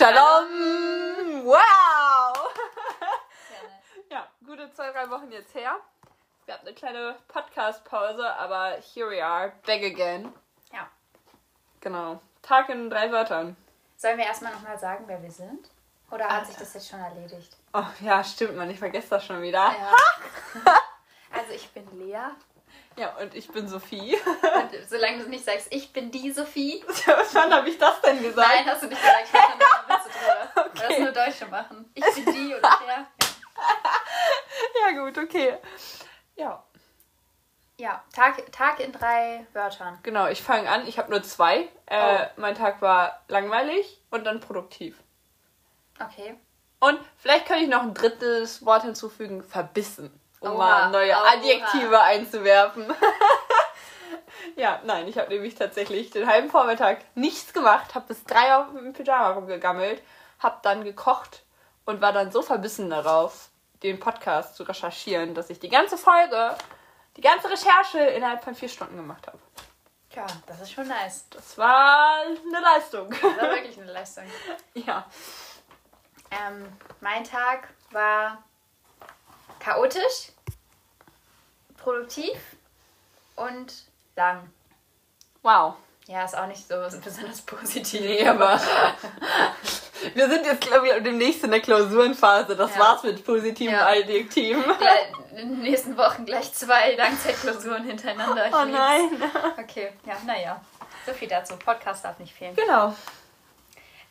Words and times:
Shalom! 0.00 1.44
Wow! 1.44 2.48
ja, 4.10 4.26
gute 4.46 4.72
zwei, 4.72 4.90
drei 4.92 5.10
Wochen 5.10 5.30
jetzt 5.30 5.54
her. 5.54 5.76
Es 6.40 6.46
gab 6.46 6.62
eine 6.62 6.72
kleine 6.72 7.16
Podcast-Pause, 7.28 8.34
aber 8.34 8.78
here 8.94 9.10
we 9.10 9.22
are, 9.22 9.52
back 9.66 9.82
again. 9.82 10.32
Ja. 10.72 10.88
Genau. 11.80 12.18
Tag 12.40 12.70
in 12.70 12.88
drei 12.88 13.12
Wörtern. 13.12 13.58
Sollen 13.98 14.16
wir 14.16 14.24
erstmal 14.24 14.54
nochmal 14.54 14.78
sagen, 14.78 15.04
wer 15.06 15.22
wir 15.22 15.30
sind? 15.30 15.68
Oder 16.10 16.30
hat 16.30 16.46
sich 16.46 16.56
das 16.56 16.72
jetzt 16.72 16.88
schon 16.88 17.00
erledigt? 17.00 17.58
Oh 17.74 17.84
ja, 18.00 18.24
stimmt, 18.24 18.56
man, 18.56 18.70
ich 18.70 18.78
vergesse 18.78 19.10
das 19.10 19.26
schon 19.26 19.42
wieder. 19.42 19.70
Ja. 19.70 19.94
also 21.38 21.52
ich 21.52 21.68
bin 21.72 21.86
Lea. 21.98 22.30
Ja, 22.96 23.16
und 23.16 23.34
ich 23.34 23.48
bin 23.48 23.68
Sophie. 23.68 24.14
Und 24.14 24.88
solange 24.88 25.24
du 25.24 25.28
nicht 25.28 25.44
sagst, 25.44 25.68
ich 25.70 25.92
bin 25.92 26.10
die 26.10 26.30
Sophie. 26.32 26.82
Wann 27.32 27.52
habe 27.52 27.68
ich 27.68 27.78
das 27.78 28.00
denn 28.00 28.22
gesagt? 28.22 28.48
Nein, 28.48 28.66
hast 28.66 28.82
du 28.82 28.86
nicht 28.86 29.00
gesagt. 29.00 29.24
Ich 29.24 29.32
Das 30.88 30.98
nur 30.98 31.12
Deutsche 31.12 31.46
machen. 31.46 31.90
Ich 31.94 32.04
bin 32.14 32.24
die 32.34 32.54
oder 32.54 32.78
der. 32.86 32.96
Ja. 32.96 33.06
ja, 34.90 35.00
gut, 35.02 35.18
okay. 35.18 35.58
Ja. 36.36 36.64
Ja, 37.78 38.02
Tag, 38.14 38.52
Tag 38.52 38.80
in 38.80 38.92
drei 38.92 39.46
Wörtern. 39.54 39.98
Genau, 40.02 40.26
ich 40.26 40.42
fange 40.42 40.68
an. 40.68 40.86
Ich 40.86 40.98
habe 40.98 41.10
nur 41.10 41.22
zwei. 41.22 41.68
Äh, 41.86 42.26
Oh. 42.26 42.26
Mein 42.36 42.54
Tag 42.54 42.82
war 42.82 43.22
langweilig 43.28 44.00
und 44.10 44.24
dann 44.24 44.40
produktiv. 44.40 44.96
Okay. 45.98 46.38
Und 46.78 46.98
vielleicht 47.16 47.46
kann 47.46 47.58
ich 47.58 47.68
noch 47.68 47.82
ein 47.82 47.94
drittes 47.94 48.64
Wort 48.64 48.82
hinzufügen: 48.82 49.42
verbissen. 49.42 50.10
Um 50.40 50.52
Oha, 50.52 50.56
mal 50.56 50.90
neue 50.90 51.12
oha. 51.12 51.34
Adjektive 51.34 52.00
einzuwerfen. 52.00 52.86
ja, 54.56 54.80
nein, 54.84 55.06
ich 55.08 55.18
habe 55.18 55.28
nämlich 55.28 55.54
tatsächlich 55.54 56.10
den 56.10 56.26
halben 56.26 56.48
Vormittag 56.50 56.98
nichts 57.14 57.52
gemacht, 57.52 57.94
habe 57.94 58.06
bis 58.08 58.24
drei 58.24 58.56
auf 58.56 58.68
dem 58.72 58.92
Pyjama 58.94 59.30
rumgegammelt, 59.30 60.02
habe 60.40 60.58
dann 60.62 60.84
gekocht 60.84 61.44
und 61.84 62.00
war 62.00 62.12
dann 62.12 62.32
so 62.32 62.42
verbissen 62.42 62.90
darauf, 62.90 63.50
den 63.82 64.00
Podcast 64.00 64.56
zu 64.56 64.64
recherchieren, 64.64 65.34
dass 65.34 65.50
ich 65.50 65.58
die 65.60 65.68
ganze 65.68 65.96
Folge, 65.96 66.56
die 67.16 67.22
ganze 67.22 67.48
Recherche 67.50 67.98
innerhalb 67.98 68.42
von 68.44 68.54
vier 68.54 68.68
Stunden 68.68 68.96
gemacht 68.96 69.26
habe. 69.26 69.38
Ja, 70.12 70.26
das 70.46 70.60
ist 70.60 70.72
schon 70.72 70.88
nice. 70.88 71.26
Das 71.30 71.56
war 71.56 72.22
eine 72.22 72.60
Leistung. 72.60 73.10
Das 73.10 73.22
war 73.22 73.50
wirklich 73.50 73.78
eine 73.80 73.92
Leistung. 73.92 74.24
ja. 74.74 75.06
Ähm, 76.30 76.66
mein 77.00 77.24
Tag 77.24 77.68
war 77.90 78.42
chaotisch, 79.60 80.32
produktiv 81.76 82.38
und 83.36 83.72
lang. 84.16 84.50
Wow. 85.42 85.76
Ja, 86.06 86.24
ist 86.24 86.36
auch 86.36 86.46
nicht 86.46 86.66
so 86.66 86.74
besonders 87.02 87.40
positiv. 87.46 88.00
Nee, 88.00 88.26
aber 88.26 88.60
wir 90.14 90.28
sind 90.28 90.46
jetzt, 90.46 90.60
glaube 90.62 90.88
ich, 90.88 91.02
demnächst 91.02 91.44
in 91.44 91.50
der 91.50 91.60
Klausurenphase. 91.60 92.56
Das 92.56 92.74
Ja. 92.74 92.80
war's 92.80 93.02
mit 93.02 93.24
positiven 93.24 93.74
Ja. 93.74 93.86
Adjektiven. 93.88 94.62
Gleich- 94.62 95.12
In 95.32 95.48
den 95.50 95.62
nächsten 95.62 95.96
Wochen 95.96 96.24
gleich 96.26 96.52
zwei 96.52 96.94
Langzeitklausuren 96.96 97.84
hintereinander. 97.84 98.48
Ich 98.48 98.54
Oh 98.54 98.62
lieb's. 98.64 98.78
nein. 98.78 99.22
Okay, 99.58 99.92
ja, 100.04 100.16
naja. 100.26 100.60
So 101.06 101.12
viel 101.12 101.28
dazu. 101.28 101.56
Podcast 101.56 102.04
darf 102.04 102.18
nicht 102.18 102.34
fehlen. 102.34 102.54
Genau. 102.56 102.94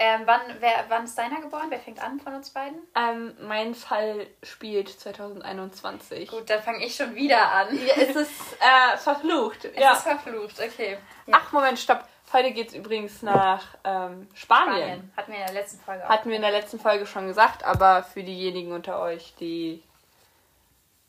Ähm, 0.01 0.21
wann, 0.23 0.39
wer, 0.61 0.85
wann 0.87 1.03
ist 1.03 1.17
deiner 1.17 1.41
geboren? 1.41 1.65
Wer 1.67 1.79
fängt 1.79 2.01
an 2.01 2.21
von 2.21 2.33
uns 2.33 2.51
beiden? 2.51 2.79
Ähm, 2.95 3.35
mein 3.41 3.75
Fall 3.75 4.27
spielt 4.43 4.87
2021. 4.97 6.29
Gut, 6.29 6.49
dann 6.49 6.63
fange 6.63 6.85
ich 6.85 6.95
schon 6.95 7.15
wieder 7.15 7.51
an. 7.51 7.67
Ja, 7.85 7.95
es 7.97 8.15
ist 8.15 8.31
äh, 8.61 8.97
verflucht. 8.97 9.65
Es 9.75 9.77
ja. 9.79 9.91
ist 9.91 10.03
verflucht, 10.03 10.55
okay. 10.59 10.97
Ja. 11.25 11.37
Ach, 11.41 11.51
Moment, 11.51 11.77
stopp. 11.79 12.05
Heute 12.31 12.51
geht's 12.51 12.73
übrigens 12.75 13.21
nach 13.23 13.65
ähm, 13.83 14.27
Spanien. 14.35 14.77
Spanien. 14.77 15.13
Hatten 15.17 15.31
wir 15.31 15.39
in 15.39 15.45
der 15.45 15.53
letzten 15.53 15.79
Folge 15.79 16.05
auch. 16.05 16.09
Hatten 16.09 16.29
wir 16.29 16.35
in 16.35 16.41
der 16.43 16.51
letzten 16.51 16.79
Folge 16.79 17.05
schon 17.07 17.27
gesagt, 17.27 17.63
aber 17.63 18.03
für 18.03 18.21
diejenigen 18.23 18.71
unter 18.71 18.99
euch, 19.01 19.33
die 19.39 19.81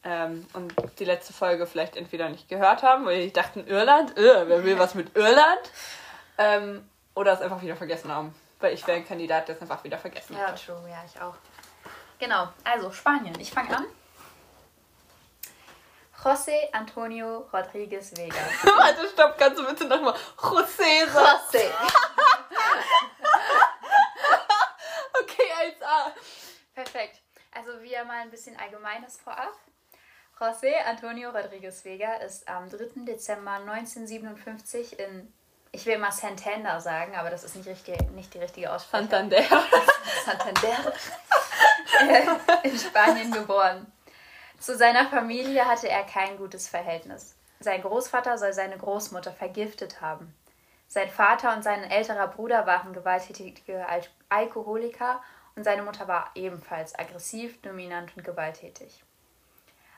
ähm, 0.03 0.47
und 0.54 0.75
die 0.98 1.04
letzte 1.04 1.34
Folge 1.34 1.66
vielleicht 1.66 1.97
entweder 1.97 2.31
nicht 2.31 2.48
gehört 2.48 2.82
haben, 2.82 3.04
weil 3.04 3.20
die 3.26 3.32
dachten 3.32 3.66
Irland, 3.66 4.16
äh, 4.16 4.48
wer 4.48 4.64
will 4.64 4.78
was 4.78 4.94
mit 4.94 5.14
Irland? 5.14 5.70
Ähm, 6.38 6.88
oder 7.14 7.32
es 7.32 7.42
einfach 7.42 7.60
wieder 7.60 7.76
vergessen 7.76 8.10
haben. 8.10 8.34
Weil 8.60 8.72
ich 8.72 8.87
wäre 8.87 8.97
ein 8.97 9.06
Kandidat, 9.06 9.48
der 9.48 9.56
es 9.56 9.62
einfach 9.62 9.84
wieder 9.84 9.98
vergessen 9.98 10.37
Ja, 10.38 10.48
hat. 10.48 10.64
true, 10.64 10.81
ja, 10.88 11.02
ich 11.04 11.20
auch. 11.20 11.34
Genau, 12.19 12.48
also 12.64 12.91
Spanien. 12.92 13.38
Ich 13.38 13.50
fange 13.50 13.76
an. 13.76 13.84
José 16.22 16.69
Antonio 16.72 17.48
Rodríguez 17.50 18.14
Vega. 18.16 18.36
Warte, 18.76 19.08
stopp, 19.08 19.38
kannst 19.38 19.58
du 19.58 19.66
bitte 19.66 19.86
nochmal 19.86 20.14
José 20.36 21.08
sagen? 21.08 21.41
José. 21.50 21.70
Okay, 25.22 25.75
1A. 25.81 26.12
Perfekt. 26.75 27.20
Also 27.53 27.82
wieder 27.82 28.04
mal 28.04 28.20
ein 28.20 28.31
bisschen 28.31 28.58
Allgemeines 28.58 29.19
vorab. 29.19 29.53
José 30.38 30.72
Antonio 30.86 31.31
Rodríguez 31.31 31.84
Vega 31.84 32.14
ist 32.16 32.48
am 32.48 32.70
3. 32.70 33.04
Dezember 33.04 33.52
1957 33.52 34.98
in, 34.98 35.32
ich 35.72 35.84
will 35.84 35.98
mal 35.98 36.12
Santander 36.12 36.81
sagen, 36.81 37.14
aber 37.16 37.28
das 37.31 37.44
ist 37.44 37.56
nicht, 37.56 37.69
richtig, 37.69 38.10
nicht 38.12 38.32
die 38.32 38.38
richtige 38.38 38.72
Aussprache. 38.72 39.02
Santander. 39.04 39.42
Santander 40.25 40.94
in 42.62 42.78
Spanien 42.78 43.32
geboren. 43.32 43.92
Zu 44.60 44.76
seiner 44.76 45.09
Familie 45.09 45.65
hatte 45.65 45.88
er 45.88 46.04
kein 46.04 46.37
gutes 46.37 46.69
Verhältnis. 46.69 47.34
Sein 47.60 47.81
Großvater 47.81 48.37
soll 48.37 48.53
seine 48.53 48.76
Großmutter 48.76 49.32
vergiftet 49.32 50.03
haben. 50.03 50.34
Sein 50.87 51.09
Vater 51.09 51.54
und 51.54 51.62
sein 51.62 51.82
älterer 51.82 52.28
Bruder 52.28 52.66
waren 52.66 52.93
gewalttätige 52.93 53.87
Al 53.88 54.03
Alkoholiker 54.28 55.22
und 55.56 55.65
seine 55.65 55.82
Mutter 55.82 56.09
war 56.09 56.31
ebenfalls 56.34 56.97
aggressiv, 56.99 57.60
dominant 57.62 58.15
und 58.16 58.22
gewalttätig. 58.22 59.03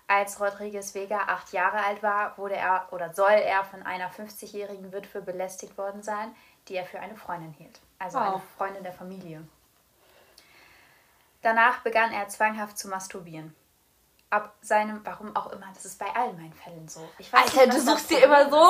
Als 0.06 0.40
Rodriguez 0.40 0.94
Vega 0.94 1.18
acht 1.26 1.52
Jahre 1.52 1.84
alt 1.84 2.02
war, 2.02 2.38
wurde 2.38 2.54
er 2.54 2.86
oder 2.92 3.12
soll 3.14 3.32
er 3.32 3.64
von 3.64 3.82
einer 3.82 4.10
50-jährigen 4.10 4.92
Witwe 4.92 5.22
belästigt 5.22 5.76
worden 5.76 6.02
sein, 6.02 6.34
die 6.68 6.76
er 6.76 6.84
für 6.84 7.00
eine 7.00 7.16
Freundin 7.16 7.52
hielt. 7.52 7.80
Also 7.98 8.18
Wow. 8.18 8.26
eine 8.26 8.42
Freundin 8.56 8.82
der 8.84 8.92
Familie. 8.92 9.42
Danach 11.42 11.80
begann 11.80 12.12
er 12.12 12.28
zwanghaft 12.28 12.78
zu 12.78 12.88
masturbieren. 12.88 13.56
Ab 14.32 14.54
seinem, 14.62 15.00
warum 15.04 15.36
auch 15.36 15.52
immer, 15.52 15.66
das 15.74 15.84
ist 15.84 15.98
bei 15.98 16.06
all 16.14 16.32
meinen 16.32 16.54
Fällen 16.54 16.88
so. 16.88 17.06
Ich 17.18 17.30
weiß 17.30 17.42
Alter, 17.42 17.66
nicht, 17.66 17.76
du 17.76 17.80
suchst 17.90 18.08
dir 18.10 18.24
immer 18.24 18.48
so 18.48 18.66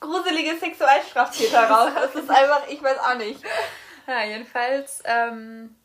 gruselige 0.00 0.56
Sexualstraftäter 0.56 1.68
raus. 1.70 1.92
Das 1.94 2.14
ist 2.14 2.28
einfach, 2.30 2.62
ich 2.68 2.82
weiß 2.82 2.98
auch 2.98 3.14
nicht. 3.16 3.40
Ja, 4.08 4.24
jedenfalls 4.24 5.02
ähm, 5.04 5.76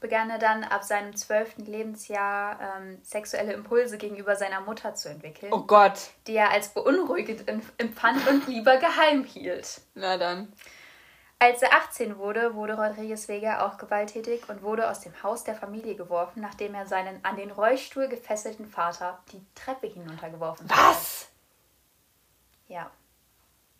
begann 0.00 0.30
er 0.30 0.38
dann 0.38 0.64
ab 0.64 0.82
seinem 0.84 1.14
zwölften 1.16 1.66
Lebensjahr 1.66 2.58
ähm, 2.78 3.00
sexuelle 3.02 3.52
Impulse 3.52 3.98
gegenüber 3.98 4.36
seiner 4.36 4.60
Mutter 4.60 4.94
zu 4.94 5.10
entwickeln, 5.10 5.52
Oh 5.52 5.62
Gott. 5.64 5.98
die 6.26 6.36
er 6.36 6.50
als 6.50 6.68
beunruhigend 6.68 7.48
em- 7.48 7.60
empfand 7.78 8.26
und 8.28 8.46
lieber 8.46 8.76
geheim 8.78 9.24
hielt. 9.24 9.80
Na 9.94 10.16
dann. 10.16 10.52
Als 11.40 11.62
er 11.62 11.72
18 11.72 12.18
wurde, 12.18 12.54
wurde 12.54 12.74
Rodriguez 12.74 13.28
Vega 13.28 13.64
auch 13.64 13.78
gewalttätig 13.78 14.48
und 14.48 14.62
wurde 14.62 14.90
aus 14.90 15.00
dem 15.00 15.22
Haus 15.22 15.44
der 15.44 15.54
Familie 15.54 15.94
geworfen, 15.94 16.40
nachdem 16.40 16.74
er 16.74 16.86
seinen 16.86 17.24
an 17.24 17.36
den 17.36 17.52
Rollstuhl 17.52 18.08
gefesselten 18.08 18.66
Vater 18.66 19.20
die 19.30 19.46
Treppe 19.54 19.86
hinuntergeworfen 19.86 20.68
hatte. 20.68 20.80
Was? 20.80 21.28
Ja. 22.66 22.90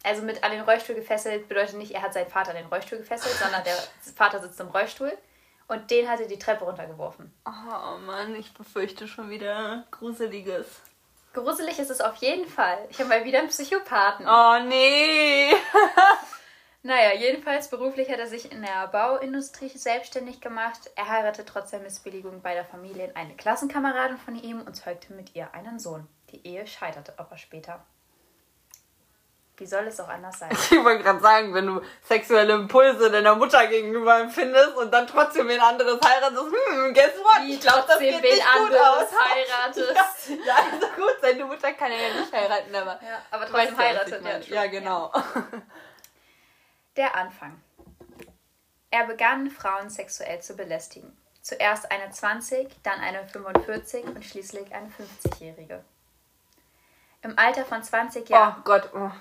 Also 0.04 0.22
mit 0.22 0.44
an 0.44 0.52
den 0.52 0.60
Rollstuhl 0.60 0.94
gefesselt 0.94 1.48
bedeutet 1.48 1.76
nicht, 1.76 1.90
er 1.90 2.02
hat 2.02 2.14
seinen 2.14 2.30
Vater 2.30 2.50
an 2.50 2.58
den 2.58 2.66
Rollstuhl 2.66 2.98
gefesselt, 2.98 3.34
sondern 3.34 3.64
der 3.64 3.74
Vater 4.14 4.40
sitzt 4.40 4.60
im 4.60 4.68
Rollstuhl 4.68 5.18
und 5.66 5.90
den 5.90 6.08
hat 6.08 6.20
er 6.20 6.28
die 6.28 6.38
Treppe 6.38 6.64
runtergeworfen. 6.64 7.34
Oh 7.44 7.98
Mann, 8.06 8.36
ich 8.36 8.54
befürchte 8.54 9.08
schon 9.08 9.30
wieder 9.30 9.84
Gruseliges. 9.90 10.66
Gruselig 11.34 11.80
ist 11.80 11.90
es 11.90 12.00
auf 12.00 12.14
jeden 12.16 12.48
Fall. 12.48 12.78
Ich 12.88 13.00
habe 13.00 13.08
mal 13.08 13.24
wieder 13.24 13.40
einen 13.40 13.48
Psychopathen. 13.48 14.26
Oh 14.28 14.60
nee. 14.68 15.52
Naja, 16.82 17.12
jedenfalls 17.14 17.68
beruflich 17.68 18.08
hat 18.08 18.20
er 18.20 18.28
sich 18.28 18.52
in 18.52 18.62
der 18.62 18.86
Bauindustrie 18.88 19.68
selbstständig 19.68 20.40
gemacht. 20.40 20.78
Er 20.94 21.08
heiratete 21.08 21.44
trotz 21.44 21.70
der 21.70 21.80
Missbilligung 21.80 22.40
beider 22.40 22.64
Familien 22.64 23.14
eine 23.16 23.34
Klassenkameradin 23.34 24.16
von 24.16 24.36
ihm 24.36 24.62
und 24.62 24.74
zeugte 24.74 25.12
mit 25.12 25.34
ihr 25.34 25.52
einen 25.54 25.80
Sohn. 25.80 26.06
Die 26.30 26.46
Ehe 26.46 26.66
scheiterte 26.66 27.14
aber 27.16 27.36
später. 27.36 27.84
Wie 29.56 29.66
soll 29.66 29.88
es 29.88 29.98
auch 29.98 30.08
anders 30.08 30.38
sein? 30.38 30.50
Ich 30.70 30.84
wollte 30.84 31.02
gerade 31.02 31.18
sagen, 31.18 31.52
wenn 31.52 31.66
du 31.66 31.82
sexuelle 32.00 32.52
Impulse 32.52 33.10
deiner 33.10 33.34
Mutter 33.34 33.66
gegenüber 33.66 34.20
empfindest 34.20 34.76
und 34.76 34.92
dann 34.92 35.08
trotzdem 35.08 35.48
wen 35.48 35.60
anderes 35.60 35.98
heiratest, 36.00 36.44
hm, 36.44 36.94
guess 36.94 37.18
what? 37.18 37.42
Wie 37.42 37.54
Ich 37.54 37.60
glaube, 37.60 37.84
das 37.88 37.98
geht 37.98 38.22
wen 38.22 38.34
nicht 38.34 38.46
gut 38.56 38.76
aus. 38.76 39.08
heiratest. 39.34 40.28
Ja, 40.28 40.34
ja, 40.46 40.54
also 40.72 40.86
gut, 40.94 41.16
seine 41.20 41.44
Mutter 41.44 41.72
kann 41.72 41.90
er 41.90 42.08
ja 42.08 42.20
nicht 42.20 42.32
heiraten, 42.32 42.72
aber... 42.72 43.00
Ja, 43.02 43.22
aber 43.32 43.46
trotzdem 43.46 43.54
weißt 43.54 43.72
ja, 43.72 43.78
heiratet 43.78 44.46
true. 44.46 44.54
Ja, 44.54 44.66
genau. 44.66 45.12
Der 46.98 47.14
Anfang. 47.14 47.58
Er 48.90 49.06
begann, 49.06 49.50
Frauen 49.50 49.88
sexuell 49.88 50.42
zu 50.42 50.56
belästigen. 50.56 51.16
Zuerst 51.42 51.92
eine 51.92 52.10
20, 52.10 52.68
dann 52.82 52.98
eine 52.98 53.24
45 53.24 54.04
und 54.04 54.24
schließlich 54.24 54.74
eine 54.74 54.88
50-Jährige. 54.88 55.84
Im 57.22 57.38
Alter 57.38 57.64
von 57.64 57.84
20 57.84 58.28
Jahren. 58.28 58.56
Oh 58.58 58.62
Gott, 58.64 58.90
oh. 58.94 59.12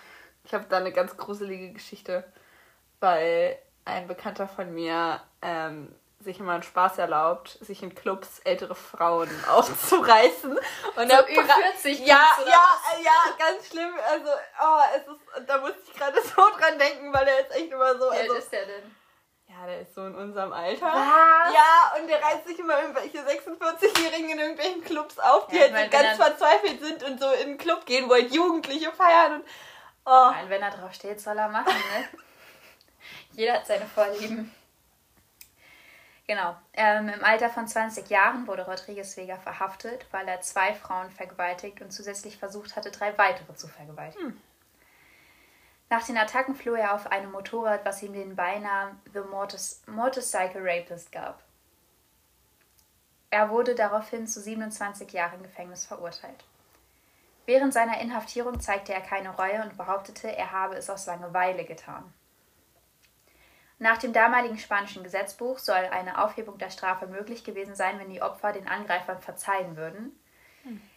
ich 0.44 0.56
habe 0.56 0.66
da 0.68 0.78
eine 0.78 0.92
ganz 0.92 1.16
gruselige 1.18 1.72
Geschichte. 1.72 2.24
Weil 3.00 3.60
ein 3.86 4.08
Bekannter 4.08 4.48
von 4.48 4.74
mir 4.74 5.22
ähm, 5.44 5.94
sich 6.28 6.40
immer 6.40 6.54
einen 6.54 6.64
Spaß 6.64 6.98
erlaubt, 7.00 7.58
sich 7.62 7.82
in 7.84 7.96
Clubs 7.96 8.40
ältere 8.44 8.76
Frauen 8.76 9.30
aufzureißen. 9.50 10.52
Und 10.96 11.10
So 11.10 11.16
er 11.16 11.28
über 11.28 11.42
pra- 11.42 11.62
40 11.74 12.00
Ja, 12.06 12.22
ja, 12.46 12.70
ja, 13.04 13.12
ganz 13.40 13.68
schlimm. 13.68 13.94
Also, 14.10 14.30
oh, 14.62 14.80
es 14.96 15.02
ist, 15.08 15.48
da 15.50 15.58
musste 15.60 15.78
ich 15.86 15.94
gerade 15.94 16.22
so 16.36 16.42
dran 16.60 16.78
denken, 16.78 17.14
weil 17.14 17.28
er 17.28 17.40
ist 17.40 17.52
echt 17.56 17.72
immer 17.72 17.94
so. 17.98 18.06
Wie 18.12 18.16
alt 18.16 18.22
Also, 18.24 18.34
ist 18.36 18.52
der 18.52 18.66
denn? 18.66 18.96
ja, 19.50 19.66
der 19.66 19.82
ist 19.82 19.96
so 19.96 20.06
in 20.06 20.14
unserem 20.16 20.52
Alter. 20.54 20.86
Was? 20.86 21.54
Ja, 21.54 22.00
und 22.00 22.08
der 22.08 22.22
reißt 22.22 22.46
sich 22.46 22.60
immer 22.60 22.80
irgendwelche 22.82 23.20
46-Jährigen 23.20 24.30
in 24.32 24.40
irgendwelchen 24.40 24.84
Clubs 24.84 25.18
auf, 25.20 25.48
die 25.48 25.56
Ja, 25.56 25.72
halt 25.72 25.92
so 25.92 25.98
ganz 25.98 26.20
er- 26.20 26.26
verzweifelt 26.26 26.80
sind 26.82 27.04
und 27.04 27.20
so 27.20 27.32
in 27.32 27.48
einen 27.48 27.58
Club 27.58 27.86
gehen, 27.86 28.10
wo 28.10 28.14
halt 28.14 28.32
Jugendliche 28.34 28.92
feiern 28.92 29.36
und. 29.36 29.46
Oh. 30.06 30.30
Nein, 30.32 30.50
wenn 30.50 30.62
er 30.62 30.72
drauf 30.72 30.94
steht, 30.94 31.20
soll 31.20 31.38
er 31.38 31.48
machen, 31.50 31.74
ne? 31.74 32.08
Jeder 33.32 33.54
hat 33.56 33.68
seine 33.68 33.86
Vorlieben. 33.86 34.54
Genau. 36.28 36.58
Ähm, 36.74 37.08
Im 37.08 37.24
Alter 37.24 37.50
von 37.50 37.68
20 37.68 38.10
Jahren 38.10 38.48
wurde 38.48 38.66
Rodriguez 38.66 39.16
Vega 39.16 39.38
verhaftet, 39.38 40.06
weil 40.12 40.28
er 40.28 40.42
zwei 40.42 40.74
Frauen 40.74 41.10
vergewaltigt 41.10 41.82
und 41.82 41.92
zusätzlich 41.92 42.38
versucht 42.38 42.76
hatte, 42.76 42.92
drei 42.92 43.18
weitere 43.18 43.56
zu 43.56 43.70
vergewaltigen. 43.70 44.40
Nach 45.90 46.06
den 46.06 46.18
Attacken 46.18 46.54
floh 46.54 46.76
er 46.76 46.94
auf 46.94 47.10
einem 47.10 47.32
Motorrad, 47.32 47.86
was 47.86 48.04
ihm 48.04 48.12
den 48.12 48.36
Beinamen 48.36 49.00
The 49.14 49.22
Motos 49.22 49.82
Motorcycle 49.88 50.62
Rapist 50.62 51.14
gab. 51.14 51.42
Er 53.30 53.50
wurde 53.50 53.74
daraufhin 53.74 54.28
zu 54.28 54.42
27 54.42 55.12
Jahren 55.14 55.44
Gefängnis 55.44 55.86
verurteilt. 55.86 56.44
Während 57.46 57.74
seiner 57.74 58.02
Inhaftierung 58.02 58.60
zeigte 58.60 58.94
er 58.94 59.00
keine 59.00 59.30
Reue 59.30 59.64
und 59.64 59.78
behauptete, 59.78 60.36
er 60.36 60.52
habe 60.52 60.76
es 60.76 60.90
aus 60.90 61.06
Langeweile 61.06 61.64
getan. 61.64 62.14
Nach 63.80 63.98
dem 63.98 64.12
damaligen 64.14 64.58
spanischen 64.58 65.04
Gesetzbuch 65.04 65.60
soll 65.60 65.76
eine 65.76 66.24
Aufhebung 66.24 66.58
der 66.58 66.72
Strafe 66.72 67.08
möglich 67.08 67.44
gewesen 67.44 67.76
sein, 67.76 68.00
wenn 68.00 68.10
die 68.10 68.22
Opfer 68.22 68.52
den 68.52 68.68
Angreifern 68.68 69.22
verzeihen 69.22 69.78
würden. 69.78 70.18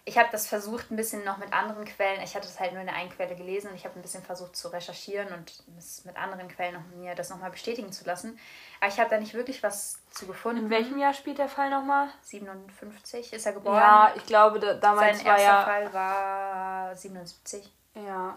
Ich 0.05 0.19
habe 0.19 0.29
das 0.33 0.49
versucht, 0.49 0.91
ein 0.91 0.97
bisschen 0.97 1.25
noch 1.25 1.37
mit 1.37 1.53
anderen 1.53 1.85
Quellen. 1.85 2.21
Ich 2.23 2.35
hatte 2.35 2.49
es 2.49 2.59
halt 2.59 2.73
nur 2.73 2.81
in 2.81 2.87
der 2.87 2.97
einen 2.97 3.11
Quelle 3.11 3.37
gelesen 3.37 3.69
und 3.71 3.77
ich 3.77 3.85
habe 3.85 3.99
ein 3.99 4.03
bisschen 4.03 4.23
versucht 4.23 4.57
zu 4.57 4.69
recherchieren 4.69 5.33
und 5.33 5.63
es 5.79 6.05
mit 6.05 6.17
anderen 6.17 6.49
Quellen 6.49 6.75
noch, 6.75 6.85
mir 6.97 7.15
das 7.15 7.31
nochmal 7.31 7.51
bestätigen 7.51 7.93
zu 7.93 8.05
lassen. 8.05 8.39
Aber 8.81 8.91
ich 8.91 8.99
habe 8.99 9.11
da 9.11 9.19
nicht 9.19 9.35
wirklich 9.35 9.63
was 9.63 10.01
zu 10.11 10.27
gefunden. 10.27 10.65
In 10.65 10.71
welchem 10.71 10.99
Jahr 10.99 11.15
spielt 11.15 11.39
der 11.39 11.49
Fall 11.49 11.71
nochmal? 11.71 12.09
57 12.23 13.33
ist 13.33 13.47
er 13.47 13.53
geboren. 13.53 13.77
Ja, 13.77 14.13
ich 14.17 14.27
glaube, 14.27 14.59
da, 14.59 14.75
damals 14.75 15.19
Sein 15.19 15.27
war 15.27 15.39
erster 15.39 15.53
ja. 15.53 15.65
Fall 15.65 15.93
war 15.93 16.97
77. 16.97 17.73
Ja. 17.95 18.37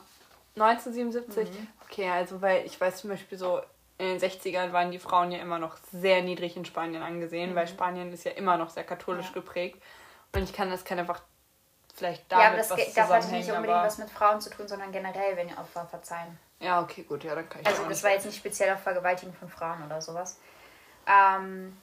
1977? 0.56 1.50
Mhm. 1.50 1.68
Okay, 1.86 2.10
also 2.10 2.42
weil 2.42 2.66
ich 2.66 2.80
weiß 2.80 2.98
zum 2.98 3.10
Beispiel 3.10 3.38
so, 3.38 3.62
in 3.98 4.08
den 4.08 4.20
60ern 4.20 4.72
waren 4.74 4.92
die 4.92 5.00
Frauen 5.00 5.32
ja 5.32 5.40
immer 5.40 5.60
noch 5.60 5.78
sehr 5.92 6.22
niedrig 6.24 6.58
in 6.58 6.66
Spanien 6.66 7.02
angesehen, 7.04 7.56
weil 7.56 7.68
Spanien 7.68 8.12
ist 8.12 8.24
ja 8.26 8.32
immer 8.32 8.58
noch 8.58 8.70
sehr 8.70 8.84
katholisch 8.84 9.28
Mhm. 9.30 9.36
Ja. 9.36 9.42
geprägt. 9.42 9.82
Und 10.36 10.44
ich 10.44 10.54
kann 10.54 10.70
das 10.72 10.84
kann 10.84 10.98
einfach 11.00 11.22
vielleicht 11.96 12.24
Ja, 12.32 12.38
damit 12.40 12.48
aber 12.48 12.58
das, 12.58 12.70
was 12.72 12.78
das 12.78 12.94
zusammenhängen, 12.96 13.38
nicht 13.40 13.52
unbedingt 13.52 13.78
aber- 13.78 13.86
was 13.88 13.98
mit 14.00 14.10
Frauen 14.10 14.42
zu 14.42 14.50
tun, 14.50 14.68
sondern 14.68 14.92
generell, 14.92 15.38
wenn 15.38 15.48
die 15.48 15.56
Opfer 15.58 15.86
verzeihen. 15.86 16.40
Ja, 16.60 16.82
okay, 16.82 17.04
gut, 17.04 17.24
ja, 17.24 17.36
dann 17.36 17.48
kann 17.48 17.62
ich 17.62 17.68
Also 17.68 17.84
das 17.88 18.02
war 18.04 18.12
jetzt 18.12 18.26
nicht 18.26 18.38
speziell 18.38 18.74
auf 18.74 18.80
Vergewaltigung 18.82 19.34
von 19.36 19.48
Frauen 19.50 19.84
oder 19.86 20.02
sowas. 20.02 20.40
Ähm, 21.06 21.78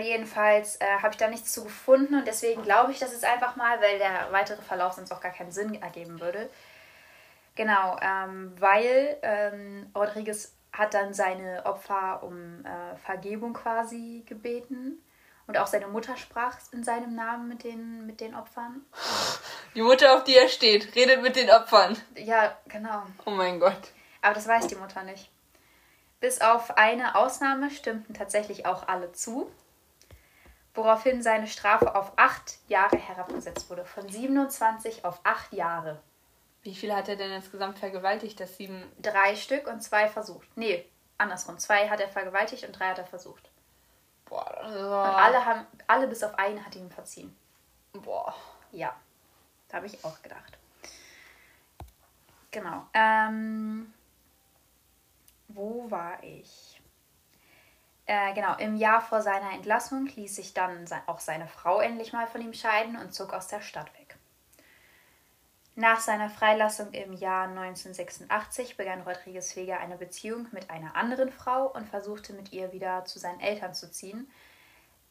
jedenfalls 0.00 0.76
äh, 0.76 0.86
habe 1.00 1.08
ich 1.10 1.16
da 1.16 1.26
nichts 1.28 1.52
zu 1.52 1.64
gefunden 1.64 2.14
und 2.14 2.26
deswegen 2.26 2.62
glaube 2.62 2.92
ich 2.92 2.98
das 3.00 3.10
jetzt 3.12 3.24
einfach 3.24 3.56
mal, 3.56 3.80
weil 3.80 3.98
der 3.98 4.28
weitere 4.30 4.62
Verlauf 4.62 4.92
sonst 4.92 5.10
auch 5.12 5.20
gar 5.20 5.32
keinen 5.32 5.50
Sinn 5.50 5.80
ergeben 5.82 6.20
würde. 6.20 6.48
Genau, 7.56 7.96
ähm, 8.00 8.54
weil 8.60 9.18
ähm, 9.22 9.90
Rodriguez 9.94 10.52
hat 10.72 10.94
dann 10.94 11.12
seine 11.12 11.66
Opfer 11.66 12.22
um 12.22 12.64
äh, 12.64 12.96
Vergebung 12.96 13.52
quasi 13.52 14.24
gebeten. 14.26 15.02
Und 15.46 15.58
auch 15.58 15.66
seine 15.66 15.88
Mutter 15.88 16.16
sprach 16.16 16.58
in 16.70 16.84
seinem 16.84 17.14
Namen 17.14 17.48
mit 17.48 17.64
den, 17.64 18.06
mit 18.06 18.20
den 18.20 18.34
Opfern. 18.34 18.86
Die 19.74 19.82
Mutter, 19.82 20.14
auf 20.14 20.24
die 20.24 20.36
er 20.36 20.48
steht, 20.48 20.94
redet 20.94 21.20
mit 21.20 21.36
den 21.36 21.50
Opfern. 21.50 21.96
Ja, 22.16 22.56
genau. 22.68 23.02
Oh 23.26 23.30
mein 23.30 23.58
Gott. 23.58 23.92
Aber 24.22 24.34
das 24.34 24.46
weiß 24.46 24.68
die 24.68 24.76
Mutter 24.76 25.02
nicht. 25.02 25.30
Bis 26.20 26.40
auf 26.40 26.76
eine 26.76 27.16
Ausnahme 27.16 27.70
stimmten 27.70 28.14
tatsächlich 28.14 28.64
auch 28.64 28.86
alle 28.86 29.12
zu, 29.12 29.50
woraufhin 30.74 31.22
seine 31.22 31.48
Strafe 31.48 31.96
auf 31.96 32.12
acht 32.16 32.58
Jahre 32.68 32.96
herabgesetzt 32.96 33.68
wurde. 33.68 33.84
Von 33.84 34.08
27 34.08 35.04
auf 35.04 35.20
acht 35.24 35.52
Jahre. 35.52 36.00
Wie 36.62 36.74
viele 36.74 36.94
hat 36.94 37.08
er 37.08 37.16
denn 37.16 37.32
insgesamt 37.32 37.78
vergewaltigt? 37.78 38.38
Das 38.38 38.56
sieben. 38.56 38.84
Drei 39.00 39.34
Stück 39.34 39.66
und 39.66 39.82
zwei 39.82 40.08
versucht. 40.08 40.46
Nee, 40.56 40.84
andersrum. 41.18 41.58
Zwei 41.58 41.88
hat 41.88 42.00
er 42.00 42.08
vergewaltigt 42.08 42.64
und 42.64 42.72
drei 42.72 42.90
hat 42.90 42.98
er 42.98 43.06
versucht. 43.06 43.50
Boah, 44.26 44.46
das 44.62 44.72
Und 44.72 44.82
alle 44.82 45.44
haben, 45.44 45.66
alle 45.86 46.06
bis 46.06 46.22
auf 46.22 46.38
einen 46.38 46.64
hat 46.64 46.74
ihm 46.76 46.90
verziehen. 46.90 47.36
Boah. 47.92 48.34
Ja, 48.70 48.94
da 49.68 49.78
habe 49.78 49.86
ich 49.86 50.04
auch 50.04 50.22
gedacht. 50.22 50.58
Genau. 52.50 52.86
Ähm, 52.94 53.92
wo 55.48 55.90
war 55.90 56.22
ich? 56.22 56.80
Äh, 58.06 58.34
genau, 58.34 58.56
im 58.56 58.76
Jahr 58.76 59.00
vor 59.00 59.22
seiner 59.22 59.52
Entlassung 59.52 60.06
ließ 60.06 60.36
sich 60.36 60.54
dann 60.54 60.86
auch 61.06 61.20
seine 61.20 61.46
Frau 61.46 61.80
endlich 61.80 62.12
mal 62.12 62.26
von 62.26 62.40
ihm 62.40 62.52
scheiden 62.52 62.96
und 62.96 63.14
zog 63.14 63.32
aus 63.32 63.48
der 63.48 63.60
Stadt 63.60 63.92
weg. 63.94 64.01
Nach 65.74 66.00
seiner 66.00 66.28
Freilassung 66.28 66.92
im 66.92 67.14
Jahr 67.14 67.48
1986 67.48 68.76
begann 68.76 69.00
Rodriguez 69.02 69.56
Vega 69.56 69.78
eine 69.78 69.96
Beziehung 69.96 70.46
mit 70.52 70.68
einer 70.68 70.94
anderen 70.96 71.32
Frau 71.32 71.66
und 71.66 71.88
versuchte 71.88 72.34
mit 72.34 72.52
ihr 72.52 72.72
wieder 72.72 73.06
zu 73.06 73.18
seinen 73.18 73.40
Eltern 73.40 73.72
zu 73.72 73.90
ziehen. 73.90 74.30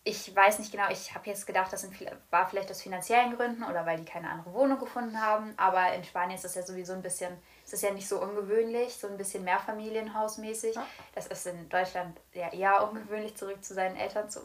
Ich 0.03 0.35
weiß 0.35 0.59
nicht 0.59 0.71
genau, 0.71 0.89
ich 0.91 1.15
habe 1.15 1.29
jetzt 1.29 1.47
gedacht, 1.47 1.73
das 1.73 1.81
sind, 1.81 1.95
war 2.29 2.47
vielleicht 2.47 2.69
aus 2.69 2.81
finanziellen 2.81 3.35
Gründen 3.35 3.63
oder 3.63 3.87
weil 3.87 3.97
die 3.97 4.05
keine 4.05 4.29
andere 4.29 4.53
Wohnung 4.53 4.79
gefunden 4.79 5.19
haben. 5.19 5.53
Aber 5.57 5.93
in 5.93 6.03
Spanien 6.03 6.35
ist 6.35 6.45
das 6.45 6.55
ja 6.55 6.61
sowieso 6.61 6.93
ein 6.93 7.01
bisschen, 7.01 7.35
es 7.65 7.73
ist 7.73 7.83
ja 7.83 7.91
nicht 7.91 8.07
so 8.07 8.21
ungewöhnlich, 8.21 8.93
so 8.93 9.07
ein 9.07 9.17
bisschen 9.17 9.43
Mehrfamilienhausmäßig. 9.43 10.75
Das 11.15 11.25
ist 11.25 11.47
in 11.47 11.69
Deutschland 11.69 12.19
ja 12.33 12.53
eher 12.53 12.87
ungewöhnlich, 12.87 13.35
zurück 13.35 13.63
zu 13.63 13.73
seinen 13.73 13.95
Eltern 13.95 14.29
zu. 14.29 14.41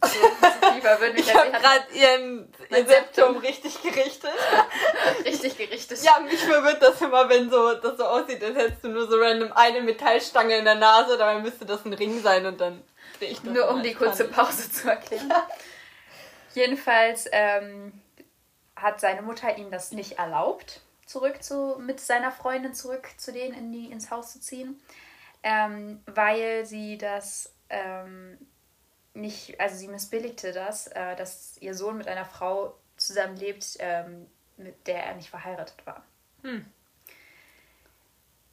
So, 0.00 0.08
tiefer 0.08 1.00
würden 1.00 1.16
wir 1.16 1.24
Ich 1.24 1.34
habe 1.34 1.50
gerade 1.50 1.84
ihren, 1.92 2.38
ihr 2.38 2.66
Mein 2.70 2.86
Septum 2.86 3.36
richtig 3.38 3.82
gerichtet. 3.82 4.30
richtig 5.24 5.56
gerichtet. 5.56 6.02
Ja, 6.02 6.20
mich 6.20 6.40
verwirrt 6.40 6.82
das 6.82 7.00
immer, 7.00 7.28
wenn 7.28 7.50
so, 7.50 7.74
das 7.74 7.96
so 7.96 8.04
aussieht, 8.04 8.42
als 8.42 8.56
hättest 8.56 8.84
du 8.84 8.88
nur 8.88 9.08
so 9.08 9.16
random 9.18 9.52
eine 9.52 9.80
Metallstange 9.80 10.56
in 10.56 10.64
der 10.64 10.76
Nase, 10.76 11.18
dabei 11.18 11.40
müsste 11.40 11.66
das 11.66 11.84
ein 11.84 11.94
Ring 11.94 12.22
sein 12.22 12.46
und 12.46 12.60
dann 12.60 12.82
drehe 13.18 13.30
ich 13.30 13.40
das. 13.40 13.52
Nur 13.52 13.68
um 13.70 13.82
die 13.82 13.94
kurze. 13.94 14.24
Pause 14.28 14.70
zu 14.70 14.88
erklären. 14.88 15.32
Jedenfalls 16.54 17.26
ähm, 17.32 17.92
hat 18.76 19.00
seine 19.00 19.22
Mutter 19.22 19.56
ihm 19.58 19.70
das 19.70 19.92
nicht 19.92 20.18
erlaubt, 20.18 20.80
zurück 21.06 21.42
zu, 21.42 21.76
mit 21.80 22.00
seiner 22.00 22.30
Freundin 22.30 22.74
zurück 22.74 23.08
zu 23.16 23.32
denen 23.32 23.54
in 23.54 23.72
die, 23.72 23.90
ins 23.90 24.10
Haus 24.10 24.32
zu 24.32 24.40
ziehen, 24.40 24.80
ähm, 25.42 26.02
weil 26.06 26.66
sie 26.66 26.98
das 26.98 27.52
ähm, 27.68 28.38
nicht, 29.18 29.60
also 29.60 29.76
sie 29.76 29.88
missbilligte 29.88 30.52
das, 30.52 30.86
äh, 30.88 31.16
dass 31.16 31.56
ihr 31.58 31.74
Sohn 31.74 31.98
mit 31.98 32.08
einer 32.08 32.24
Frau 32.24 32.74
zusammenlebt, 32.96 33.76
ähm, 33.80 34.26
mit 34.56 34.86
der 34.86 35.04
er 35.04 35.14
nicht 35.14 35.30
verheiratet 35.30 35.86
war. 35.86 36.02
Hm. 36.42 36.64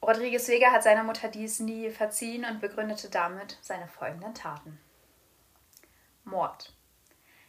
Rodriguez 0.02 0.46
Vega 0.48 0.70
hat 0.70 0.82
seiner 0.82 1.02
Mutter 1.02 1.28
dies 1.28 1.58
nie 1.58 1.90
verziehen 1.90 2.44
und 2.44 2.60
begründete 2.60 3.08
damit 3.10 3.58
seine 3.62 3.88
folgenden 3.88 4.34
Taten. 4.34 4.78
Mord. 6.24 6.72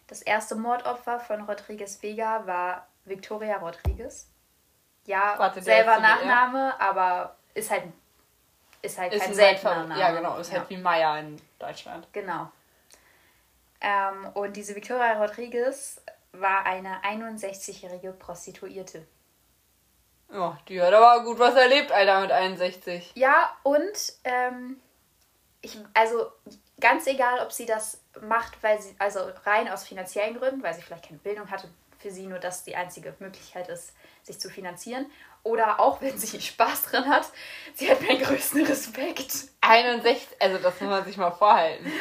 Das 0.08 0.22
erste 0.22 0.56
Mordopfer 0.56 1.20
von 1.20 1.42
Rodriguez 1.44 2.02
Vega 2.02 2.48
war 2.48 2.88
Victoria 3.06 3.58
Rodriguez. 3.58 4.28
Ja, 5.06 5.36
Warte, 5.38 5.62
selber 5.62 5.94
er? 5.94 6.00
Nachname, 6.00 6.80
aber 6.80 7.36
ist 7.54 7.70
halt, 7.72 7.84
ist 8.82 8.98
halt 8.98 9.14
Ist 9.14 9.22
kein 9.22 9.30
ein 9.32 9.36
seltener 9.36 9.74
Seltner, 9.76 9.88
Name. 9.88 10.00
Ja, 10.02 10.12
genau, 10.12 10.38
ist 10.38 10.52
Ja. 10.52 10.60
halt 10.60 10.70
wie 10.70 10.78
Maya 10.78 11.20
in 11.20 11.42
Deutschland. 11.60 12.08
Genau. 12.12 12.52
Ähm, 13.82 14.28
und 14.34 14.56
diese 14.56 14.76
Victoria 14.76 15.24
Rodriguez 15.24 16.02
war 16.32 16.66
eine 16.66 17.02
61-jährige 17.04 18.12
Prostituierte. 18.12 19.06
Oh, 20.34 20.54
die 20.68 20.82
hat 20.82 20.94
aber 20.94 21.24
gut 21.24 21.40
was 21.40 21.56
erlebt, 21.56 21.92
Alter, 21.92 22.22
mit 22.22 22.32
61. 22.32 23.12
Ja, 23.16 23.56
und 23.64 24.14
ähm, 24.26 24.78
ich, 25.62 25.78
also 25.94 26.32
ganz 26.80 27.08
egal, 27.08 27.40
ob 27.40 27.52
sie 27.52 27.66
das 27.66 28.02
macht, 28.22 28.62
weil 28.62 28.82
sie, 28.82 28.94
also 29.00 29.20
rein 29.46 29.70
aus 29.70 29.86
finanziellen 29.86 30.38
Gründen, 30.38 30.64
weil 30.64 30.74
sie 30.74 30.82
vielleicht 30.82 31.08
keine 31.08 31.20
Bildung 31.20 31.50
hatte, 31.50 31.70
für 31.98 32.12
sie 32.12 32.28
nur 32.28 32.40
das 32.40 32.64
die 32.64 32.76
einzige 32.76 33.16
Möglichkeit 33.20 33.70
ist, 33.70 33.94
sich 34.22 34.40
zu 34.40 34.50
finanzieren. 34.50 35.10
Oder 35.44 35.80
auch 35.80 36.02
wenn 36.02 36.18
sie 36.18 36.42
Spaß 36.42 36.84
dran 36.84 37.08
hat, 37.08 37.28
sie 37.74 37.90
hat 37.90 38.02
meinen 38.02 38.22
größten 38.22 38.66
Respekt. 38.66 39.34
61, 39.62 40.28
also 40.42 40.58
das 40.58 40.80
muss 40.82 40.90
man 40.90 41.06
sich 41.06 41.18
mal 41.18 41.32
vorhalten. 41.32 41.92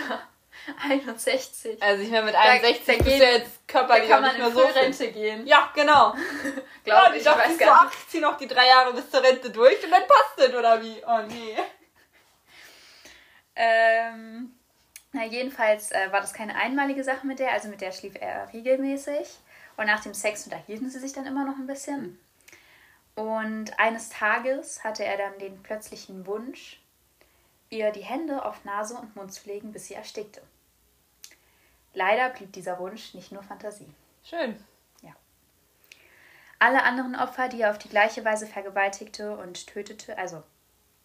61. 0.89 1.83
Also 1.83 2.03
ich 2.03 2.11
meine, 2.11 2.27
mit 2.27 2.35
Da- 2.35 2.41
61 2.41 2.87
da 2.87 2.93
bist 3.05 3.07
gehen- 3.09 3.19
du 3.21 3.25
jetzt 3.33 3.61
Da 3.67 3.73
körperlich 3.81 4.09
kann 4.09 4.19
auch 4.19 4.27
man 4.29 4.37
nicht 4.37 4.55
mehr 4.55 4.65
so. 4.65 4.69
Frührente 4.69 5.13
gehen. 5.13 5.47
Ja, 5.47 5.71
genau. 5.75 6.13
Glaube 6.85 7.09
ja, 7.11 7.15
ich, 7.15 7.25
dachte, 7.25 7.39
weiß 7.41 7.47
ich 7.53 7.59
so, 7.59 7.65
gar 7.65 7.85
ach, 7.87 7.93
ich 7.93 8.09
zieh 8.09 8.21
noch 8.21 8.37
die 8.37 8.47
drei 8.49 8.67
Jahre 8.67 8.93
bis 8.95 9.11
zur 9.11 9.23
Rente 9.23 9.51
durch 9.51 9.83
und 9.85 9.91
dann 9.91 10.03
passt 10.07 10.35
das, 10.39 10.55
oder 10.55 10.83
wie? 10.83 11.03
Oh 11.07 11.23
nee. 11.29 11.57
Ähm, 13.55 14.53
na, 15.13 15.25
jedenfalls 15.25 15.93
äh, 15.93 16.13
war 16.13 16.21
das 16.21 16.35
keine 16.35 16.55
einmalige 16.57 17.03
Sache 17.05 17.27
mit 17.27 17.39
der, 17.39 17.53
also 17.53 17.69
mit 17.69 17.81
der 17.81 17.93
schlief 17.93 18.15
er 18.21 18.53
regelmäßig. 18.53 19.29
Und 19.79 19.87
nach 19.87 20.03
dem 20.03 20.15
Sex 20.15 20.45
unterhielten 20.45 20.91
sie 20.91 20.99
sich 20.99 21.13
dann 21.13 21.27
immer 21.27 21.45
noch 21.45 21.57
ein 21.57 21.67
bisschen. 21.67 22.19
Und 23.15 23.79
eines 23.79 24.09
Tages 24.11 24.85
hatte 24.85 25.05
er 25.05 25.17
dann 25.17 25.39
den 25.39 25.63
plötzlichen 25.63 26.27
Wunsch, 26.27 26.81
ihr 27.71 27.91
die 27.93 28.03
Hände 28.05 28.45
auf 28.45 28.65
Nase 28.65 28.95
und 28.95 29.17
Mund 29.17 29.33
zu 29.33 29.49
legen, 29.49 29.73
bis 29.73 29.87
sie 29.87 29.95
erstickte. 29.95 30.43
Leider 31.97 32.29
blieb 32.31 32.53
dieser 32.53 32.79
Wunsch 32.79 33.15
nicht 33.15 33.33
nur 33.33 33.43
Fantasie. 33.43 33.93
Schön. 34.23 34.57
Alle 36.59 36.85
anderen 36.85 37.17
Opfer, 37.17 37.49
die 37.49 37.61
er 37.61 37.71
auf 37.71 37.79
die 37.79 37.89
gleiche 37.89 38.25
Weise 38.25 38.47
vergewaltigte 38.47 39.37
und 39.37 39.67
tötete, 39.67 40.17
also 40.17 40.43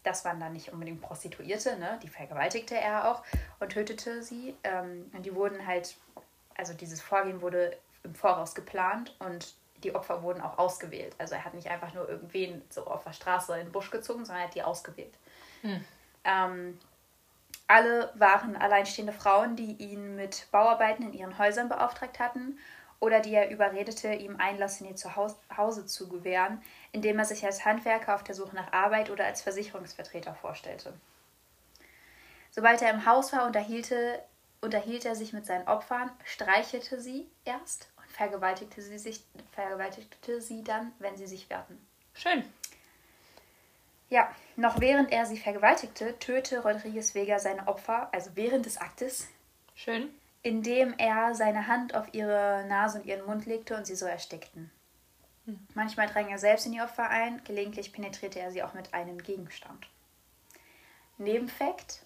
das 0.03 0.24
waren 0.25 0.39
dann 0.39 0.53
nicht 0.53 0.71
unbedingt 0.71 1.01
Prostituierte, 1.01 1.77
ne? 1.77 2.00
die 2.01 2.07
vergewaltigte 2.07 2.75
er 2.75 3.12
auch 3.12 3.24
und 3.60 3.69
tötete 3.69 4.24
sie. 4.24 4.55
Ähm, 4.63 5.12
und 5.13 5.25
die 5.25 5.36
wurden 5.36 5.67
halt, 5.67 5.95
also 6.55 6.74
dieses 6.74 7.01
Vorgehen 7.01 7.41
wurde 7.41 7.77
im 8.03 8.15
Voraus 8.15 8.55
geplant 8.55 9.15
und 9.19 9.53
die 9.83 9.93
Opfer 9.93 10.24
wurden 10.24 10.41
auch 10.41 10.57
ausgewählt. 10.57 11.15
Also 11.17 11.36
er 11.36 11.43
hat 11.43 11.53
nicht 11.53 11.67
einfach 11.69 11.93
nur 11.93 12.07
irgendwen 12.07 12.62
so 12.69 12.86
auf 12.86 13.03
der 13.03 13.13
Straße 13.13 13.53
in 13.53 13.67
den 13.67 13.71
Busch 13.71 13.91
gezogen, 13.91 14.25
sondern 14.25 14.43
er 14.43 14.48
hat 14.48 14.55
die 14.55 14.63
ausgewählt. 14.63 15.13
Ähm, 16.24 16.79
alle 17.72 18.12
waren 18.16 18.58
alleinstehende 18.58 19.13
Frauen, 19.13 19.56
die 19.56 19.78
ihn 19.78 20.18
mit 20.18 20.48
Bauarbeiten 20.51 21.04
in 21.04 21.13
ihren 21.13 21.38
Häusern 21.38 21.70
beauftragt 21.70 22.20
hatten 22.20 22.60
oder 23.00 23.22
die 23.22 23.34
er 23.34 23.50
überredete, 23.50 24.13
ihm 24.13 24.36
Einlass 24.36 24.82
in 24.82 24.88
ihr 24.88 24.98
Zuhause 24.98 25.86
zu 25.86 26.10
gewähren, 26.10 26.62
indem 26.92 27.18
er 27.18 27.24
sich 27.24 27.46
als 27.46 27.63
Handwerker 27.63 28.13
auf 28.13 28.25
der 28.25 28.36
Suche 28.36 28.56
nach 28.56 28.74
Arbeit 28.74 29.10
oder 29.10 29.24
als 29.24 29.42
Versicherungsvertreter 29.42 30.36
vorstellte. 30.36 30.94
Sobald 32.51 32.82
er 32.82 32.90
im 32.90 33.06
Haus 33.06 33.32
war, 33.32 33.46
unterhielt, 33.46 33.92
er 35.06 35.16
sich 35.16 35.32
mit 35.32 35.46
seinen 35.46 35.66
Opfern, 35.70 36.12
streichelte 36.25 37.00
sie 37.00 37.30
erst 37.46 37.88
und 37.96 38.12
vergewaltigte 38.12 38.82
sie, 38.82 39.00
sich, 39.00 39.24
vergewaltigte 39.54 40.42
sie 40.42 40.62
dann, 40.62 40.92
wenn 41.00 41.16
sie 41.16 41.28
sich 41.28 41.50
wehrten. 41.50 41.80
Schön. 42.13 42.44
Ja, 44.12 44.30
noch 44.58 44.82
während 44.82 45.10
er 45.13 45.25
sie 45.25 45.38
vergewaltigte, 45.38 46.20
tötete 46.20 46.62
Rodriguez 46.63 47.15
Vega 47.15 47.39
seine 47.39 47.65
Opfer, 47.70 48.10
also 48.13 48.32
während 48.36 48.65
des 48.65 48.77
Aktes, 48.77 49.30
Schön. 49.74 50.10
indem 50.44 50.94
er 50.98 51.34
seine 51.34 51.68
Hand 51.68 51.96
auf 51.96 52.13
ihre 52.13 52.65
Nase 52.68 53.00
und 53.00 53.06
ihren 53.06 53.25
Mund 53.25 53.46
legte 53.46 53.74
und 53.75 53.88
sie 53.88 53.96
so 53.96 54.06
erstickten. 54.06 54.70
Manchmal 55.74 56.08
drang 56.08 56.27
er 56.30 56.38
selbst 56.38 56.65
in 56.65 56.74
die 56.74 56.82
Opfer 56.82 57.10
ein, 57.10 57.41
gelegentlich 57.46 57.94
penetrierte 57.94 58.39
er 58.39 58.51
sie 58.51 58.63
auch 58.63 58.74
mit 58.74 58.94
einem 58.94 59.18
Gegenstand. 59.18 59.88
Nebenfakt, 61.18 62.03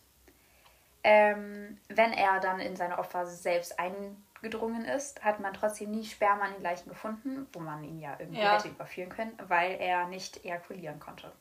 ähm, 1.03 1.79
wenn 1.89 2.13
er 2.13 2.39
dann 2.39 2.59
in 2.59 2.75
seine 2.75 2.99
Opfer 2.99 3.25
selbst 3.25 3.79
eingedrungen 3.79 4.85
ist, 4.85 5.23
hat 5.23 5.39
man 5.39 5.53
trotzdem 5.53 5.89
nie 5.91 6.05
Sperma 6.05 6.45
an 6.45 6.53
den 6.53 6.61
Leichen 6.63 6.89
gefunden, 6.89 7.47
wo 7.51 7.59
man 7.59 7.83
ihn 7.83 7.99
ja 7.99 8.15
irgendwie 8.19 8.41
Ja. 8.41 8.53
hätte 8.53 8.67
überführen 8.69 9.09
können, 9.09 9.37
weil 9.47 9.71
er 9.79 10.07
nicht 10.07 10.45
ejakulieren 10.45 10.99
konnte. 10.99 11.31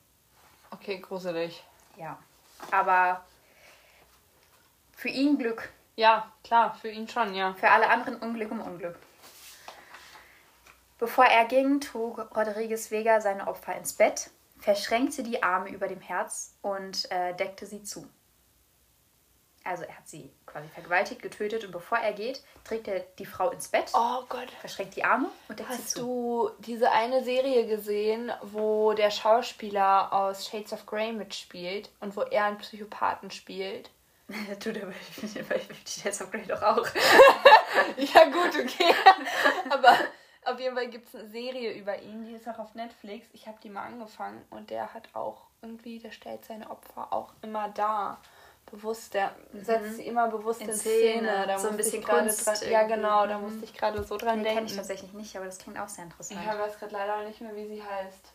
Okay, 0.75 0.99
gruselig. 0.99 1.63
Ja, 1.97 2.17
aber 2.71 3.23
für 4.95 5.09
ihn 5.09 5.37
Glück, 5.37 5.69
Ja, 5.95 6.31
klar, 6.43 6.75
für 6.75 6.89
ihn 6.89 7.07
schon, 7.07 7.33
ja. 7.33 7.53
für 7.53 7.69
alle 7.69 7.89
anderen 7.89 8.17
Unglück 8.17 8.51
um 8.51 8.61
Unglück. 8.61 8.97
Bevor 10.99 11.25
er 11.25 11.45
ging, 11.45 11.79
trug 11.81 12.35
Rodriguez 12.35 12.91
Vega 12.91 13.21
seine 13.21 13.47
Opfer 13.47 13.75
ins 13.75 13.93
Bett, 13.93 14.29
verschränkte 14.59 15.23
die 15.23 15.43
Arme 15.43 15.69
über 15.69 15.87
dem 15.87 16.01
Herz 16.01 16.55
und 16.61 17.09
äh, 17.11 17.33
deckte 17.35 17.65
sie 17.65 17.83
zu. 17.83 18.07
Also 19.65 19.83
er 19.83 19.97
hat 19.97 20.07
sie 20.07 20.31
quasi 20.45 20.67
vergewaltigt, 20.69 21.21
getötet 21.21 21.65
und 21.65 21.71
bevor 21.71 21.97
er 21.97 22.13
geht, 22.13 22.41
trägt 22.63 22.87
er 22.87 22.99
die 23.17 23.25
Frau 23.25 23.49
ins 23.49 23.67
Bett, 23.67 23.91
Oh 23.93 24.21
Gott. 24.29 24.49
verschränkt 24.61 24.95
die 24.95 25.03
Arme 25.03 25.29
und 25.49 25.57
sie 25.59 25.65
Hast 25.67 25.97
du 25.97 26.51
diese 26.59 26.91
eine 26.91 27.23
Serie 27.23 27.65
gesehen, 27.67 28.31
wo 28.43 28.93
der 28.93 29.09
Schauspieler 29.11 30.13
aus 30.13 30.47
Shades 30.47 30.71
of 30.71 30.85
Grey 30.85 31.11
mitspielt 31.11 31.89
und 31.99 32.15
wo 32.15 32.21
er 32.21 32.45
einen 32.45 32.59
Psychopathen 32.59 33.31
spielt? 33.31 33.89
Tut 34.59 34.77
er 34.77 34.85
bei 34.85 35.59
Shades 35.85 36.21
of 36.21 36.31
Grey 36.31 36.45
doch 36.47 36.61
auch. 36.61 36.87
Ja, 37.97 38.23
gut, 38.25 38.55
okay. 38.57 38.93
Aber 39.69 39.95
auf 40.45 40.59
jeden 40.59 40.75
Fall 40.75 40.87
gibt 40.89 41.07
es 41.09 41.15
eine 41.15 41.29
Serie 41.29 41.73
über 41.73 41.99
ihn, 42.01 42.23
die 42.23 42.33
ist 42.33 42.47
auch 42.47 42.59
auf 42.59 42.73
Netflix. 42.73 43.27
Ich 43.33 43.47
habe 43.47 43.57
die 43.61 43.69
mal 43.69 43.83
angefangen 43.85 44.45
und 44.49 44.69
der 44.69 44.93
hat 44.93 45.09
auch 45.13 45.41
irgendwie, 45.61 45.99
der 45.99 46.11
stellt 46.11 46.45
seine 46.45 46.69
Opfer 46.69 47.11
auch 47.11 47.33
immer 47.41 47.67
dar. 47.69 48.21
Bewusst, 48.71 49.13
der 49.13 49.33
setzt 49.53 49.97
sie 49.97 50.07
immer 50.07 50.27
bewusst 50.27 50.59
in, 50.61 50.69
In 50.69 50.75
Szene. 50.75 51.27
Szene. 51.29 51.47
Da 51.47 51.57
So 51.59 51.69
ein 51.69 51.77
bisschen 51.77 52.03
Kunst 52.03 52.45
dran, 52.47 52.55
Ja, 52.69 52.83
genau, 52.83 53.27
da 53.27 53.37
Mhm. 53.37 53.43
musste 53.45 53.63
ich 53.65 53.73
gerade 53.73 54.03
so 54.03 54.17
dran 54.17 54.37
Den 54.37 54.43
denken. 54.43 54.55
kenne 54.57 54.69
ich 54.69 54.75
tatsächlich 54.75 55.13
nicht, 55.13 55.35
aber 55.37 55.45
das 55.45 55.57
klingt 55.59 55.79
auch 55.79 55.87
sehr 55.87 56.03
interessant. 56.05 56.39
Ich 56.41 56.47
weiß 56.59 56.79
gerade 56.79 56.93
leider 56.93 57.23
nicht 57.23 57.39
mehr, 57.41 57.55
wie 57.55 57.67
sie 57.67 57.83
heißt. 57.83 58.31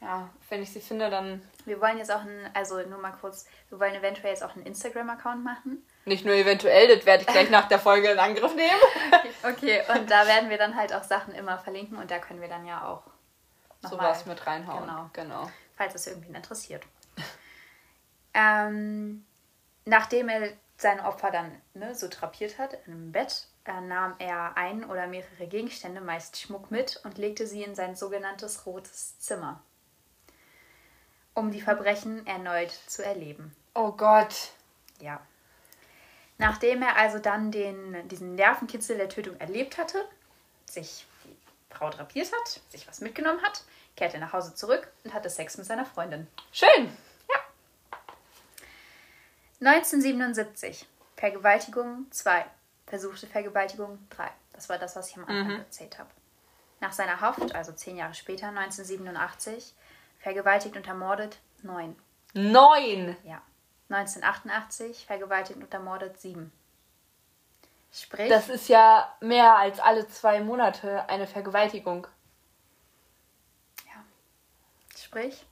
Ja, 0.00 0.28
wenn 0.48 0.62
ich 0.62 0.72
sie 0.72 0.80
finde, 0.80 1.08
dann 1.10 1.40
Wir 1.64 1.80
wollen 1.80 1.96
jetzt 1.98 2.10
auch 2.10 2.22
ein, 2.22 2.50
also 2.54 2.80
nur 2.82 2.98
mal 2.98 3.12
kurz, 3.12 3.46
wir 3.68 3.78
wollen 3.78 3.94
eventuell 3.94 4.30
jetzt 4.30 4.42
auch 4.42 4.56
einen 4.56 4.66
Instagram-Account 4.66 5.44
machen. 5.44 5.86
nicht 6.06 6.24
nur 6.24 6.34
eventuell, 6.34 6.88
das 6.96 7.06
werde 7.06 7.22
ich 7.22 7.28
gleich 7.28 7.48
nach 7.50 7.68
der 7.68 7.78
Folge 7.78 8.08
in 8.10 8.18
Angriff 8.18 8.54
nehmen. 8.56 8.70
Okay, 9.44 9.82
und 9.92 10.08
da 10.10 10.26
werden 10.26 10.50
wir 10.50 10.58
dann 10.58 10.76
halt 10.76 10.92
auch 10.92 11.02
Sachen 11.04 11.34
immer 11.34 11.58
verlinken 11.58 11.98
und 11.98 12.10
da 12.10 12.18
können 12.20 12.40
wir 12.40 12.48
dann 12.48 12.64
ja 12.66 12.86
auch 12.88 13.02
Sowas 13.88 14.26
mit 14.26 14.44
reinhauen. 14.46 14.82
Genau. 14.86 15.10
genau. 15.12 15.50
falls 15.76 15.94
es 15.96 16.06
irgendwen 16.06 16.34
interessiert. 16.36 16.84
Ähm, 18.34 19.24
nachdem 19.84 20.28
er 20.28 20.52
seine 20.76 21.04
Opfer 21.04 21.30
dann 21.30 21.50
ne, 21.74 21.94
so 21.94 22.08
drapiert 22.08 22.58
hat 22.58 22.76
im 22.86 23.12
Bett, 23.12 23.46
äh, 23.64 23.80
nahm 23.80 24.14
er 24.18 24.56
ein 24.56 24.84
oder 24.84 25.06
mehrere 25.06 25.46
Gegenstände, 25.46 26.00
meist 26.00 26.38
Schmuck, 26.38 26.70
mit 26.70 27.00
und 27.04 27.18
legte 27.18 27.46
sie 27.46 27.62
in 27.62 27.74
sein 27.74 27.94
sogenanntes 27.94 28.66
rotes 28.66 29.18
Zimmer, 29.18 29.62
um 31.34 31.50
die 31.50 31.60
Verbrechen 31.60 32.26
erneut 32.26 32.70
zu 32.70 33.04
erleben. 33.04 33.54
Oh 33.74 33.92
Gott. 33.92 34.50
Ja. 35.00 35.20
Nachdem 36.38 36.82
er 36.82 36.96
also 36.96 37.18
dann 37.18 37.52
den, 37.52 38.08
diesen 38.08 38.34
Nervenkitzel 38.34 38.96
der 38.96 39.08
Tötung 39.08 39.38
erlebt 39.38 39.78
hatte, 39.78 40.04
sich 40.66 41.06
die 41.24 41.74
Frau 41.74 41.90
drapiert 41.90 42.32
hat, 42.32 42.60
sich 42.68 42.88
was 42.88 43.00
mitgenommen 43.00 43.42
hat, 43.42 43.64
kehrte 43.96 44.14
er 44.16 44.20
nach 44.20 44.32
Hause 44.32 44.54
zurück 44.54 44.90
und 45.04 45.14
hatte 45.14 45.30
Sex 45.30 45.56
mit 45.56 45.66
seiner 45.66 45.86
Freundin. 45.86 46.26
Schön. 46.50 46.90
1977. 49.62 50.86
Vergewaltigung 51.16 52.06
2. 52.10 52.44
Versuchte 52.86 53.26
Vergewaltigung 53.26 53.98
3. 54.10 54.28
Das 54.52 54.68
war 54.68 54.78
das, 54.78 54.96
was 54.96 55.08
ich 55.10 55.16
am 55.16 55.22
Anfang 55.24 55.54
Mhm. 55.54 55.58
erzählt 55.60 55.98
habe. 55.98 56.10
Nach 56.80 56.92
seiner 56.92 57.20
Haft, 57.20 57.54
also 57.54 57.72
zehn 57.72 57.96
Jahre 57.96 58.14
später, 58.14 58.50
1987, 58.50 59.74
vergewaltigt 60.18 60.76
und 60.76 60.86
ermordet 60.88 61.38
9. 61.62 61.96
Neun. 62.34 63.16
Ja. 63.24 63.40
1988 63.88 65.06
vergewaltigt 65.06 65.60
und 65.60 65.72
ermordet 65.72 66.20
7. 66.20 66.50
Sprich, 67.92 68.28
Das 68.30 68.48
ist 68.48 68.68
ja 68.68 69.14
mehr 69.20 69.56
als 69.58 69.78
alle 69.78 70.08
zwei 70.08 70.40
Monate 70.40 71.08
eine 71.08 71.26
Vergewaltigung. 71.26 72.06
sprich, 74.96 75.44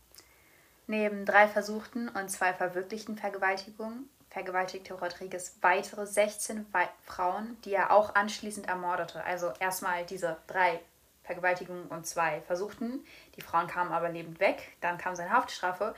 neben 0.91 1.25
drei 1.25 1.49
versuchten 1.49 2.09
und 2.09 2.31
zwei 2.31 2.53
verwirklichten 2.53 3.17
Vergewaltigungen 3.17 4.11
vergewaltigte 4.31 4.95
Rodriguez 4.95 5.59
weitere 5.61 6.07
16 6.07 6.67
Wei 6.73 6.89
Frauen, 7.03 7.61
die 7.65 7.75
er 7.75 7.91
auch 7.91 8.15
anschließend 8.15 8.69
ermordete. 8.69 9.23
Also 9.25 9.53
erstmal 9.59 10.07
diese 10.07 10.37
drei 10.47 10.81
Vergewaltigungen 11.25 11.87
und 11.89 12.07
zwei 12.07 12.41
versuchten. 12.43 13.05
Die 13.37 13.43
Frauen 13.43 13.67
kamen 13.67 13.93
aber 13.93 14.09
lebend 14.09 14.41
weg. 14.41 14.77
Dann 14.81 14.99
kam 14.99 15.17
seine 15.17 15.31
Haftstrafe. 15.31 15.95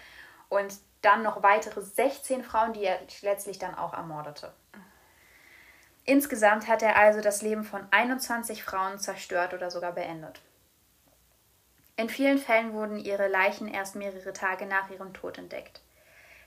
Und 0.49 0.75
dann 1.03 1.23
noch 1.23 1.43
weitere 1.43 1.81
16 1.83 2.43
Frauen, 2.43 2.73
die 2.73 2.85
er 2.85 2.99
letztlich 3.23 3.59
dann 3.59 3.75
auch 3.75 3.93
ermordete. 3.93 4.53
Insgesamt 6.05 6.69
hat 6.69 6.83
er 6.83 6.97
also 6.97 7.21
das 7.21 7.43
Leben 7.43 7.65
von 7.65 7.87
21 7.91 8.65
Frauen 8.65 8.99
zerstört 8.99 9.55
oder 9.55 9.71
sogar 9.71 9.93
beendet. 9.93 10.41
In 11.97 12.09
vielen 12.09 12.39
Fällen 12.39 12.73
wurden 12.73 12.99
ihre 12.99 13.29
Leichen 13.29 13.69
erst 13.69 13.97
mehrere 13.97 14.33
Tage 14.33 14.67
nach 14.67 14.91
ihrem 14.91 15.13
Tod 15.13 15.39
entdeckt. 15.39 15.81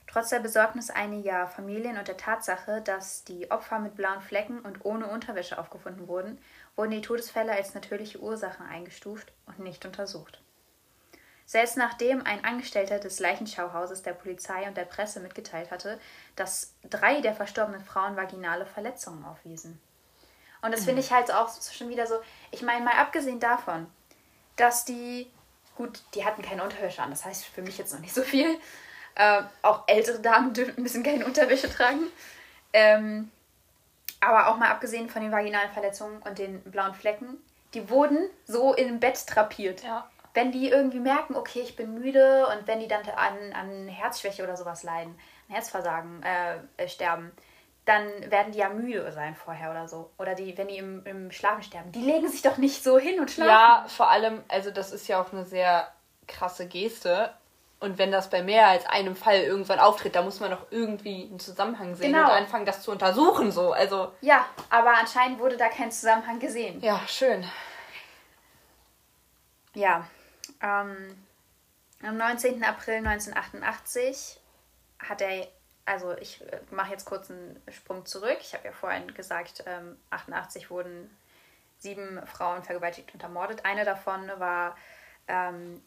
Trotz 0.07 0.29
der 0.29 0.39
Besorgnis 0.39 0.89
einiger 0.89 1.47
Familien 1.47 1.97
und 1.97 2.07
der 2.07 2.17
Tatsache, 2.17 2.81
dass 2.81 3.23
die 3.23 3.49
Opfer 3.51 3.79
mit 3.79 3.95
blauen 3.95 4.21
Flecken 4.21 4.59
und 4.59 4.85
ohne 4.85 5.07
Unterwäsche 5.07 5.57
aufgefunden 5.57 6.07
wurden, 6.07 6.39
wurden 6.75 6.91
die 6.91 7.01
Todesfälle 7.01 7.53
als 7.53 7.73
natürliche 7.73 8.19
Ursachen 8.19 8.65
eingestuft 8.65 9.31
und 9.45 9.59
nicht 9.59 9.85
untersucht. 9.85 10.41
Selbst 11.47 11.77
nachdem 11.77 12.25
ein 12.25 12.43
Angestellter 12.43 12.99
des 12.99 13.19
Leichenschauhauses 13.19 14.01
der 14.01 14.13
Polizei 14.13 14.67
und 14.67 14.77
der 14.77 14.85
Presse 14.85 15.19
mitgeteilt 15.19 15.69
hatte, 15.69 15.99
dass 16.35 16.73
drei 16.89 17.21
der 17.21 17.35
verstorbenen 17.35 17.81
Frauen 17.83 18.15
vaginale 18.15 18.65
Verletzungen 18.65 19.23
aufwiesen. 19.25 19.79
Und 20.63 20.73
das 20.73 20.85
finde 20.85 21.01
ich 21.01 21.11
halt 21.11 21.31
auch 21.31 21.49
schon 21.71 21.89
wieder 21.89 22.07
so, 22.07 22.15
ich 22.49 22.63
meine 22.63 22.83
mal 22.83 22.95
abgesehen 22.95 23.39
davon, 23.39 23.85
dass 24.55 24.85
die, 24.85 25.31
gut, 25.75 26.01
die 26.13 26.25
hatten 26.25 26.41
keine 26.41 26.63
Unterwäsche 26.63 27.01
an, 27.01 27.09
das 27.09 27.25
heißt 27.25 27.45
für 27.45 27.61
mich 27.61 27.77
jetzt 27.77 27.93
noch 27.93 27.99
nicht 27.99 28.13
so 28.13 28.21
viel, 28.21 28.57
Ähm, 29.17 29.45
auch 29.61 29.83
ältere 29.87 30.19
Damen 30.19 30.53
dürfen 30.53 30.75
ein 30.77 30.83
bisschen 30.83 31.03
keine 31.03 31.25
Unterwäsche 31.25 31.69
tragen. 31.69 32.07
Ähm, 32.73 33.31
aber 34.19 34.47
auch 34.47 34.57
mal 34.57 34.69
abgesehen 34.69 35.09
von 35.09 35.21
den 35.21 35.31
vaginalen 35.31 35.71
Verletzungen 35.71 36.21
und 36.21 36.37
den 36.37 36.61
blauen 36.63 36.93
Flecken, 36.93 37.37
die 37.73 37.89
wurden 37.89 38.29
so 38.45 38.73
im 38.73 38.99
Bett 38.99 39.25
trapiert. 39.27 39.83
Ja. 39.83 40.09
Wenn 40.33 40.51
die 40.51 40.67
irgendwie 40.67 40.99
merken, 40.99 41.35
okay, 41.35 41.61
ich 41.61 41.77
bin 41.77 41.93
müde 41.93 42.47
und 42.47 42.67
wenn 42.67 42.81
die 42.81 42.89
dann 42.89 43.07
an, 43.15 43.53
an 43.53 43.87
Herzschwäche 43.87 44.43
oder 44.43 44.57
sowas 44.57 44.83
leiden, 44.83 45.15
an 45.47 45.55
Herzversagen 45.55 46.23
äh, 46.23 46.57
äh, 46.75 46.89
sterben, 46.89 47.31
dann 47.85 48.07
werden 48.31 48.51
die 48.51 48.57
ja 48.59 48.69
müde 48.69 49.11
sein 49.11 49.35
vorher 49.35 49.69
oder 49.71 49.87
so. 49.87 50.09
Oder 50.17 50.33
die, 50.35 50.57
wenn 50.57 50.67
die 50.67 50.77
im, 50.77 51.05
im 51.05 51.31
Schlafen 51.31 51.61
sterben, 51.63 51.91
die 51.91 52.01
legen 52.01 52.27
sich 52.27 52.41
doch 52.41 52.57
nicht 52.57 52.83
so 52.83 52.97
hin 52.97 53.19
und 53.19 53.29
schlafen. 53.31 53.49
Ja, 53.51 53.85
vor 53.87 54.09
allem, 54.09 54.43
also 54.47 54.71
das 54.71 54.91
ist 54.91 55.07
ja 55.07 55.21
auch 55.21 55.31
eine 55.31 55.45
sehr 55.45 55.91
krasse 56.27 56.67
Geste. 56.67 57.31
Und 57.79 57.97
wenn 57.99 58.11
das 58.11 58.29
bei 58.29 58.41
mehr 58.41 58.67
als 58.67 58.85
einem 58.87 59.15
Fall 59.15 59.41
irgendwann 59.41 59.79
auftritt, 59.79 60.15
da 60.15 60.23
muss 60.23 60.39
man 60.39 60.49
doch 60.49 60.65
irgendwie 60.71 61.25
einen 61.29 61.39
Zusammenhang 61.39 61.93
sehen 61.95 62.13
Genau. 62.13 62.25
und 62.25 62.31
anfangen, 62.31 62.65
das 62.65 62.81
zu 62.81 62.89
untersuchen. 62.91 63.51
So, 63.51 63.73
also 63.73 64.11
Ja, 64.21 64.45
aber 64.71 64.97
anscheinend 64.97 65.39
wurde 65.39 65.57
da 65.57 65.67
kein 65.69 65.91
Zusammenhang 65.91 66.39
gesehen. 66.39 66.81
ja, 66.81 66.99
schön. 67.07 67.45
Ja, 69.73 70.07
ähm, 70.61 71.17
am 72.01 72.17
19. 72.17 72.63
April 72.63 73.05
1988 73.05 74.39
hat 74.99 75.21
er, 75.21 75.47
also 75.85 76.17
ich 76.17 76.41
äh, 76.41 76.59
mache 76.71 76.91
jetzt 76.91 77.05
kurz 77.05 77.29
einen 77.29 77.61
Sprung 77.69 78.05
zurück. 78.05 78.37
Ich 78.41 78.53
habe 78.53 78.65
ja 78.65 78.71
vorhin 78.71 79.13
gesagt, 79.13 79.63
ähm, 79.67 79.97
88 80.09 80.69
wurden 80.69 81.09
sieben 81.77 82.25
Frauen 82.25 82.63
vergewaltigt 82.63 83.13
und 83.13 83.21
ermordet. 83.21 83.65
Eine 83.65 83.85
davon 83.85 84.27
war 84.37 84.75
ähm, 85.27 85.81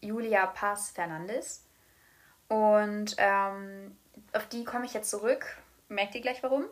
Julia 0.00 0.46
Paz 0.46 0.90
Fernandes. 0.90 1.64
Und 2.48 3.14
ähm, 3.18 3.96
auf 4.32 4.46
die 4.48 4.64
komme 4.64 4.86
ich 4.86 4.94
jetzt 4.94 5.10
zurück. 5.10 5.56
Merkt 5.88 6.14
ihr 6.14 6.20
gleich 6.20 6.42
warum? 6.42 6.64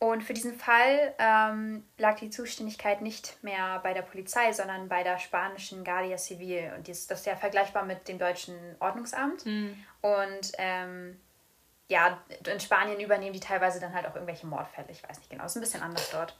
Und 0.00 0.24
für 0.24 0.32
diesen 0.32 0.54
Fall 0.54 1.14
ähm, 1.18 1.84
lag 1.98 2.18
die 2.18 2.30
Zuständigkeit 2.30 3.02
nicht 3.02 3.36
mehr 3.44 3.80
bei 3.82 3.92
der 3.92 4.00
Polizei, 4.00 4.50
sondern 4.50 4.88
bei 4.88 5.02
der 5.02 5.18
spanischen 5.18 5.84
Guardia 5.84 6.16
Civil. 6.16 6.72
Und 6.74 6.86
dies, 6.86 7.06
das 7.06 7.20
ist 7.20 7.26
ja 7.26 7.36
vergleichbar 7.36 7.84
mit 7.84 8.08
dem 8.08 8.18
deutschen 8.18 8.56
Ordnungsamt. 8.80 9.44
Und 10.00 10.52
ähm, 10.56 11.20
ja, 11.88 12.18
in 12.50 12.60
Spanien 12.60 12.98
übernehmen 12.98 13.34
die 13.34 13.40
teilweise 13.40 13.78
dann 13.78 13.92
halt 13.92 14.06
auch 14.06 14.14
irgendwelche 14.14 14.46
Mordfälle. 14.46 14.88
Ich 14.90 15.06
weiß 15.06 15.18
nicht 15.18 15.28
genau, 15.28 15.44
ist 15.44 15.56
ein 15.56 15.60
bisschen 15.60 15.82
anders 15.82 16.10
dort. 16.10 16.34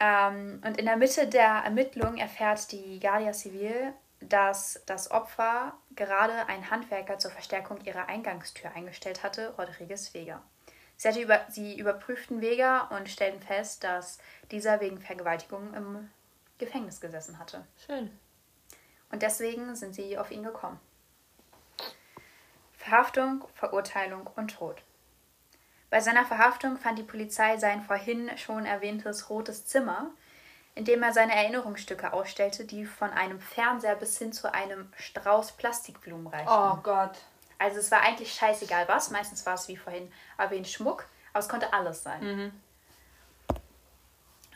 Ähm, 0.00 0.60
und 0.66 0.76
in 0.76 0.86
der 0.86 0.96
Mitte 0.96 1.28
der 1.28 1.62
Ermittlung 1.64 2.16
erfährt 2.16 2.72
die 2.72 2.98
Guardia 2.98 3.32
Civil, 3.32 3.92
dass 4.20 4.82
das 4.86 5.12
Opfer 5.12 5.74
gerade 5.94 6.48
einen 6.48 6.68
Handwerker 6.68 7.18
zur 7.20 7.30
Verstärkung 7.30 7.80
ihrer 7.84 8.08
Eingangstür 8.08 8.72
eingestellt 8.74 9.22
hatte, 9.22 9.54
Rodriguez 9.56 10.12
Vega. 10.14 10.42
Sie, 11.00 11.08
hatte 11.08 11.22
über, 11.22 11.40
sie 11.48 11.78
überprüften 11.78 12.42
Vega 12.42 12.82
und 12.88 13.08
stellten 13.08 13.40
fest, 13.40 13.84
dass 13.84 14.18
dieser 14.50 14.82
wegen 14.82 15.00
Vergewaltigung 15.00 15.72
im 15.72 16.10
Gefängnis 16.58 17.00
gesessen 17.00 17.38
hatte. 17.38 17.66
Schön. 17.86 18.10
Und 19.10 19.22
deswegen 19.22 19.74
sind 19.76 19.94
sie 19.94 20.18
auf 20.18 20.30
ihn 20.30 20.42
gekommen. 20.42 20.78
Verhaftung, 22.76 23.46
Verurteilung 23.54 24.28
und 24.36 24.48
Tod. 24.48 24.82
Bei 25.88 26.00
seiner 26.00 26.26
Verhaftung 26.26 26.76
fand 26.76 26.98
die 26.98 27.02
Polizei 27.02 27.56
sein 27.56 27.82
vorhin 27.82 28.36
schon 28.36 28.66
erwähntes 28.66 29.30
rotes 29.30 29.64
Zimmer, 29.64 30.10
in 30.74 30.84
dem 30.84 31.02
er 31.02 31.14
seine 31.14 31.34
Erinnerungsstücke 31.34 32.12
ausstellte, 32.12 32.66
die 32.66 32.84
von 32.84 33.08
einem 33.08 33.40
Fernseher 33.40 33.96
bis 33.96 34.18
hin 34.18 34.34
zu 34.34 34.52
einem 34.52 34.92
Strauß 34.98 35.52
Plastikblumen 35.52 36.26
reichten. 36.26 36.50
Oh 36.50 36.76
Gott. 36.82 37.22
Also 37.60 37.78
es 37.78 37.90
war 37.90 38.00
eigentlich 38.00 38.32
scheißegal 38.32 38.88
was. 38.88 39.10
Meistens 39.10 39.44
war 39.44 39.54
es 39.54 39.68
wie 39.68 39.76
vorhin 39.76 40.10
erwähnt 40.38 40.66
Schmuck, 40.66 41.06
aber 41.32 41.40
es 41.40 41.48
konnte 41.48 41.72
alles 41.72 42.02
sein. 42.02 42.22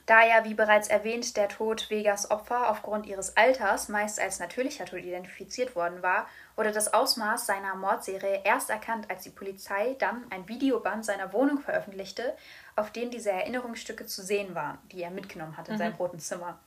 Da 0.06 0.22
ja, 0.22 0.44
wie 0.44 0.54
bereits 0.54 0.88
erwähnt, 0.88 1.36
der 1.36 1.48
Tod 1.48 1.88
Vegas 1.88 2.30
Opfer 2.30 2.70
aufgrund 2.70 3.06
ihres 3.06 3.36
Alters 3.38 3.88
meist 3.88 4.20
als 4.20 4.38
natürlicher 4.38 4.84
Tod 4.84 5.00
identifiziert 5.00 5.76
worden 5.76 6.02
war, 6.02 6.28
wurde 6.56 6.72
das 6.72 6.92
Ausmaß 6.92 7.46
seiner 7.46 7.74
Mordserie 7.74 8.42
erst 8.44 8.68
erkannt, 8.68 9.10
als 9.10 9.22
die 9.22 9.30
Polizei 9.30 9.96
dann 9.98 10.24
ein 10.30 10.46
Videoband 10.46 11.04
seiner 11.04 11.32
Wohnung 11.32 11.58
veröffentlichte, 11.58 12.34
auf 12.76 12.90
dem 12.90 13.10
diese 13.10 13.30
Erinnerungsstücke 13.30 14.06
zu 14.06 14.22
sehen 14.22 14.54
waren, 14.54 14.78
die 14.92 15.02
er 15.02 15.10
mitgenommen 15.10 15.56
hat 15.56 15.68
in 15.68 15.78
seinem 15.78 15.94
roten 15.94 16.20
Zimmer. 16.20 16.58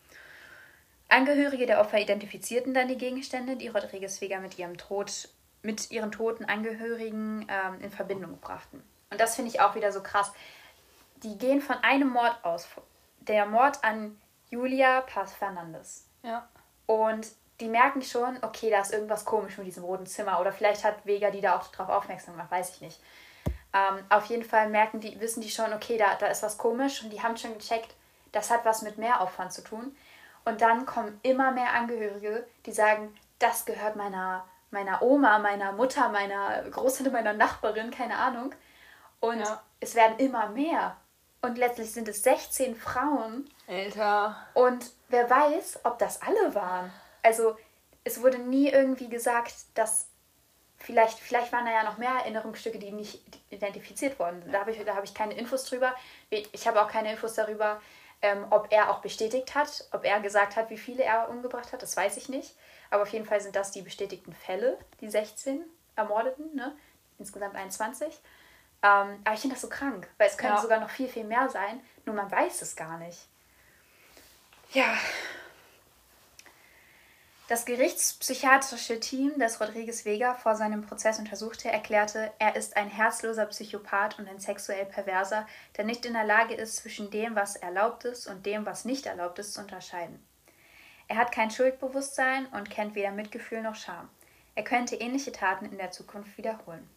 Angehörige 1.09 1.67
der 1.67 1.79
Opfer 1.79 1.99
identifizierten 1.99 2.73
dann 2.73 2.87
die 2.87 2.97
Gegenstände, 2.97 3.55
die 3.55 3.69
Rodriguez 3.69 4.19
Vega 4.19 4.39
mit 4.39 4.57
ihrem 4.57 4.77
Tod, 4.77 5.29
mit 5.67 5.91
ihren 5.91 6.13
toten 6.13 6.45
Angehörigen 6.45 7.45
ähm, 7.49 7.81
in 7.81 7.91
Verbindung 7.91 8.39
brachten. 8.39 8.81
Und 9.11 9.19
das 9.19 9.35
finde 9.35 9.51
ich 9.51 9.59
auch 9.59 9.75
wieder 9.75 9.91
so 9.91 10.01
krass. 10.01 10.31
Die 11.23 11.37
gehen 11.37 11.59
von 11.59 11.75
einem 11.83 12.07
Mord 12.07 12.37
aus, 12.43 12.65
der 13.19 13.45
Mord 13.45 13.83
an 13.83 14.17
Julia 14.49 15.01
Paz 15.01 15.33
Fernandes. 15.33 16.07
Ja. 16.23 16.47
Und 16.85 17.27
die 17.59 17.67
merken 17.67 18.01
schon, 18.01 18.41
okay, 18.43 18.69
da 18.69 18.79
ist 18.79 18.93
irgendwas 18.93 19.25
komisch 19.25 19.57
mit 19.57 19.67
diesem 19.67 19.83
roten 19.83 20.05
Zimmer. 20.05 20.39
Oder 20.39 20.53
vielleicht 20.53 20.85
hat 20.85 21.05
Vega 21.05 21.31
die 21.31 21.41
da 21.41 21.57
auch 21.57 21.67
drauf 21.67 21.89
aufmerksam 21.89 22.35
gemacht, 22.35 22.51
weiß 22.51 22.69
ich 22.75 22.81
nicht. 22.81 23.01
Ähm, 23.73 24.05
auf 24.07 24.23
jeden 24.25 24.45
Fall 24.45 24.69
merken 24.69 25.01
die, 25.01 25.19
wissen 25.19 25.41
die 25.41 25.49
schon, 25.49 25.73
okay, 25.73 25.97
da, 25.97 26.15
da 26.15 26.27
ist 26.27 26.43
was 26.43 26.57
komisch 26.57 27.03
und 27.03 27.09
die 27.09 27.21
haben 27.21 27.35
schon 27.35 27.57
gecheckt, 27.57 27.93
das 28.31 28.51
hat 28.51 28.63
was 28.63 28.83
mit 28.83 28.97
Mehraufwand 28.97 29.51
zu 29.51 29.65
tun. 29.65 29.97
Und 30.45 30.61
dann 30.61 30.85
kommen 30.85 31.19
immer 31.23 31.51
mehr 31.51 31.73
Angehörige, 31.73 32.47
die 32.65 32.71
sagen, 32.71 33.13
das 33.39 33.65
gehört 33.65 33.97
meiner, 33.97 34.45
meiner 34.71 35.01
Oma, 35.01 35.39
meiner 35.39 35.71
Mutter, 35.71 36.09
meiner 36.09 36.63
Großtante, 36.69 37.11
meiner 37.11 37.33
Nachbarin, 37.33 37.91
keine 37.91 38.17
Ahnung. 38.17 38.53
Und 39.19 39.39
Ja. 39.39 39.61
es 39.79 39.95
werden 39.95 40.17
immer 40.19 40.49
mehr. 40.49 40.97
Und 41.41 41.57
letztlich 41.57 41.91
sind 41.91 42.07
es 42.07 42.23
16 42.23 42.75
Frauen. 42.75 43.49
Alter. 43.67 44.35
Und 44.53 44.91
wer 45.09 45.29
weiß, 45.29 45.81
ob 45.83 45.99
das 45.99 46.21
alle 46.21 46.53
waren. 46.55 46.91
Also 47.23 47.57
es 48.03 48.21
wurde 48.21 48.39
nie 48.39 48.69
irgendwie 48.69 49.09
gesagt, 49.09 49.53
dass 49.75 50.07
vielleicht, 50.77 51.19
vielleicht 51.19 51.51
waren 51.51 51.65
da 51.65 51.71
ja 51.71 51.83
noch 51.83 51.97
mehr 51.97 52.11
Erinnerungsstücke, 52.11 52.79
die 52.79 52.91
nicht 52.91 53.21
identifiziert 53.49 54.19
wurden. 54.19 54.51
Da 54.51 54.59
habe 54.61 54.71
ich, 54.71 54.83
da 54.83 54.95
habe 54.95 55.05
ich 55.05 55.13
keine 55.13 55.33
Infos 55.35 55.65
drüber. 55.65 55.93
Ich 56.29 56.67
habe 56.67 56.81
auch 56.81 56.87
keine 56.89 57.11
Infos 57.11 57.33
darüber, 57.35 57.81
ähm, 58.21 58.45
ob 58.49 58.71
er 58.71 58.89
auch 58.91 58.99
bestätigt 58.99 59.55
hat, 59.55 59.85
ob 59.91 60.03
er 60.03 60.19
gesagt 60.19 60.55
hat, 60.55 60.69
wie 60.69 60.77
viele 60.77 61.03
er 61.03 61.29
umgebracht 61.29 61.71
hat. 61.73 61.81
Das 61.81 61.95
weiß 61.95 62.17
ich 62.17 62.29
nicht. 62.29 62.55
Aber 62.89 63.03
auf 63.03 63.09
jeden 63.09 63.25
Fall 63.25 63.41
sind 63.41 63.55
das 63.55 63.71
die 63.71 63.81
bestätigten 63.81 64.33
Fälle, 64.33 64.77
die 65.01 65.09
16 65.09 65.63
Ermordeten, 65.95 66.55
ne? 66.55 66.75
insgesamt 67.19 67.55
21. 67.55 68.07
Ähm, 68.83 69.19
aber 69.23 69.33
ich 69.33 69.41
finde 69.41 69.55
das 69.55 69.61
so 69.61 69.69
krank, 69.69 70.07
weil 70.17 70.27
es 70.29 70.37
können 70.37 70.53
Ja. 70.55 70.61
sogar 70.61 70.79
noch 70.79 70.89
viel, 70.89 71.07
viel 71.07 71.23
mehr 71.23 71.49
sein, 71.49 71.81
nur 72.05 72.15
man 72.15 72.29
weiß 72.31 72.61
es 72.61 72.75
gar 72.75 72.97
nicht. 72.99 73.19
Ja. 74.73 74.97
Das 77.47 77.63
gerichtspsychiatrische 77.63 78.99
Team, 78.99 79.31
das 79.39 79.61
Rodriguez 79.61 80.03
Vega 80.03 80.33
vor 80.35 80.55
seinem 80.55 80.85
Prozess 80.85 81.17
untersuchte, 81.17 81.71
erklärte, 81.71 82.31
er 82.39 82.57
ist 82.57 82.75
ein 82.75 82.89
herzloser 82.89 83.45
Psychopath 83.45 84.19
und 84.19 84.27
ein 84.27 84.39
sexuell 84.41 84.85
Perverser, 84.85 85.47
der 85.77 85.85
nicht 85.85 86.05
in 86.05 86.11
der 86.13 86.25
Lage 86.25 86.55
ist, 86.55 86.75
zwischen 86.75 87.09
dem, 87.09 87.35
was 87.37 87.55
erlaubt 87.55 88.03
ist 88.03 88.27
und 88.27 88.45
dem, 88.45 88.65
was 88.65 88.83
nicht 88.83 89.05
erlaubt 89.05 89.39
ist, 89.39 89.53
zu 89.53 89.61
unterscheiden. 89.61 90.21
Er 91.07 91.17
hat 91.17 91.31
kein 91.31 91.51
Schuldbewusstsein 91.51 92.47
und 92.47 92.69
kennt 92.69 92.95
weder 92.95 93.11
Mitgefühl 93.11 93.61
noch 93.61 93.75
Scham. 93.75 94.09
Er 94.55 94.63
könnte 94.63 94.95
ähnliche 94.95 95.31
Taten 95.31 95.65
in 95.65 95.77
der 95.77 95.91
Zukunft 95.91 96.37
wiederholen. 96.37 96.89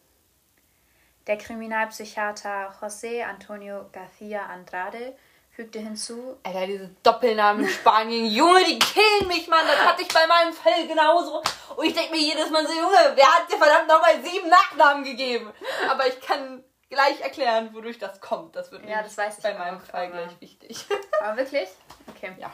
Der 1.27 1.37
Kriminalpsychiater 1.37 2.73
José 2.81 3.23
Antonio 3.23 3.89
García 3.93 4.39
Andrade 4.39 5.15
fügte 5.51 5.79
hinzu, 5.79 6.37
Alter, 6.43 6.65
diese 6.65 6.89
Doppelnamen 7.03 7.63
in 7.63 7.69
Spanien. 7.69 8.25
Junge, 8.31 8.63
die 8.65 8.79
killen 8.79 9.27
mich, 9.27 9.47
Mann. 9.47 9.65
Das 9.67 9.85
hatte 9.85 10.01
ich 10.01 10.07
bei 10.07 10.25
meinem 10.25 10.53
Fall 10.53 10.87
genauso. 10.87 11.43
Und 11.75 11.85
ich 11.85 11.93
denke 11.93 12.11
mir 12.11 12.21
jedes 12.21 12.49
Mal 12.49 12.65
so, 12.65 12.73
Junge, 12.73 13.13
wer 13.15 13.27
hat 13.27 13.51
dir 13.51 13.57
verdammt 13.57 13.87
nochmal 13.87 14.21
sieben 14.23 14.49
Nachnamen 14.49 15.03
gegeben? 15.03 15.51
Aber 15.89 16.07
ich 16.07 16.19
kann 16.19 16.63
gleich 16.89 17.21
erklären, 17.21 17.73
wodurch 17.73 17.99
das 17.99 18.19
kommt. 18.19 18.55
Das 18.55 18.71
wird 18.71 18.85
Ja, 18.87 19.03
das 19.03 19.17
weiß 19.17 19.37
ich 19.37 19.43
bei 19.43 19.53
meinem 19.53 19.79
Fall 19.79 20.09
gleich 20.09 20.39
wichtig. 20.39 20.85
Aber 21.21 21.37
wirklich? 21.37 21.69
Okay. 22.07 22.35
Ja. 22.39 22.51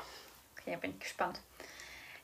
Okay, 0.67 0.77
bin 0.81 0.91
ich 0.91 0.99
gespannt. 0.99 1.39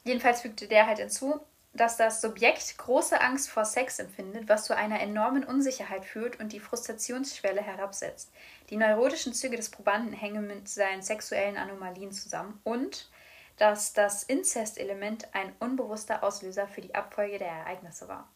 Jedenfalls 0.03 0.41
fügte 0.41 0.67
der 0.67 0.85
halt 0.85 0.99
hinzu, 0.99 1.39
dass 1.71 1.95
das 1.95 2.19
Subjekt 2.19 2.77
große 2.77 3.19
Angst 3.21 3.49
vor 3.49 3.63
Sex 3.63 3.99
empfindet, 3.99 4.49
was 4.49 4.65
zu 4.65 4.75
einer 4.75 4.99
enormen 4.99 5.45
Unsicherheit 5.45 6.03
führt 6.03 6.39
und 6.41 6.51
die 6.51 6.59
Frustrationsschwelle 6.59 7.61
herabsetzt. 7.61 8.31
Die 8.69 8.75
neurotischen 8.75 9.33
Züge 9.33 9.55
des 9.55 9.71
Probanden 9.71 10.11
hängen 10.11 10.45
mit 10.45 10.67
seinen 10.67 11.01
sexuellen 11.01 11.57
Anomalien 11.57 12.11
zusammen 12.11 12.59
und 12.65 13.09
dass 13.57 13.93
das 13.93 14.23
Inzestelement 14.23 15.33
ein 15.33 15.55
unbewusster 15.59 16.21
Auslöser 16.21 16.67
für 16.67 16.81
die 16.81 16.93
Abfolge 16.93 17.39
der 17.39 17.47
Ereignisse 17.47 18.09
war. 18.09 18.27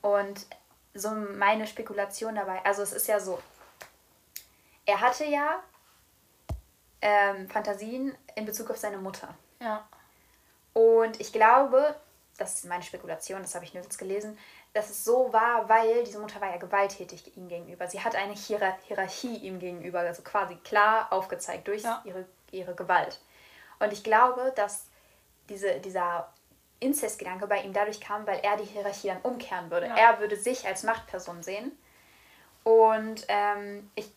Und 0.00 0.46
so 0.94 1.10
meine 1.10 1.66
Spekulation 1.66 2.36
dabei, 2.36 2.64
also 2.64 2.82
es 2.82 2.92
ist 2.92 3.08
ja 3.08 3.18
so, 3.18 3.42
er 4.86 5.00
hatte 5.00 5.24
ja 5.24 5.62
ähm, 7.02 7.48
Fantasien 7.48 8.16
in 8.34 8.46
Bezug 8.46 8.70
auf 8.70 8.78
seine 8.78 8.98
Mutter. 8.98 9.34
Ja. 9.60 9.86
Und 10.72 11.20
ich 11.20 11.32
glaube, 11.32 11.94
das 12.38 12.54
ist 12.54 12.64
meine 12.64 12.82
Spekulation, 12.82 13.42
das 13.42 13.54
habe 13.54 13.64
ich 13.64 13.74
nirgends 13.74 13.98
gelesen, 13.98 14.38
dass 14.72 14.88
es 14.88 15.04
so 15.04 15.32
war, 15.32 15.68
weil 15.68 16.04
diese 16.04 16.18
Mutter 16.18 16.40
war 16.40 16.50
ja 16.50 16.56
gewalttätig 16.56 17.36
ihm 17.36 17.48
gegenüber. 17.48 17.86
Sie 17.88 18.00
hat 18.00 18.16
eine 18.16 18.32
Hier 18.32 18.76
Hierarchie 18.86 19.36
ihm 19.36 19.58
gegenüber, 19.58 20.00
also 20.00 20.22
quasi 20.22 20.56
klar 20.56 21.12
aufgezeigt 21.12 21.68
durch 21.68 21.82
ja. 21.82 22.00
ihre, 22.04 22.24
ihre 22.50 22.74
Gewalt. 22.74 23.20
Und 23.80 23.92
ich 23.92 24.02
glaube, 24.02 24.52
dass 24.56 24.86
diese, 25.48 25.78
dieser 25.80 26.32
Inzestgedanke 26.80 27.46
bei 27.46 27.62
ihm 27.62 27.72
dadurch 27.72 28.00
kam, 28.00 28.26
weil 28.26 28.40
er 28.42 28.56
die 28.56 28.64
Hierarchie 28.64 29.08
dann 29.08 29.20
umkehren 29.22 29.70
würde. 29.70 29.86
Ja. 29.88 29.96
Er 29.96 30.20
würde 30.20 30.36
sich 30.36 30.66
als 30.66 30.84
Machtperson 30.84 31.42
sehen. 31.42 31.72
Und 32.64 33.24
ähm, 33.28 33.90
ich, 33.94 34.10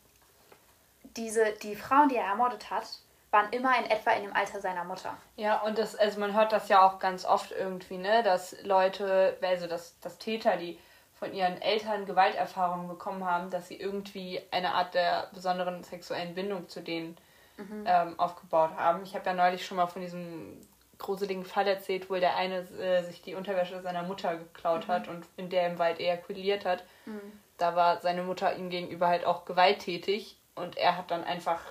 diese, 1.17 1.54
die 1.62 1.75
Frauen, 1.75 2.10
die 2.10 2.15
er 2.15 2.25
ermordet 2.25 2.69
hat, 2.69 2.86
waren 3.32 3.51
immer 3.51 3.78
in 3.78 3.89
etwa 3.89 4.12
in 4.12 4.23
dem 4.23 4.34
Alter 4.34 4.62
seiner 4.62 4.84
Mutter. 4.84 5.17
Ja, 5.36 5.62
und 5.62 5.78
das, 5.78 5.95
also 5.95 6.19
man 6.19 6.34
hört 6.34 6.51
das 6.51 6.69
ja 6.69 6.88
auch 6.88 6.99
ganz 6.99 7.25
oft 7.25 7.51
irgendwie, 7.51 7.97
ne, 7.97 8.23
dass 8.23 8.56
Leute, 8.63 9.38
also 9.41 9.67
dass, 9.67 9.99
dass 9.99 10.17
Täter, 10.17 10.56
die 10.56 10.80
von 11.13 11.34
ihren 11.34 11.62
Eltern 11.62 12.06
Gewalterfahrungen 12.06 12.88
bekommen 12.88 13.25
haben, 13.25 13.49
dass 13.49 13.67
sie 13.67 13.75
irgendwie 13.75 14.41
eine 14.51 14.73
Art 14.73 14.93
der 14.93 15.30
besonderen 15.34 15.84
sexuellen 15.84 16.36
Bindung 16.36 16.67
zu 16.69 16.82
denen 16.82 17.17
mhm. 17.58 17.86
ähm, 17.86 18.19
aufgebaut 18.19 18.71
haben. 18.78 19.04
Ich 19.04 19.15
habe 19.15 19.25
ja 19.25 19.34
neulich 19.34 19.65
schon 19.65 19.78
mal 19.78 19.88
von 19.88 20.01
diesem 20.01 20.62
gruseligen 20.97 21.45
Fall 21.45 21.67
erzählt, 21.67 22.10
wo 22.10 22.15
der 22.15 22.36
eine 22.38 22.60
äh, 22.80 23.04
sich 23.04 23.21
die 23.21 23.36
Unterwäsche 23.36 23.82
seiner 23.82 24.04
Mutter 24.04 24.38
geklaut 24.38 24.88
mhm. 24.88 24.91
hat 24.91 25.08
und 25.08 25.25
in 25.36 25.49
der 25.49 25.67
im 25.67 25.80
Wald 25.80 25.99
ejakuliert 25.99 26.65
hat. 26.65 26.84
Mhm. 27.06 27.39
Da 27.58 27.75
war 27.75 28.01
seine 28.01 28.23
Mutter 28.23 28.56
ihm 28.56 28.69
gegenüber 28.69 29.08
halt 29.08 29.25
auch 29.25 29.45
gewalttätig 29.45 30.38
und 30.55 30.77
er 30.77 30.97
hat 30.97 31.11
dann 31.11 31.23
einfach, 31.23 31.61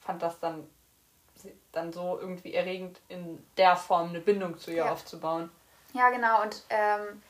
fand 0.00 0.22
das 0.22 0.38
dann 0.38 0.68
dann 1.72 1.92
so 1.92 2.18
irgendwie 2.18 2.54
erregend 2.54 3.00
in 3.08 3.44
der 3.56 3.76
Form 3.76 4.10
eine 4.10 4.20
Bindung 4.20 4.58
zu 4.58 4.70
ihr 4.70 4.84
ja. 4.84 4.92
aufzubauen. 4.92 5.50
Ja, 5.92 6.10
genau. 6.10 6.42
Und 6.42 6.62
ähm, 6.70 7.22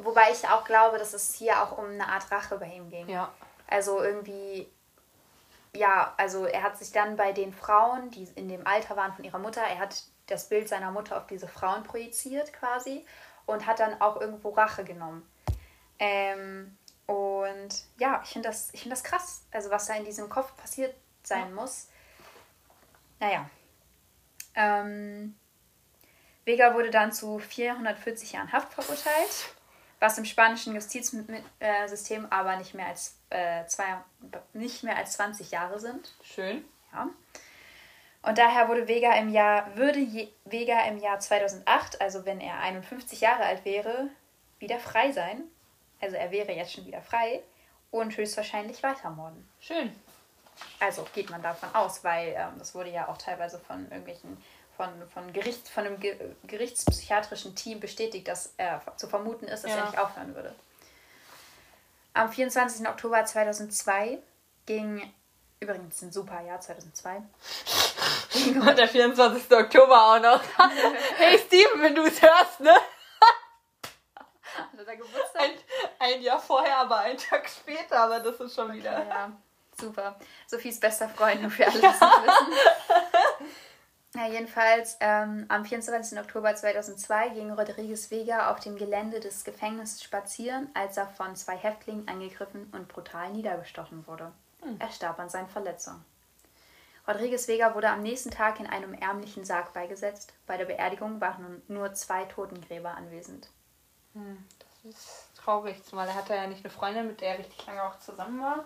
wobei 0.00 0.30
ich 0.30 0.46
auch 0.48 0.64
glaube, 0.64 0.98
dass 0.98 1.14
es 1.14 1.34
hier 1.34 1.62
auch 1.62 1.78
um 1.78 1.86
eine 1.86 2.08
Art 2.08 2.30
Rache 2.30 2.58
bei 2.58 2.66
ihm 2.66 2.90
ging. 2.90 3.08
Ja. 3.08 3.32
Also 3.68 4.02
irgendwie, 4.02 4.68
ja, 5.74 6.14
also 6.16 6.44
er 6.44 6.62
hat 6.62 6.76
sich 6.76 6.92
dann 6.92 7.16
bei 7.16 7.32
den 7.32 7.52
Frauen, 7.52 8.10
die 8.10 8.28
in 8.34 8.48
dem 8.48 8.66
Alter 8.66 8.96
waren 8.96 9.12
von 9.12 9.24
ihrer 9.24 9.38
Mutter, 9.38 9.62
er 9.62 9.78
hat 9.78 10.02
das 10.26 10.48
Bild 10.48 10.68
seiner 10.68 10.90
Mutter 10.90 11.16
auf 11.16 11.26
diese 11.26 11.48
Frauen 11.48 11.82
projiziert 11.82 12.52
quasi 12.52 13.04
und 13.46 13.66
hat 13.66 13.80
dann 13.80 14.00
auch 14.00 14.20
irgendwo 14.20 14.50
Rache 14.50 14.84
genommen. 14.84 15.28
Ähm, 15.98 16.76
und 17.06 17.84
ja, 17.98 18.20
ich 18.24 18.30
finde 18.30 18.48
das, 18.48 18.70
find 18.70 18.92
das 18.92 19.04
krass, 19.04 19.44
also 19.50 19.70
was 19.70 19.86
da 19.86 19.94
in 19.94 20.04
diesem 20.04 20.28
Kopf 20.28 20.56
passiert 20.56 20.94
sein 21.22 21.48
ja. 21.48 21.54
muss. 21.54 21.88
Naja, 23.20 23.48
ähm, 24.54 25.34
Vega 26.44 26.74
wurde 26.74 26.90
dann 26.90 27.12
zu 27.12 27.38
440 27.38 28.32
Jahren 28.32 28.52
Haft 28.52 28.72
verurteilt, 28.72 29.54
was 30.00 30.18
im 30.18 30.24
spanischen 30.24 30.74
Justizsystem 30.74 32.26
aber 32.30 32.56
nicht 32.56 32.74
mehr 32.74 32.86
als, 32.86 33.16
äh, 33.30 33.64
zwei, 33.66 33.96
nicht 34.52 34.82
mehr 34.82 34.96
als 34.96 35.12
20 35.12 35.50
Jahre 35.50 35.78
sind. 35.78 36.12
Schön. 36.22 36.64
Ja. 36.92 37.08
Und 38.22 38.38
daher 38.38 38.68
wurde 38.68 38.86
Vega 38.86 39.14
im 39.14 39.30
Jahr, 39.30 39.76
würde 39.76 39.98
Je 39.98 40.28
Vega 40.44 40.84
im 40.86 40.98
Jahr 40.98 41.18
2008, 41.18 42.00
also 42.00 42.24
wenn 42.24 42.40
er 42.40 42.60
51 42.60 43.20
Jahre 43.20 43.44
alt 43.44 43.64
wäre, 43.64 44.08
wieder 44.58 44.78
frei 44.78 45.10
sein. 45.12 45.42
Also 46.02 46.16
er 46.16 46.30
wäre 46.32 46.52
jetzt 46.52 46.72
schon 46.72 46.84
wieder 46.84 47.00
frei 47.00 47.42
und 47.92 48.16
höchstwahrscheinlich 48.16 48.82
weitermorden. 48.82 49.48
Schön. 49.60 49.94
Also 50.80 51.06
geht 51.14 51.30
man 51.30 51.42
davon 51.42 51.72
aus, 51.74 52.02
weil 52.02 52.34
ähm, 52.36 52.58
das 52.58 52.74
wurde 52.74 52.90
ja 52.90 53.08
auch 53.08 53.16
teilweise 53.16 53.58
von 53.58 53.84
irgendwelchen, 53.84 54.36
von, 54.76 54.90
von, 55.14 55.32
Gericht, 55.32 55.68
von 55.68 55.86
einem 55.86 56.00
Ge 56.00 56.16
gerichtspsychiatrischen 56.44 57.54
Team 57.54 57.80
bestätigt, 57.80 58.26
dass 58.28 58.52
er 58.56 58.82
zu 58.96 59.06
vermuten 59.06 59.46
ist, 59.46 59.64
dass 59.64 59.70
ja. 59.70 59.78
er 59.78 59.86
nicht 59.86 59.98
aufhören 59.98 60.34
würde. 60.34 60.54
Am 62.14 62.30
24. 62.30 62.86
Oktober 62.86 63.24
2002 63.24 64.18
ging, 64.66 65.14
übrigens 65.60 66.02
ein 66.02 66.12
super 66.12 66.42
Jahr 66.42 66.60
2002. 66.60 67.22
Und 68.60 68.78
der 68.78 68.88
24. 68.88 69.50
Oktober 69.52 70.14
auch 70.14 70.20
noch. 70.20 70.42
hey 71.16 71.38
Steven, 71.38 71.80
wenn 71.80 71.94
du 71.94 72.02
es 72.02 72.20
hörst, 72.20 72.60
ne? 72.60 72.74
Hatte 74.54 74.84
der 74.84 74.96
Geburtstag? 74.96 75.42
Ein, 75.42 75.50
ein 76.02 76.22
Jahr 76.22 76.40
vorher, 76.40 76.78
aber 76.78 76.98
einen 77.00 77.18
Tag 77.18 77.48
später, 77.48 77.98
aber 77.98 78.20
das 78.20 78.40
ist 78.40 78.54
schon 78.54 78.72
wieder. 78.72 78.98
Okay, 78.98 79.08
ja. 79.08 79.32
Super. 79.80 80.16
Sophies 80.46 80.78
bester 80.78 81.08
Freund, 81.08 81.40
nur 81.40 81.50
für 81.50 81.66
alle, 81.66 81.80
die 81.80 81.86
es 81.86 82.00
wissen. 82.00 83.48
Ja, 84.14 84.26
jedenfalls 84.26 84.98
ähm, 85.00 85.46
am 85.48 85.64
24. 85.64 86.18
Oktober 86.18 86.54
2002 86.54 87.30
ging 87.30 87.50
Rodriguez 87.50 88.10
Vega 88.10 88.50
auf 88.50 88.60
dem 88.60 88.76
Gelände 88.76 89.20
des 89.20 89.42
Gefängnisses 89.42 90.02
spazieren, 90.02 90.68
als 90.74 90.98
er 90.98 91.06
von 91.06 91.34
zwei 91.34 91.56
Häftlingen 91.56 92.06
angegriffen 92.08 92.68
und 92.72 92.88
brutal 92.88 93.30
niedergestochen 93.30 94.06
wurde. 94.06 94.30
Hm. 94.60 94.76
Er 94.78 94.90
starb 94.90 95.18
an 95.18 95.30
seinen 95.30 95.48
Verletzungen. 95.48 96.04
Rodriguez 97.08 97.48
Vega 97.48 97.74
wurde 97.74 97.88
am 97.88 98.02
nächsten 98.02 98.30
Tag 98.30 98.60
in 98.60 98.66
einem 98.66 98.92
ärmlichen 98.94 99.44
Sarg 99.44 99.72
beigesetzt. 99.72 100.34
Bei 100.46 100.56
der 100.56 100.66
Beerdigung 100.66 101.20
waren 101.20 101.62
nur 101.66 101.94
zwei 101.94 102.24
Totengräber 102.26 102.90
anwesend. 102.90 103.48
Hm, 104.12 104.44
das 104.58 104.94
ist 104.94 105.31
traurig, 105.44 105.82
zumal 105.84 106.08
er 106.08 106.14
hatte 106.14 106.34
ja 106.34 106.46
nicht 106.46 106.64
eine 106.64 106.72
Freundin, 106.72 107.06
mit 107.06 107.20
der 107.20 107.32
er 107.32 107.38
richtig 107.38 107.66
lange 107.66 107.82
auch 107.82 107.98
zusammen 107.98 108.40
war. 108.40 108.64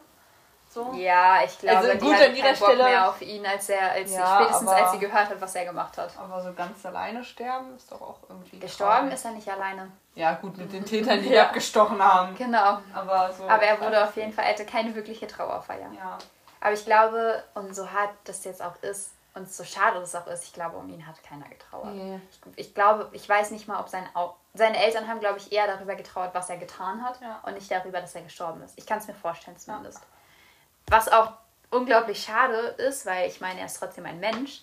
So. 0.69 0.93
Ja, 0.95 1.43
ich 1.45 1.59
glaube, 1.59 1.79
also 1.79 1.93
gut, 1.93 2.17
die 2.35 2.43
hat 2.43 2.51
an 2.51 2.57
Stelle 2.57 2.85
mehr 2.85 3.09
auf 3.09 3.23
ihn, 3.23 3.47
als 3.47 3.69
er, 3.69 3.93
als 3.93 4.13
ja, 4.13 4.37
spätestens 4.37 4.69
aber, 4.69 4.77
als 4.77 4.93
sie 4.93 4.99
gehört 4.99 5.31
hat, 5.31 5.41
was 5.41 5.55
er 5.55 5.65
gemacht 5.65 5.97
hat. 5.97 6.11
Aber 6.19 6.43
so 6.43 6.53
ganz 6.53 6.85
alleine 6.85 7.25
sterben 7.25 7.75
ist 7.77 7.91
doch 7.91 8.01
auch 8.01 8.19
irgendwie. 8.29 8.59
Gestorben 8.59 8.93
traurig. 8.93 9.15
ist 9.15 9.25
er 9.25 9.31
nicht 9.31 9.49
alleine. 9.49 9.93
Ja, 10.17 10.35
gut, 10.35 10.59
mit 10.59 10.73
den 10.73 10.85
Tätern, 10.87 11.23
die 11.23 11.33
ihn 11.33 11.39
abgestochen 11.39 12.03
haben. 12.03 12.35
Genau. 12.37 12.81
Aber, 12.93 13.33
so 13.33 13.45
aber 13.45 13.63
er 13.63 13.81
wurde 13.81 14.03
auf 14.03 14.17
jeden 14.17 14.33
Fall, 14.33 14.45
er 14.45 14.51
hatte 14.51 14.67
keine 14.67 14.95
wirkliche 14.95 15.27
Trauerfeier. 15.27 15.91
Ja. 15.97 16.19
Aber 16.61 16.73
ich 16.73 16.85
glaube, 16.85 17.45
und 17.55 17.75
so 17.75 17.91
hart 17.91 18.11
das 18.25 18.45
jetzt 18.45 18.63
auch 18.63 18.77
ist, 18.83 19.13
und 19.37 19.53
so 19.53 19.65
schade 19.65 19.99
es 19.99 20.15
auch 20.15 20.27
ist, 20.27 20.45
ich 20.45 20.53
glaube, 20.55 20.79
um 20.79 20.89
ihn 20.89 21.07
hat 21.07 21.23
keiner 21.23 21.47
getrauert. 21.49 21.95
Yeah. 21.95 22.21
Ich, 22.31 22.67
ich, 22.69 22.75
glaube, 22.75 23.11
ich 23.13 23.29
weiß 23.29 23.51
nicht 23.51 23.69
mal, 23.69 23.79
ob 23.79 23.89
sein, 23.91 24.09
seine 24.55 24.83
Eltern 24.83 25.07
haben, 25.07 25.21
glaube 25.21 25.39
ich, 25.39 25.53
eher 25.53 25.67
darüber 25.67 25.95
getrauert, 25.95 26.35
was 26.35 26.49
er 26.49 26.57
getan 26.57 27.05
hat 27.05 27.21
ja. 27.21 27.41
und 27.45 27.55
nicht 27.55 27.71
darüber, 27.71 28.01
dass 28.01 28.15
er 28.15 28.23
gestorben 28.23 28.63
ist. 28.63 28.79
Ich 28.79 28.87
kann 28.87 28.99
es 28.99 29.07
mir 29.07 29.15
vorstellen 29.15 29.59
zumindest. 29.59 29.99
Ja. 29.99 30.97
Was 30.97 31.09
auch 31.09 31.33
unglaublich 31.71 32.23
schade 32.23 32.57
ist, 32.79 33.05
weil 33.05 33.29
ich 33.29 33.43
meine, 33.43 33.61
er 33.61 33.67
ist 33.67 33.79
trotzdem 33.79 34.07
ein 34.07 34.21
Mensch. 34.21 34.63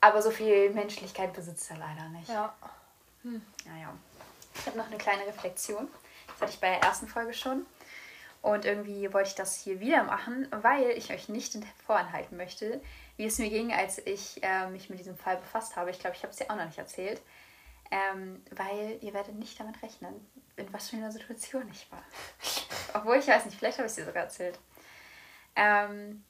Aber 0.00 0.22
so 0.22 0.30
viel 0.30 0.70
Menschlichkeit 0.70 1.34
besitzt 1.34 1.70
er 1.70 1.76
leider 1.76 2.08
nicht. 2.08 2.30
Ja. 2.30 2.54
Hm. 3.22 3.42
Naja. 3.66 3.92
Ich 4.54 4.66
habe 4.66 4.78
noch 4.78 4.86
eine 4.86 4.96
kleine 4.96 5.26
Reflexion. 5.26 5.88
Das 6.26 6.40
hatte 6.40 6.52
ich 6.52 6.60
bei 6.60 6.70
der 6.70 6.80
ersten 6.80 7.06
Folge 7.06 7.34
schon. 7.34 7.66
Und 8.40 8.64
irgendwie 8.64 9.12
wollte 9.12 9.28
ich 9.28 9.34
das 9.34 9.56
hier 9.56 9.80
wieder 9.80 10.04
machen, 10.04 10.48
weil 10.62 10.92
ich 10.92 11.12
euch 11.12 11.28
nicht 11.28 11.58
voranhalten 11.84 12.38
möchte, 12.38 12.80
wie 13.20 13.26
es 13.26 13.38
mir 13.38 13.50
ging, 13.50 13.70
als 13.70 13.98
ich 13.98 14.42
äh, 14.42 14.66
mich 14.68 14.88
mit 14.88 14.98
diesem 14.98 15.14
Fall 15.14 15.36
befasst 15.36 15.76
habe. 15.76 15.90
Ich 15.90 15.98
glaube, 15.98 16.16
ich 16.16 16.22
habe 16.22 16.30
es 16.30 16.38
dir 16.38 16.50
auch 16.50 16.56
noch 16.56 16.64
nicht 16.64 16.78
erzählt. 16.78 17.20
Ähm, 17.90 18.42
weil 18.50 18.98
ihr 19.02 19.12
werdet 19.12 19.34
nicht 19.34 19.60
damit 19.60 19.82
rechnen, 19.82 20.26
in 20.56 20.72
was 20.72 20.88
für 20.88 20.96
einer 20.96 21.12
Situation 21.12 21.68
ich 21.70 21.86
war. 21.92 22.02
Obwohl 22.94 23.16
ich 23.16 23.28
weiß 23.28 23.44
nicht, 23.44 23.58
vielleicht 23.58 23.76
habe 23.76 23.84
ich 23.86 23.90
es 23.90 23.96
dir 23.96 24.06
sogar 24.06 24.22
erzählt. 24.22 24.58
Ähm, 25.54 26.24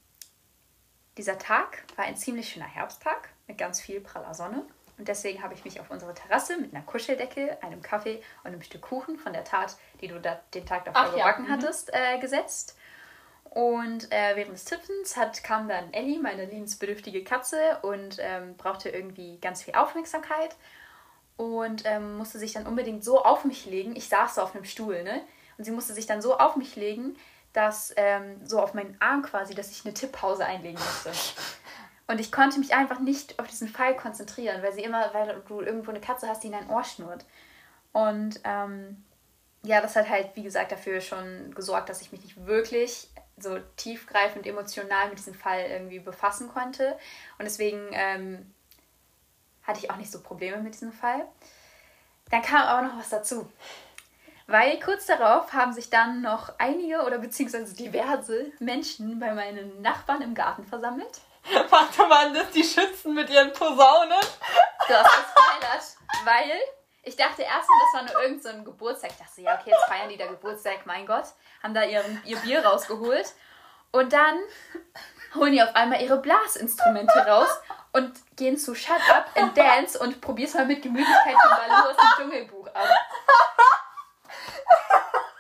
dieser 1.17 1.39
Tag 1.39 1.85
war 1.95 2.07
ein 2.07 2.17
ziemlich 2.17 2.49
schöner 2.49 2.67
Herbsttag 2.67 3.29
mit 3.47 3.57
ganz 3.57 3.81
viel 3.81 4.01
praller 4.01 4.35
Sonne. 4.35 4.67
Und 4.99 5.07
deswegen 5.07 5.45
habe 5.45 5.55
ich 5.55 5.65
mich 5.65 5.79
auf 5.79 5.91
unsere 5.91 6.13
Terrasse 6.13 6.59
mit 6.59 6.75
einer 6.75 6.83
Kuscheldecke, 6.83 7.63
einem 7.63 7.83
Kaffee 7.83 8.21
und 8.43 8.49
einem 8.49 8.63
Stück 8.63 8.83
Kuchen 8.83 9.17
von 9.17 9.33
der 9.33 9.45
Tat, 9.45 9.77
die 10.01 10.09
du 10.09 10.21
da, 10.21 10.41
den 10.55 10.67
Tag 10.67 10.87
davor 10.87 11.03
Ach, 11.03 11.15
gebacken 11.15 11.45
ja. 11.45 11.51
Mhm. 11.51 11.63
hattest, 11.63 11.95
äh, 11.95 12.19
gesetzt. 12.19 12.77
Und 13.51 14.13
äh, 14.13 14.37
während 14.37 14.55
des 14.55 14.65
Tippens 14.65 15.17
hat, 15.17 15.43
kam 15.43 15.69
dann 15.69 15.93
Ellie, 15.93 16.21
meine 16.21 16.47
liebensbedürftige 16.47 17.25
Katze, 17.25 17.79
und 17.83 18.19
ähm, 18.21 18.57
brauchte 18.57 18.91
irgendwie 18.91 19.39
ganz 19.41 19.63
viel 19.65 19.75
Aufmerksamkeit 19.75 20.55
und 21.37 21.83
ähm, 21.85 22.17
musste 22.17 22.39
sich 22.39 22.53
dann 22.53 22.67
unbedingt 22.67 23.03
so 23.03 23.25
auf 23.25 23.45
mich 23.45 23.67
legen. 23.67 23.97
Ich 23.97 24.09
saß 24.09 24.37
so 24.37 24.43
auf 24.43 24.55
einem 24.55 24.65
Stuhl, 24.65 25.03
ne? 25.03 25.21
Und 25.59 25.65
sie 25.65 25.73
musste 25.73 25.95
sich 25.95 26.07
dann 26.07 26.23
so 26.23 26.39
auf 26.39 26.55
mich 26.57 26.77
legen, 26.77 27.17
dass 27.53 27.93
ähm, 27.97 28.41
so 28.47 28.61
auf 28.61 28.73
meinen 28.75 28.97
Arm 29.01 29.23
quasi, 29.23 29.55
dass 29.55 29.73
ich 29.73 29.85
eine 29.85 29.95
Tipppause 29.95 30.45
einlegen 30.45 30.79
musste. 30.79 31.11
Und 32.07 32.21
ich 32.21 32.31
konnte 32.31 32.61
mich 32.61 32.75
einfach 32.75 33.01
nicht 33.01 33.39
auf 33.41 33.49
diesen 33.49 33.69
Fall 33.69 33.97
konzentrieren, 33.97 34.63
weil 34.63 34.73
sie 34.73 34.83
immer, 34.83 35.13
weil 35.13 35.43
du 35.49 35.61
irgendwo 35.61 35.91
eine 35.91 36.01
Katze 36.01 36.29
hast, 36.29 36.43
die 36.43 36.49
in 36.49 36.53
dein 36.53 36.71
Ohr 36.71 36.85
schnurrt. 36.85 37.25
Und 37.93 38.41
ähm, 38.45 39.05
ja, 39.63 39.81
das 39.81 39.97
hat 39.97 40.09
halt, 40.09 40.31
wie 40.35 40.43
gesagt, 40.43 40.73
dafür 40.73 41.01
schon 41.01 41.53
gesorgt, 41.55 41.89
dass 41.89 42.01
ich 42.01 42.13
mich 42.13 42.23
nicht 42.23 42.47
wirklich 42.47 43.09
so 43.43 43.59
tiefgreifend 43.77 44.47
emotional 44.47 45.09
mit 45.09 45.19
diesem 45.19 45.35
Fall 45.35 45.67
irgendwie 45.69 45.99
befassen 45.99 46.49
konnte. 46.49 46.99
Und 47.39 47.45
deswegen 47.45 47.89
ähm, 47.93 48.55
hatte 49.63 49.81
ich 49.81 49.91
auch 49.91 49.97
nicht 49.97 50.11
so 50.11 50.21
Probleme 50.21 50.59
mit 50.59 50.75
diesem 50.75 50.93
Fall. 50.93 51.27
Dann 52.31 52.43
kam 52.43 52.63
aber 52.63 52.87
noch 52.87 52.99
was 52.99 53.11
dazu. 53.11 53.51
Weil 54.47 54.81
kurz 54.81 55.07
darauf 55.07 55.53
haben 55.53 55.73
sich 55.73 55.91
dann 55.91 56.23
noch 56.23 56.53
einige 56.59 57.03
oder 57.03 57.19
beziehungsweise 57.19 57.75
diverse 57.75 58.51
Menschen 58.59 59.21
bei 59.21 59.33
meinen 59.33 59.81
Nachbarn 59.81 60.23
im 60.23 60.35
Garten 60.35 60.65
versammelt. 60.65 61.21
Warte 61.71 62.07
mal, 62.07 62.33
das 62.33 62.51
die 62.51 62.65
Schützen 62.65 63.15
mit 63.15 63.31
ihren 63.31 63.53
Posaunen? 63.53 64.19
Du 64.89 64.95
hast 64.95 65.05
gespoilert, 65.05 65.97
weil 66.25 66.59
Ich 67.03 67.17
dachte 67.17 67.43
erstmal, 67.43 67.79
das 67.81 67.95
war 67.95 68.03
nur 68.03 68.23
irgendein 68.23 68.59
so 68.59 68.65
Geburtstag. 68.65 69.11
Ich 69.13 69.17
dachte, 69.17 69.41
ja, 69.41 69.59
okay, 69.59 69.71
jetzt 69.71 69.85
feiern 69.85 70.09
die 70.09 70.17
da 70.17 70.27
Geburtstag, 70.27 70.85
mein 70.85 71.07
Gott. 71.07 71.25
Haben 71.63 71.75
da 71.75 71.83
ihren, 71.83 72.23
ihr 72.25 72.37
Bier 72.39 72.65
rausgeholt. 72.65 73.35
Und 73.91 74.13
dann 74.13 74.39
holen 75.35 75.53
die 75.53 75.63
auf 75.63 75.75
einmal 75.75 76.03
ihre 76.03 76.19
Blasinstrumente 76.19 77.19
raus 77.27 77.49
und 77.93 78.13
gehen 78.37 78.57
zu 78.59 78.75
Shut 78.75 79.01
Up 79.11 79.31
and 79.35 79.57
Dance 79.57 79.99
und 79.99 80.21
probier's 80.21 80.55
mal 80.55 80.67
mit 80.67 80.83
Gemütlichkeit 80.83 81.37
von 81.41 81.51
Baloo 81.51 81.91
aus 81.91 81.97
dem 81.97 82.09
Dschungelbuch 82.17 82.67
ab. 82.69 82.89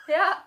Ja. 0.08 0.44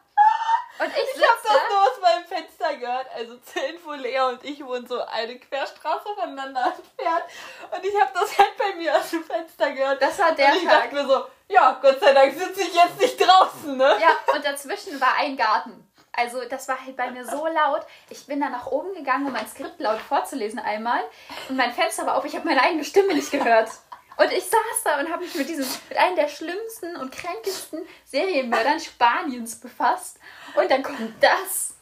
Und 0.80 0.88
ich 0.88 1.16
Ich 1.16 1.28
hab 1.28 1.40
sitze 1.40 1.54
das 1.54 1.70
nur 1.70 1.82
aus 1.82 2.02
meinem 2.02 2.26
Fenster 2.26 2.76
gehört. 2.78 3.08
Also 3.16 3.38
zur 3.38 3.64
Info, 3.66 3.94
Lea 3.94 4.20
und 4.22 4.44
ich 4.44 4.66
wohnen 4.66 4.88
so 4.88 5.00
eine 5.02 5.38
Querstraße 5.40 6.10
voneinander 6.16 6.66
entfernt. 6.66 7.26
Und 7.72 7.86
ich 7.86 8.02
habe 8.02 8.12
das 8.14 8.38
halt 8.38 8.58
bei 8.58 8.76
mir 8.76 8.96
aus 8.96 9.10
dem 9.12 9.24
Fenster 9.24 9.72
gehört. 9.72 10.02
Das 10.02 10.18
war 10.20 10.34
der 10.34 10.50
und 10.52 10.58
ich 10.58 10.64
Tag. 10.66 10.84
dachte 10.92 10.96
mir 10.96 11.08
so, 11.08 11.26
ja, 11.48 11.78
Gott 11.82 12.00
sei 12.00 12.14
Dank 12.14 12.34
sitze 12.34 12.62
ich 12.62 12.74
jetzt 12.74 13.00
nicht 13.00 13.18
draußen, 13.20 13.78
ne? 13.78 13.98
Ja, 14.02 14.18
und 14.34 14.44
dazwischen 14.44 15.00
war 15.00 15.16
ein 15.18 15.38
Garten. 15.38 15.88
Also 16.16 16.46
das 16.48 16.68
war 16.68 16.80
halt 16.80 16.96
bei 16.96 17.10
mir 17.10 17.26
so 17.26 17.48
laut. 17.48 17.82
Ich 18.10 18.28
bin 18.28 18.40
dann 18.40 18.52
nach 18.52 18.68
oben 18.68 18.94
gegangen, 18.94 19.26
um 19.26 19.34
mein 19.34 19.48
Skript 19.48 19.80
laut 19.80 20.00
vorzulesen 20.00 20.60
einmal. 20.60 21.04
Und 21.50 21.58
mein 21.58 21.74
Fenster 21.74 22.06
war 22.06 22.18
auf, 22.18 22.26
ich 22.26 22.36
habe 22.36 22.46
meine 22.48 22.62
eigene 22.62 22.84
Stimme 22.84 23.16
nicht 23.16 23.32
gehört. 23.32 23.70
Und 24.18 24.32
ich 24.32 24.44
saß 24.44 24.84
da 24.84 25.00
und 25.00 25.12
habe 25.12 25.24
mich 25.24 25.36
mit 25.36 25.50
diesem, 25.50 25.66
mit 25.90 25.98
einem 25.98 26.16
der 26.16 26.28
schlimmsten 26.28 26.96
und 26.98 27.12
kränkesten 27.12 27.86
Serienmördern 28.06 28.80
Spaniens 28.80 29.60
befasst. 29.60 30.20
Und 30.56 30.70
dann 30.70 30.84
kommt 30.84 31.22
das. 31.22 31.76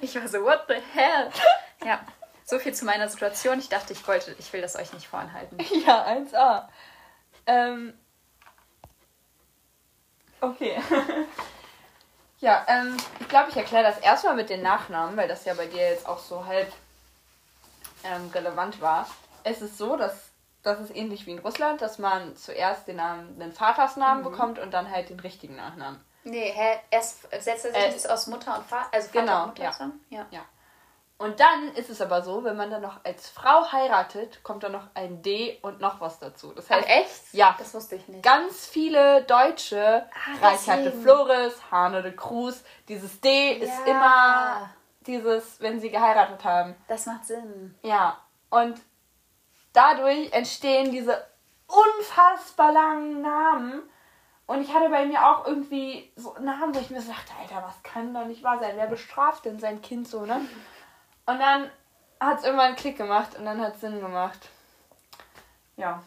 Ich 0.00 0.14
war 0.14 0.26
so, 0.28 0.42
what 0.42 0.64
the 0.68 0.74
hell? 0.94 1.30
Ja, 1.84 2.00
so 2.44 2.58
viel 2.58 2.74
zu 2.74 2.84
meiner 2.84 3.08
Situation. 3.08 3.58
Ich 3.58 3.68
dachte, 3.68 3.92
ich 3.92 4.06
wollte, 4.06 4.34
ich 4.38 4.52
will 4.52 4.62
das 4.62 4.76
euch 4.76 4.92
nicht 4.92 5.06
vorenthalten. 5.06 5.58
Ja, 5.86 6.06
1A. 6.06 6.68
Ähm. 7.46 7.94
Okay. 10.40 10.80
ja, 12.40 12.64
ähm, 12.68 12.96
ich 13.20 13.28
glaube, 13.28 13.50
ich 13.50 13.56
erkläre 13.56 13.84
das 13.84 13.98
erstmal 13.98 14.34
mit 14.34 14.50
den 14.50 14.62
Nachnamen, 14.62 15.16
weil 15.16 15.28
das 15.28 15.44
ja 15.44 15.54
bei 15.54 15.66
dir 15.66 15.90
jetzt 15.90 16.06
auch 16.06 16.18
so 16.18 16.44
halb 16.46 16.72
ähm, 18.04 18.30
relevant 18.34 18.80
war. 18.80 19.08
Es 19.44 19.62
ist 19.62 19.78
so, 19.78 19.96
dass 19.96 20.30
das 20.66 20.80
ist 20.80 20.94
ähnlich 20.96 21.26
wie 21.26 21.32
in 21.32 21.38
Russland, 21.38 21.80
dass 21.80 21.98
man 21.98 22.34
zuerst 22.36 22.86
den 22.88 22.96
Namen, 22.96 23.38
den 23.38 23.52
Vatersnamen 23.52 24.24
bekommt 24.24 24.58
und 24.58 24.72
dann 24.74 24.90
halt 24.90 25.08
den 25.10 25.20
richtigen 25.20 25.56
Nachnamen. 25.56 26.00
Nee, 26.24 26.52
hä? 26.54 26.80
Erst 26.90 27.22
setzt 27.40 27.66
er 27.66 27.90
sich 27.92 28.04
Äh, 28.04 28.08
aus 28.08 28.26
Mutter 28.26 28.56
und 28.58 28.66
Vater, 28.66 28.88
also 28.92 29.06
Vater 29.08 29.20
genau, 29.20 29.42
und 29.42 29.48
Mutter 29.50 29.62
ja. 29.62 29.70
zusammen? 29.72 30.04
Ja. 30.10 30.26
Ja. 30.30 30.40
Und 31.18 31.40
dann 31.40 31.68
ist 31.76 31.88
es 31.88 32.02
aber 32.02 32.20
so, 32.22 32.44
wenn 32.44 32.56
man 32.56 32.70
dann 32.70 32.82
noch 32.82 33.02
als 33.04 33.30
Frau 33.30 33.72
heiratet, 33.72 34.42
kommt 34.42 34.64
dann 34.64 34.72
noch 34.72 34.88
ein 34.92 35.22
D 35.22 35.58
und 35.62 35.80
noch 35.80 35.98
was 36.00 36.18
dazu. 36.18 36.52
Das 36.52 36.68
heißt, 36.68 36.84
Ach, 36.86 36.94
echt? 36.94 37.32
Ja. 37.32 37.54
Das 37.58 37.72
wusste 37.72 37.94
ich 37.94 38.06
nicht. 38.08 38.22
ganz 38.22 38.66
viele 38.66 39.22
Deutsche, 39.22 40.04
Ah, 40.42 40.46
Reichard 40.48 40.84
de. 40.84 40.92
Flores, 40.92 41.54
Hane 41.70 42.02
de 42.02 42.12
Cruz, 42.14 42.62
dieses 42.88 43.18
D 43.22 43.52
ist 43.52 43.72
Ja. 43.86 43.92
immer 43.92 44.70
dieses, 45.06 45.58
wenn 45.60 45.80
sie 45.80 45.88
geheiratet 45.90 46.44
haben. 46.44 46.74
Das 46.88 47.06
macht 47.06 47.24
Sinn. 47.24 47.74
Ja, 47.82 48.18
und 48.50 48.78
dadurch 49.76 50.32
entstehen 50.32 50.90
diese 50.92 51.24
unfassbar 51.66 52.72
langen 52.72 53.22
Namen. 53.22 53.82
Und 54.46 54.62
ich 54.62 54.72
hatte 54.72 54.88
bei 54.88 55.04
mir 55.06 55.26
auch 55.26 55.46
irgendwie 55.46 56.10
so 56.14 56.34
Namen, 56.40 56.74
wo 56.74 56.78
ich 56.78 56.90
mir 56.90 57.00
so 57.02 57.10
dachte, 57.10 57.32
Alter, 57.40 57.66
was 57.66 57.82
kann 57.82 58.14
doch 58.14 58.26
nicht 58.26 58.42
wahr 58.44 58.58
sein? 58.60 58.74
Wer 58.76 58.86
bestraft 58.86 59.44
denn 59.44 59.58
sein 59.58 59.82
Kind 59.82 60.06
so, 60.08 60.24
ne? 60.24 60.40
Und 61.26 61.40
dann 61.40 61.68
hat 62.20 62.38
es 62.38 62.44
irgendwann 62.44 62.68
einen 62.68 62.76
Klick 62.76 62.96
gemacht 62.96 63.36
und 63.36 63.44
dann 63.44 63.60
hat 63.60 63.74
es 63.74 63.80
Sinn 63.80 64.00
gemacht. 64.00 64.48
Ja, 65.76 66.02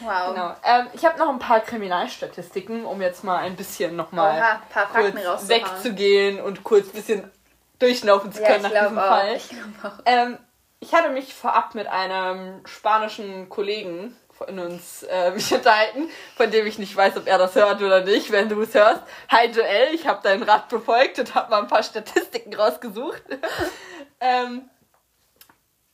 Wow. 0.00 0.34
genau. 0.34 0.54
Ähm, 0.64 0.88
ich 0.94 1.04
habe 1.04 1.18
noch 1.18 1.28
ein 1.28 1.38
paar 1.38 1.60
Kriminalstatistiken, 1.60 2.84
um 2.84 3.00
jetzt 3.02 3.22
mal 3.22 3.38
ein 3.38 3.56
bisschen 3.56 3.96
nochmal 3.96 4.60
kurz 4.92 5.48
wegzugehen 5.48 6.40
und 6.40 6.64
kurz 6.64 6.86
ein 6.88 6.92
bisschen 6.92 7.30
durchlaufen 7.78 8.32
zu 8.32 8.40
Ja, 8.42 8.48
können 8.48 8.66
ich 8.66 8.72
nach 8.72 8.80
diesem 8.82 8.98
auch. 8.98 9.06
Fall. 9.06 9.36
Ich 9.36 9.50
auch. 9.84 9.92
Ähm, 10.06 10.38
ich 10.80 10.94
hatte 10.94 11.10
mich 11.10 11.34
vorab 11.34 11.74
mit 11.74 11.86
einem 11.86 12.66
spanischen 12.66 13.48
Kollegen 13.50 14.16
von 14.32 14.58
uns 14.58 15.02
äh, 15.02 15.30
mich 15.34 15.52
unterhalten, 15.52 16.08
von 16.36 16.50
dem 16.50 16.66
ich 16.66 16.78
nicht 16.78 16.96
weiß, 16.96 17.18
ob 17.18 17.26
er 17.26 17.38
das 17.38 17.54
hört 17.54 17.82
oder 17.82 18.02
nicht, 18.02 18.32
wenn 18.32 18.48
du 18.48 18.60
es 18.62 18.74
hörst. 18.74 19.02
Hi 19.30 19.46
Joel, 19.48 19.94
ich 19.94 20.06
habe 20.06 20.22
deinen 20.22 20.42
Rat 20.42 20.70
befolgt 20.70 21.18
und 21.18 21.34
habe 21.34 21.50
mal 21.50 21.60
ein 21.62 21.68
paar 21.68 21.82
Statistiken 21.82 22.54
rausgesucht. 22.54 23.22
ähm, 24.20 24.68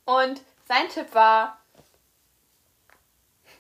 und 0.04 0.40
sein 0.66 0.88
Tipp 0.88 1.12
war, 1.12 1.58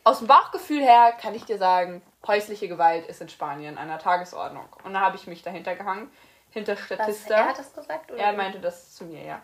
aus 0.04 0.18
dem 0.18 0.28
Bauchgefühl 0.28 0.82
her 0.82 1.12
kann 1.20 1.34
ich 1.34 1.44
dir 1.44 1.58
sagen, 1.58 2.02
häusliche 2.24 2.68
Gewalt 2.68 3.06
ist 3.08 3.20
in 3.20 3.28
Spanien 3.28 3.78
an 3.78 3.88
der 3.88 3.98
Tagesordnung. 3.98 4.68
Und 4.84 4.94
da 4.94 5.00
habe 5.00 5.16
ich 5.16 5.26
mich 5.26 5.42
dahinter 5.42 5.74
gehangen, 5.74 6.08
hinter 6.50 6.74
Was, 6.74 6.84
Statista. 6.84 7.34
er 7.34 7.48
hat 7.48 7.58
das 7.58 7.74
gesagt? 7.74 8.12
Oder 8.12 8.20
Er 8.20 8.32
meinte 8.32 8.60
das 8.60 8.94
zu 8.94 9.04
mir, 9.04 9.24
ja. 9.24 9.42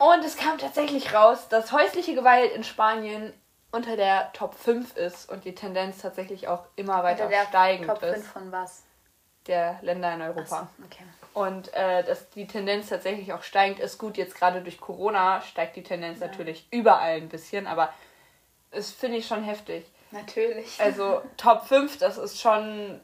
Und 0.00 0.24
es 0.24 0.38
kam 0.38 0.56
tatsächlich 0.56 1.12
raus, 1.12 1.48
dass 1.50 1.72
häusliche 1.72 2.14
Gewalt 2.14 2.52
in 2.52 2.64
Spanien 2.64 3.34
unter 3.70 3.96
der 3.96 4.32
Top 4.32 4.54
5 4.54 4.96
ist 4.96 5.30
und 5.30 5.44
die 5.44 5.54
Tendenz 5.54 5.98
tatsächlich 5.98 6.48
auch 6.48 6.64
immer 6.74 7.04
weiter 7.04 7.24
Unter 7.24 7.36
der 7.36 7.46
steigend 7.46 7.86
Top 7.86 7.98
5 8.00 8.16
ist 8.16 8.26
von 8.26 8.50
was? 8.50 8.82
der 9.46 9.78
Länder 9.82 10.14
in 10.14 10.22
Europa. 10.22 10.68
okay. 10.84 11.04
Und 11.34 11.72
äh, 11.74 12.02
dass 12.02 12.30
die 12.30 12.46
Tendenz 12.46 12.88
tatsächlich 12.88 13.32
auch 13.34 13.42
steigend 13.42 13.78
ist. 13.78 13.98
Gut, 13.98 14.16
jetzt 14.16 14.34
gerade 14.34 14.62
durch 14.62 14.80
Corona 14.80 15.42
steigt 15.42 15.76
die 15.76 15.82
Tendenz 15.82 16.18
natürlich 16.18 16.66
überall 16.70 17.16
ein 17.16 17.28
bisschen, 17.28 17.66
aber 17.66 17.92
das 18.70 18.90
finde 18.90 19.18
ich 19.18 19.26
schon 19.26 19.42
heftig. 19.42 19.84
Natürlich. 20.12 20.80
Also 20.80 21.20
Top 21.36 21.66
5, 21.66 21.98
das 21.98 22.16
ist 22.16 22.40
schon, 22.40 23.00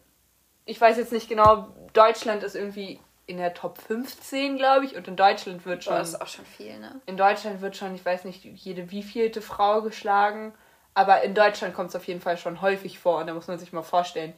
ich 0.64 0.80
weiß 0.80 0.96
jetzt 0.96 1.12
nicht 1.12 1.28
genau, 1.28 1.68
Deutschland 1.92 2.42
ist 2.42 2.56
irgendwie 2.56 3.00
in 3.26 3.38
der 3.38 3.54
Top 3.54 3.78
15, 3.78 4.56
glaube 4.56 4.84
ich, 4.84 4.96
und 4.96 5.08
in 5.08 5.16
Deutschland 5.16 5.66
wird 5.66 5.84
schon, 5.84 5.94
das 5.94 6.10
ist 6.10 6.22
auch 6.22 6.28
schon 6.28 6.46
viel, 6.46 6.78
ne? 6.78 7.00
in 7.06 7.16
Deutschland 7.16 7.60
wird 7.60 7.76
schon, 7.76 7.94
ich 7.94 8.04
weiß 8.04 8.24
nicht, 8.24 8.44
jede 8.44 8.90
wievielte 8.90 9.42
Frau 9.42 9.82
geschlagen, 9.82 10.54
aber 10.94 11.22
in 11.22 11.34
Deutschland 11.34 11.74
kommt 11.74 11.90
es 11.90 11.96
auf 11.96 12.06
jeden 12.06 12.20
Fall 12.20 12.38
schon 12.38 12.60
häufig 12.62 12.98
vor 12.98 13.18
und 13.18 13.26
da 13.26 13.34
muss 13.34 13.48
man 13.48 13.58
sich 13.58 13.72
mal 13.72 13.82
vorstellen, 13.82 14.32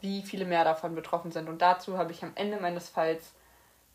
wie 0.00 0.22
viele 0.22 0.46
mehr 0.46 0.64
davon 0.64 0.94
betroffen 0.94 1.30
sind. 1.30 1.48
Und 1.48 1.60
dazu 1.60 1.98
habe 1.98 2.12
ich 2.12 2.22
am 2.22 2.32
Ende 2.34 2.58
meines 2.58 2.88
Falls 2.88 3.32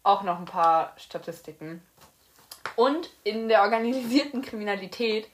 auch 0.03 0.21
noch 0.21 0.37
ein 0.37 0.45
paar 0.45 0.93
Statistiken. 0.97 1.81
Und 2.75 3.09
in 3.23 3.49
der 3.49 3.63
organisierten 3.63 4.41
Kriminalität 4.41 5.27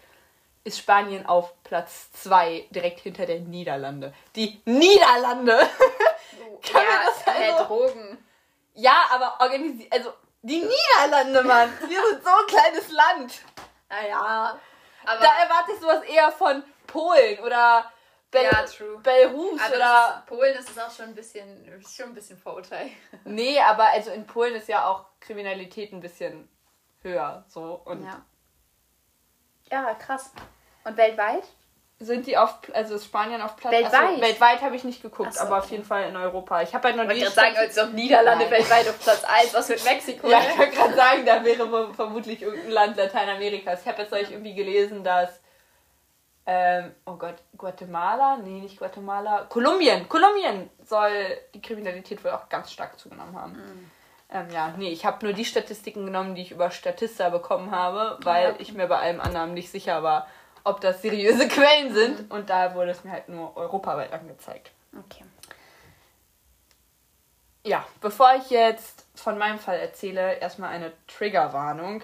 ist 0.63 0.79
Spanien 0.79 1.25
auf 1.25 1.53
Platz 1.63 2.11
2, 2.13 2.65
direkt 2.69 3.01
hinter 3.01 3.25
der 3.25 3.39
Niederlande. 3.39 4.13
Die 4.35 4.61
Niederlande! 4.65 5.57
Kann 6.61 6.83
ja, 6.83 6.89
man 6.89 7.05
das 7.05 7.27
äh, 7.27 7.51
also- 7.51 7.65
Drogen. 7.65 8.17
Ja, 8.81 9.05
aber 9.11 9.37
organisiert. 9.39 9.91
Also, 9.93 10.13
die 10.41 10.61
Niederlande, 10.61 11.43
Mann! 11.43 11.71
Wir 11.87 12.01
sind 12.09 12.23
so 12.23 12.29
ein 12.29 12.47
kleines 12.47 12.91
Land! 12.91 13.41
Naja. 13.89 14.59
Aber, 15.05 15.19
Da 15.21 15.43
erwarte 15.43 15.71
ich 15.73 15.79
sowas 15.79 16.03
eher 16.03 16.31
von 16.31 16.63
Polen 16.87 17.39
oder 17.39 17.91
Bel 18.31 18.43
Ja, 18.43 18.63
true. 18.63 18.97
Belarus 18.99 19.59
aber 19.61 19.75
oder. 19.75 19.79
das 19.79 20.15
ist, 20.17 20.25
Polen 20.25 20.55
ist 20.57 20.69
es 20.69 20.77
auch 20.79 20.91
schon 20.91 21.05
ein 21.05 21.15
bisschen, 21.15 21.65
ist 21.65 21.95
schon 21.95 22.07
ein 22.07 22.13
bisschen 22.13 22.37
Vorurteil. 22.37 22.89
Nee, 23.25 23.59
aber 23.59 23.89
also 23.89 24.11
in 24.11 24.25
Polen 24.25 24.55
ist 24.55 24.67
ja 24.69 24.85
auch 24.87 25.05
Kriminalität 25.19 25.91
ein 25.91 25.99
bisschen 25.99 26.47
höher. 27.01 27.43
So. 27.47 27.81
Und 27.85 28.05
Ja. 28.05 28.21
Ja, 29.69 29.93
krass. 29.95 30.31
Und 30.83 30.97
weltweit? 30.97 31.43
Sind 32.01 32.25
die 32.25 32.37
auf, 32.37 32.55
also 32.73 32.95
ist 32.95 33.05
Spanien 33.05 33.41
auf 33.41 33.55
Platz. 33.55 33.71
Weltweit? 33.71 33.93
Achso, 33.93 34.21
weltweit 34.21 34.61
habe 34.61 34.75
ich 34.75 34.83
nicht 34.83 35.01
geguckt, 35.01 35.33
so, 35.35 35.41
aber 35.41 35.59
auf 35.59 35.65
okay. 35.65 35.75
jeden 35.75 35.85
Fall 35.85 36.09
in 36.09 36.17
Europa. 36.17 36.61
Ich 36.61 36.73
habe 36.73 36.87
halt 36.87 36.97
noch 36.97 37.03
Ich 37.03 37.09
wollte 37.09 37.19
nie. 37.19 37.25
gerade 37.25 37.35
sagen, 37.35 37.57
als 37.57 37.77
ob 37.77 37.93
Niederlande 37.93 38.45
Nein. 38.45 38.53
weltweit 38.53 38.89
auf 38.89 38.99
Platz 38.99 39.23
1, 39.23 39.53
was 39.53 39.69
mit 39.69 39.83
Mexiko? 39.85 40.27
Ja, 40.27 40.39
ich 40.41 40.57
wollte 40.57 40.75
gerade 40.75 40.93
sagen, 40.95 41.25
da 41.25 41.43
wäre 41.43 41.71
wohl 41.71 41.93
vermutlich 41.93 42.41
irgendein 42.41 42.71
Land 42.71 42.97
Lateinamerikas. 42.97 43.81
Ich 43.81 43.87
habe 43.87 44.01
jetzt 44.01 44.13
euch 44.13 44.31
irgendwie 44.31 44.55
gelesen, 44.55 45.03
dass. 45.03 45.39
Ähm, 46.47 46.95
oh 47.05 47.13
Gott, 47.13 47.35
Guatemala? 47.55 48.37
Nee, 48.37 48.61
nicht 48.61 48.77
Guatemala. 48.79 49.45
Kolumbien! 49.47 50.09
Kolumbien 50.09 50.71
soll 50.83 51.11
die 51.53 51.61
Kriminalität 51.61 52.23
wohl 52.23 52.31
auch 52.31 52.49
ganz 52.49 52.71
stark 52.71 52.97
zugenommen 52.99 53.39
haben. 53.39 53.53
Mhm. 53.53 53.91
Ähm, 54.33 54.47
ja, 54.51 54.73
nee, 54.77 54.89
ich 54.89 55.05
habe 55.05 55.23
nur 55.25 55.33
die 55.33 55.45
Statistiken 55.45 56.05
genommen, 56.05 56.33
die 56.35 56.41
ich 56.41 56.51
über 56.51 56.71
Statista 56.71 57.29
bekommen 57.29 57.69
habe, 57.71 58.17
weil 58.23 58.49
Ja, 58.51 58.55
ich 58.59 58.73
mir 58.73 58.87
bei 58.87 58.97
allem 58.97 59.19
anderen 59.19 59.53
nicht 59.53 59.69
sicher 59.69 60.03
war, 60.03 60.27
ob 60.63 60.81
das 60.81 61.01
seriöse 61.01 61.47
Quellen 61.47 61.93
sind. 61.93 62.21
Mhm. 62.29 62.31
Und 62.31 62.49
da 62.49 62.75
wurde 62.75 62.91
es 62.91 63.03
mir 63.03 63.11
halt 63.11 63.29
nur 63.29 63.55
europaweit 63.55 64.11
angezeigt. 64.13 64.71
Okay. 64.97 65.23
Ja, 67.63 67.85
bevor 67.99 68.33
ich 68.35 68.49
jetzt 68.49 69.05
von 69.15 69.37
meinem 69.37 69.59
Fall 69.59 69.77
erzähle, 69.77 70.35
erstmal 70.35 70.71
eine 70.71 70.91
Triggerwarnung. 71.07 72.03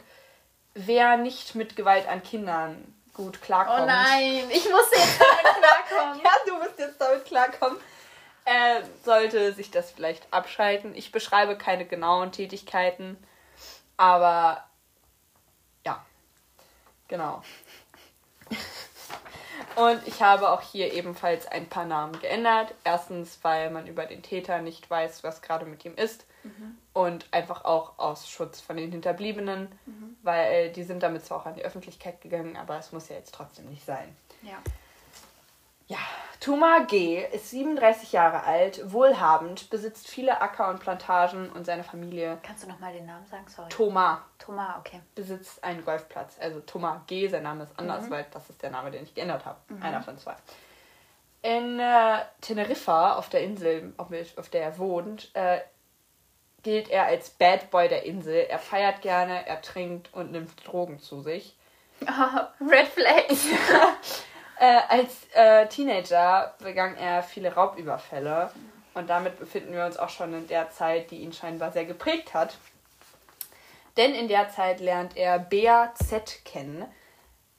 Wer 0.75 1.17
nicht 1.17 1.55
mit 1.55 1.75
Gewalt 1.75 2.07
an 2.07 2.21
Kindern 2.21 2.93
gut 3.17 3.41
klarkommt. 3.41 3.81
Oh 3.81 3.85
nein, 3.85 4.43
ich 4.49 4.69
musste 4.69 4.95
jetzt 4.95 5.19
damit 5.19 5.57
klarkommen. 5.89 6.21
Ja, 6.23 6.31
du 6.45 6.53
musst 6.57 6.77
jetzt 6.77 7.01
damit 7.01 7.25
klarkommen. 7.25 7.79
Äh, 8.45 8.83
sollte 9.03 9.51
sich 9.53 9.71
das 9.71 9.91
vielleicht 9.91 10.31
abschalten. 10.31 10.95
Ich 10.95 11.11
beschreibe 11.11 11.57
keine 11.57 11.85
genauen 11.85 12.31
Tätigkeiten, 12.31 13.17
aber 13.97 14.63
ja, 15.85 16.05
genau. 17.07 17.41
Und 19.77 20.07
ich 20.07 20.23
habe 20.23 20.49
auch 20.49 20.61
hier 20.61 20.91
ebenfalls 20.91 21.45
ein 21.45 21.69
paar 21.69 21.85
Namen 21.85 22.19
geändert. 22.19 22.73
Erstens, 22.83 23.37
weil 23.43 23.69
man 23.69 23.85
über 23.85 24.07
den 24.07 24.23
Täter 24.23 24.59
nicht 24.59 24.89
weiß, 24.89 25.23
was 25.23 25.43
gerade 25.43 25.67
mit 25.67 25.85
ihm 25.85 25.93
ist. 25.93 26.25
Mhm. 26.43 26.79
Und 26.93 27.27
einfach 27.29 27.63
auch 27.63 27.99
aus 27.99 28.27
Schutz 28.27 28.59
von 28.59 28.75
den 28.75 28.91
Hinterbliebenen, 28.91 29.67
mhm. 29.85 30.17
weil 30.23 30.71
die 30.71 30.81
sind 30.81 31.03
damit 31.03 31.25
zwar 31.25 31.41
auch 31.41 31.45
an 31.45 31.53
die 31.53 31.63
Öffentlichkeit 31.63 32.21
gegangen, 32.21 32.57
aber 32.57 32.79
es 32.79 32.91
muss 32.91 33.09
ja 33.09 33.17
jetzt 33.17 33.35
trotzdem 33.35 33.69
nicht 33.69 33.85
sein. 33.85 34.15
Ja. 34.41 34.57
Ja, 35.87 35.99
Thomas 36.47 36.88
G. 36.88 37.25
ist 37.33 37.49
37 37.49 38.13
Jahre 38.13 38.43
alt, 38.43 38.81
wohlhabend, 38.93 39.69
besitzt 39.69 40.07
viele 40.07 40.39
Acker 40.39 40.69
und 40.69 40.79
Plantagen 40.79 41.49
und 41.49 41.65
seine 41.65 41.83
Familie. 41.83 42.38
Kannst 42.41 42.63
du 42.63 42.69
nochmal 42.69 42.93
den 42.93 43.05
Namen 43.05 43.25
sagen? 43.25 43.43
Sorry. 43.49 43.67
Thomas. 43.67 44.19
Thomas, 44.39 44.77
okay. 44.79 45.01
Besitzt 45.13 45.62
einen 45.62 45.83
Golfplatz. 45.83 46.38
Also 46.39 46.62
Thomas 46.62 47.01
G. 47.05 47.27
Sein 47.27 47.43
Name 47.43 47.63
ist 47.63 47.77
anders, 47.77 48.05
mhm. 48.05 48.12
weil 48.12 48.25
das 48.31 48.49
ist 48.49 48.63
der 48.63 48.69
Name, 48.69 48.91
den 48.91 49.03
ich 49.03 49.13
geändert 49.13 49.45
habe. 49.45 49.60
Mhm. 49.67 49.83
Einer 49.83 50.01
von 50.01 50.17
zwei. 50.17 50.36
In 51.41 51.81
äh, 51.81 52.19
Teneriffa, 52.39 53.15
auf 53.15 53.27
der 53.27 53.43
Insel, 53.43 53.93
auf, 53.97 54.49
der 54.49 54.63
er 54.63 54.77
wohnt, 54.77 55.31
äh, 55.33 55.60
gilt 56.63 56.88
er 56.88 57.07
als 57.07 57.29
Bad 57.29 57.69
Boy 57.71 57.89
der 57.89 58.05
Insel. 58.05 58.45
Er 58.47 58.60
feiert 58.60 59.01
gerne, 59.01 59.45
er 59.45 59.62
trinkt 59.62 60.13
und 60.13 60.31
nimmt 60.31 60.65
Drogen 60.65 60.99
zu 60.99 61.19
sich. 61.19 61.57
Oh, 62.03 62.39
Red 62.65 62.88
Flags. 62.88 63.47
Äh, 64.59 64.79
als 64.89 65.27
äh, 65.33 65.67
Teenager 65.67 66.55
begann 66.59 66.95
er 66.95 67.21
viele 67.21 67.53
Raubüberfälle 67.53 68.51
und 68.95 69.07
damit 69.09 69.37
befinden 69.37 69.73
wir 69.73 69.85
uns 69.85 69.97
auch 69.97 70.09
schon 70.09 70.33
in 70.33 70.47
der 70.47 70.71
Zeit, 70.71 71.11
die 71.11 71.17
ihn 71.17 71.31
scheinbar 71.31 71.71
sehr 71.71 71.85
geprägt 71.85 72.33
hat. 72.33 72.57
Denn 73.97 74.13
in 74.13 74.27
der 74.27 74.49
Zeit 74.49 74.79
lernt 74.79 75.15
er 75.15 75.37
Bea 75.37 75.93
Z 75.95 76.41
kennen 76.45 76.85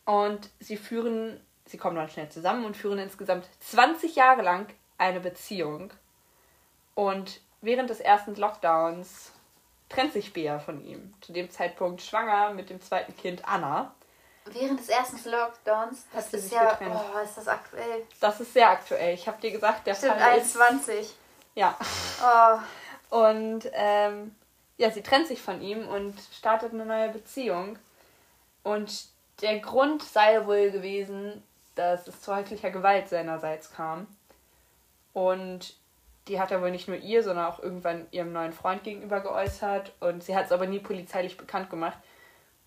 und 0.05 0.51
sie 0.59 0.77
führen, 0.77 1.41
sie 1.67 1.79
kommen 1.79 1.97
dann 1.97 2.09
schnell 2.09 2.29
zusammen 2.29 2.65
und 2.65 2.77
führen 2.77 2.99
insgesamt 2.99 3.49
20 3.61 4.17
Jahre 4.17 4.43
lang 4.43 4.67
eine 4.99 5.21
Beziehung. 5.21 5.93
Und 6.95 7.41
während 7.61 7.91
des 7.91 8.01
ersten 8.01 8.35
Lockdowns 8.35 9.33
trennt 9.89 10.13
sich 10.13 10.33
Bea 10.33 10.59
von 10.59 10.85
ihm. 10.85 11.15
Zu 11.21 11.33
dem 11.33 11.51
Zeitpunkt 11.51 12.03
schwanger 12.03 12.51
mit 12.51 12.71
dem 12.71 12.81
zweiten 12.81 13.17
Kind 13.17 13.47
Anna. 13.47 13.95
Während 14.53 14.81
des 14.81 14.89
ersten 14.89 15.17
Lockdowns, 15.31 16.05
das 16.13 16.33
ist 16.33 16.53
ja, 16.53 16.71
getrennt. 16.71 16.95
oh, 16.95 17.19
ist 17.19 17.37
das 17.37 17.49
aktuell? 17.49 18.07
Das 18.21 18.41
ist 18.41 18.53
sehr 18.53 18.71
aktuell. 18.71 19.15
Ich 19.15 19.27
habe 19.27 19.41
dir 19.41 19.51
gesagt, 19.51 19.87
der 19.87 19.95
Stimmt, 19.95 20.15
Fall 20.15 20.33
21. 20.33 21.01
Ist, 21.01 21.17
ja. 21.55 21.77
Oh. 22.23 22.59
Und 23.11 23.69
ähm, 23.73 24.35
ja, 24.77 24.91
sie 24.91 25.03
trennt 25.03 25.27
sich 25.27 25.41
von 25.41 25.61
ihm 25.61 25.89
und 25.89 26.15
startet 26.37 26.73
eine 26.73 26.87
neue 26.87 27.09
Beziehung. 27.09 27.79
Und 28.63 29.07
der 29.41 29.59
Grund 29.61 30.03
sei 30.03 30.47
wohl 30.47 30.71
gewesen, 30.71 31.43
dass 31.75 32.07
es 32.07 32.23
zu 32.23 32.35
häuslicher 32.35 32.71
Gewalt 32.71 33.09
seinerseits 33.09 33.73
kam. 33.73 34.07
Und 35.13 35.75
die 36.29 36.41
hat 36.41 36.51
er 36.51 36.61
wohl 36.61 36.71
nicht 36.71 36.89
nur 36.89 36.99
ihr, 36.99 37.23
sondern 37.23 37.47
auch 37.47 37.61
irgendwann 37.61 38.07
ihrem 38.11 38.33
neuen 38.33 38.53
Freund 38.53 38.85
gegenüber 38.85 39.21
geäußert. 39.21 39.93
Und 40.01 40.23
sie 40.23 40.37
hat 40.37 40.47
es 40.47 40.53
aber 40.53 40.67
nie 40.67 40.81
polizeilich 40.81 41.37
bekannt 41.37 41.71
gemacht. 41.71 41.99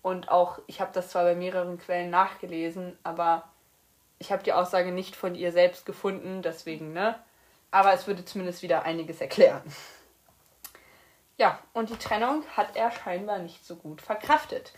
Und 0.02 0.28
auch, 0.30 0.58
ich 0.66 0.80
habe 0.80 0.90
das 0.92 1.10
zwar 1.10 1.24
bei 1.24 1.36
mehreren 1.36 1.78
Quellen 1.78 2.10
nachgelesen, 2.10 2.98
aber 3.04 3.48
ich 4.18 4.32
habe 4.32 4.42
die 4.42 4.52
Aussage 4.52 4.90
nicht 4.92 5.16
von 5.16 5.34
ihr 5.34 5.52
selbst 5.52 5.86
gefunden, 5.86 6.42
deswegen, 6.42 6.92
ne? 6.92 7.18
Aber 7.70 7.92
es 7.92 8.06
würde 8.06 8.24
zumindest 8.24 8.62
wieder 8.62 8.82
einiges 8.82 9.20
erklären. 9.20 9.62
Ja, 11.38 11.58
und 11.72 11.90
die 11.90 11.96
Trennung 11.96 12.44
hat 12.56 12.76
er 12.76 12.90
scheinbar 12.90 13.38
nicht 13.38 13.64
so 13.64 13.76
gut 13.76 14.02
verkraftet. 14.02 14.72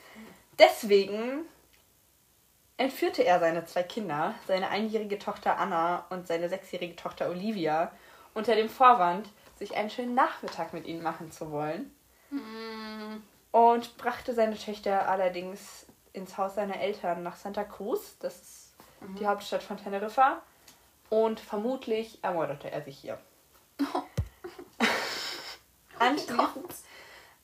Deswegen 0.58 1.46
entführte 2.76 3.24
er 3.24 3.40
seine 3.40 3.64
zwei 3.64 3.82
Kinder, 3.82 4.34
seine 4.46 4.68
einjährige 4.68 5.18
Tochter 5.18 5.58
Anna 5.58 6.06
und 6.10 6.26
seine 6.26 6.48
sechsjährige 6.48 6.96
Tochter 6.96 7.28
Olivia, 7.28 7.90
unter 8.34 8.54
dem 8.54 8.68
Vorwand, 8.68 9.28
sich 9.56 9.76
einen 9.76 9.90
schönen 9.90 10.14
Nachmittag 10.14 10.72
mit 10.72 10.86
ihnen 10.86 11.02
machen 11.02 11.32
zu 11.32 11.50
wollen. 11.50 11.94
Mm 12.30 12.93
und 13.54 13.96
brachte 13.98 14.34
seine 14.34 14.58
Töchter 14.58 15.08
allerdings 15.08 15.86
ins 16.12 16.36
Haus 16.36 16.56
seiner 16.56 16.80
Eltern 16.80 17.22
nach 17.22 17.36
Santa 17.36 17.62
Cruz, 17.62 18.18
das 18.18 18.34
ist 18.34 18.74
mhm. 19.00 19.14
die 19.14 19.28
Hauptstadt 19.28 19.62
von 19.62 19.76
Teneriffa, 19.76 20.42
und 21.08 21.38
vermutlich 21.38 22.18
ermordete 22.24 22.72
er 22.72 22.82
sich 22.82 22.98
hier. 22.98 23.16
anschließend, 26.00 26.74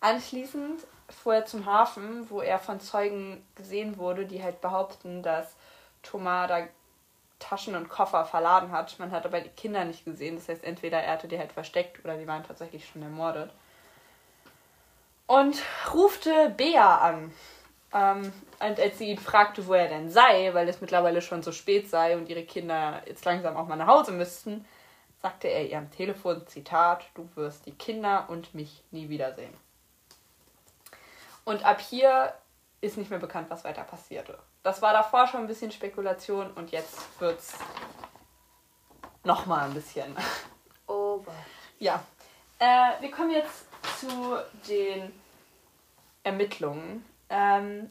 anschließend 0.01 0.81
fuhr 1.11 1.37
er 1.37 1.47
zum 1.47 1.65
Hafen, 1.65 2.29
wo 2.29 2.41
er 2.41 2.59
von 2.59 2.81
Zeugen 2.81 3.47
gesehen 3.55 3.97
wurde, 3.97 4.27
die 4.27 4.43
halt 4.43 4.61
behaupten, 4.61 5.23
dass 5.23 5.55
Thomas 6.03 6.49
da 6.49 6.67
Taschen 7.39 7.77
und 7.77 7.89
Koffer 7.89 8.25
verladen 8.25 8.73
hat. 8.73 8.99
Man 8.99 9.13
hat 9.13 9.27
aber 9.27 9.41
die 9.41 9.49
Kinder 9.51 9.85
nicht 9.85 10.05
gesehen. 10.05 10.35
Das 10.35 10.49
heißt, 10.49 10.65
entweder 10.65 11.01
er 11.01 11.13
hatte 11.13 11.29
die 11.29 11.39
halt 11.39 11.53
versteckt 11.53 12.05
oder 12.05 12.17
die 12.17 12.27
waren 12.27 12.43
tatsächlich 12.43 12.89
schon 12.89 13.03
ermordet 13.03 13.53
und 15.31 15.63
rufte 15.95 16.51
Bea 16.57 16.99
an. 16.99 17.33
Ähm, 17.93 18.33
und 18.59 18.81
als 18.81 18.99
sie 18.99 19.11
ihn 19.11 19.19
fragte, 19.19 19.65
wo 19.69 19.75
er 19.75 19.87
denn 19.87 20.11
sei, 20.11 20.53
weil 20.55 20.69
es 20.69 20.81
mittlerweile 20.81 21.23
schon 21.23 21.45
so 21.45 21.53
spät 21.53 21.89
sei 21.89 22.17
und 22.17 22.29
ihre 22.29 22.43
Kinder 22.43 23.01
jetzt 23.07 23.25
langsam 23.25 23.57
auch 23.57 23.69
mal 23.69 23.77
nach 23.77 23.87
Hause 23.87 24.11
müssten, 24.11 24.65
sagte 25.23 25.47
er 25.47 25.69
ihr 25.69 25.79
am 25.79 25.89
Telefon, 25.93 26.45
Zitat, 26.49 27.05
du 27.15 27.29
wirst 27.37 27.65
die 27.67 27.75
Kinder 27.75 28.25
und 28.27 28.57
mich 28.57 28.83
nie 28.91 29.09
wiedersehen. 29.09 29.55
Und 31.45 31.65
ab 31.65 31.81
hier 31.81 32.35
ist 32.81 32.97
nicht 32.97 33.11
mehr 33.11 33.21
bekannt, 33.21 33.51
was 33.51 33.63
weiter 33.63 33.85
passierte. 33.85 34.37
Das 34.65 34.83
war 34.83 34.93
davor 34.93 35.29
schon 35.29 35.43
ein 35.43 35.47
bisschen 35.47 35.71
Spekulation 35.71 36.51
und 36.55 36.73
jetzt 36.73 37.21
wird's 37.21 37.57
nochmal 39.23 39.67
ein 39.67 39.75
bisschen. 39.75 40.17
Over. 40.89 41.33
Ja. 41.79 42.03
Äh, 42.59 43.01
wir 43.01 43.13
kommen 43.13 43.31
jetzt 43.31 43.70
zu 43.99 44.39
den 44.69 45.13
Ermittlungen. 46.23 47.05
Ähm, 47.29 47.91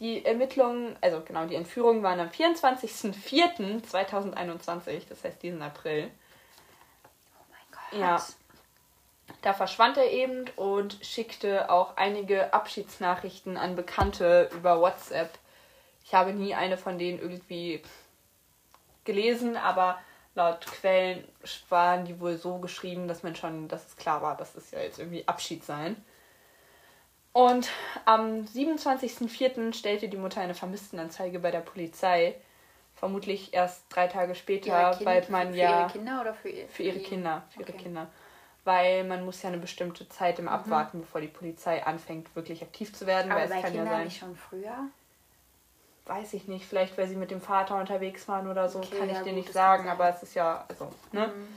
die 0.00 0.24
Ermittlungen, 0.24 0.96
also 1.00 1.22
genau, 1.22 1.46
die 1.46 1.54
Entführungen 1.56 2.02
waren 2.02 2.20
am 2.20 2.28
24.04.2021, 2.28 5.08
das 5.08 5.24
heißt 5.24 5.42
diesen 5.42 5.62
April. 5.62 6.10
Oh 7.38 7.44
mein 7.50 7.60
Gott. 7.72 8.00
Ja. 8.00 8.22
Da 9.42 9.52
verschwand 9.52 9.96
er 9.96 10.10
eben 10.10 10.46
und 10.56 10.98
schickte 11.02 11.70
auch 11.70 11.96
einige 11.96 12.52
Abschiedsnachrichten 12.54 13.56
an 13.56 13.76
Bekannte 13.76 14.50
über 14.54 14.80
WhatsApp. 14.80 15.30
Ich 16.04 16.14
habe 16.14 16.32
nie 16.32 16.54
eine 16.54 16.78
von 16.78 16.98
denen 16.98 17.18
irgendwie 17.18 17.82
gelesen, 19.04 19.56
aber 19.56 19.98
laut 20.34 20.66
Quellen 20.66 21.24
waren 21.68 22.04
die 22.04 22.20
wohl 22.20 22.36
so 22.36 22.58
geschrieben, 22.58 23.08
dass 23.08 23.22
man 23.22 23.34
schon, 23.36 23.68
dass 23.68 23.86
es 23.86 23.96
klar 23.96 24.22
war, 24.22 24.36
dass 24.36 24.54
es 24.54 24.70
ja 24.70 24.80
jetzt 24.80 24.98
irgendwie 24.98 25.26
Abschied 25.26 25.64
sein. 25.64 25.96
Und 27.32 27.68
am 28.04 28.44
27.04. 28.44 29.72
stellte 29.72 30.08
die 30.08 30.16
Mutter 30.16 30.40
eine 30.40 30.54
Vermisstenanzeige 30.54 31.38
bei 31.38 31.50
der 31.50 31.60
Polizei. 31.60 32.34
Vermutlich 32.94 33.54
erst 33.54 33.84
drei 33.90 34.08
Tage 34.08 34.34
später, 34.34 34.92
kind, 34.94 35.06
weil 35.06 35.24
man 35.28 35.52
für 35.52 35.58
ja. 35.58 35.68
Für 35.68 35.80
ihre 35.82 35.92
Kinder 35.92 36.20
oder 36.20 36.34
für, 36.34 36.50
für 36.68 36.82
ihre 36.82 36.98
Kinder? 36.98 37.44
Für 37.50 37.60
okay. 37.60 37.70
ihre 37.70 37.82
Kinder. 37.82 38.06
Weil 38.64 39.04
man 39.04 39.24
muss 39.24 39.40
ja 39.42 39.50
eine 39.50 39.58
bestimmte 39.58 40.08
Zeit 40.08 40.40
immer 40.40 40.50
mhm. 40.50 40.56
abwarten, 40.56 41.00
bevor 41.00 41.20
die 41.20 41.28
Polizei 41.28 41.84
anfängt, 41.84 42.34
wirklich 42.34 42.62
aktiv 42.62 42.92
zu 42.92 43.06
werden. 43.06 43.30
Aber 43.30 43.42
weil 43.42 43.48
bei 43.48 43.56
es 43.56 43.62
kann 43.62 43.70
Kindern 43.70 43.86
ja 43.86 43.92
sein, 43.92 44.04
nicht 44.04 44.18
schon 44.18 44.36
früher? 44.36 44.88
Weiß 46.08 46.32
ich 46.32 46.48
nicht. 46.48 46.64
Vielleicht, 46.66 46.98
weil 46.98 47.06
sie 47.06 47.16
mit 47.16 47.30
dem 47.30 47.40
Vater 47.40 47.76
unterwegs 47.76 48.26
waren 48.28 48.48
oder 48.48 48.68
so, 48.68 48.78
okay, 48.78 48.98
kann 48.98 49.10
ich 49.10 49.18
dir 49.18 49.32
nicht 49.32 49.52
sagen. 49.52 49.88
Aber 49.88 50.08
es 50.08 50.22
ist 50.22 50.34
ja, 50.34 50.64
also, 50.68 50.90
ne? 51.12 51.28
Mhm. 51.28 51.48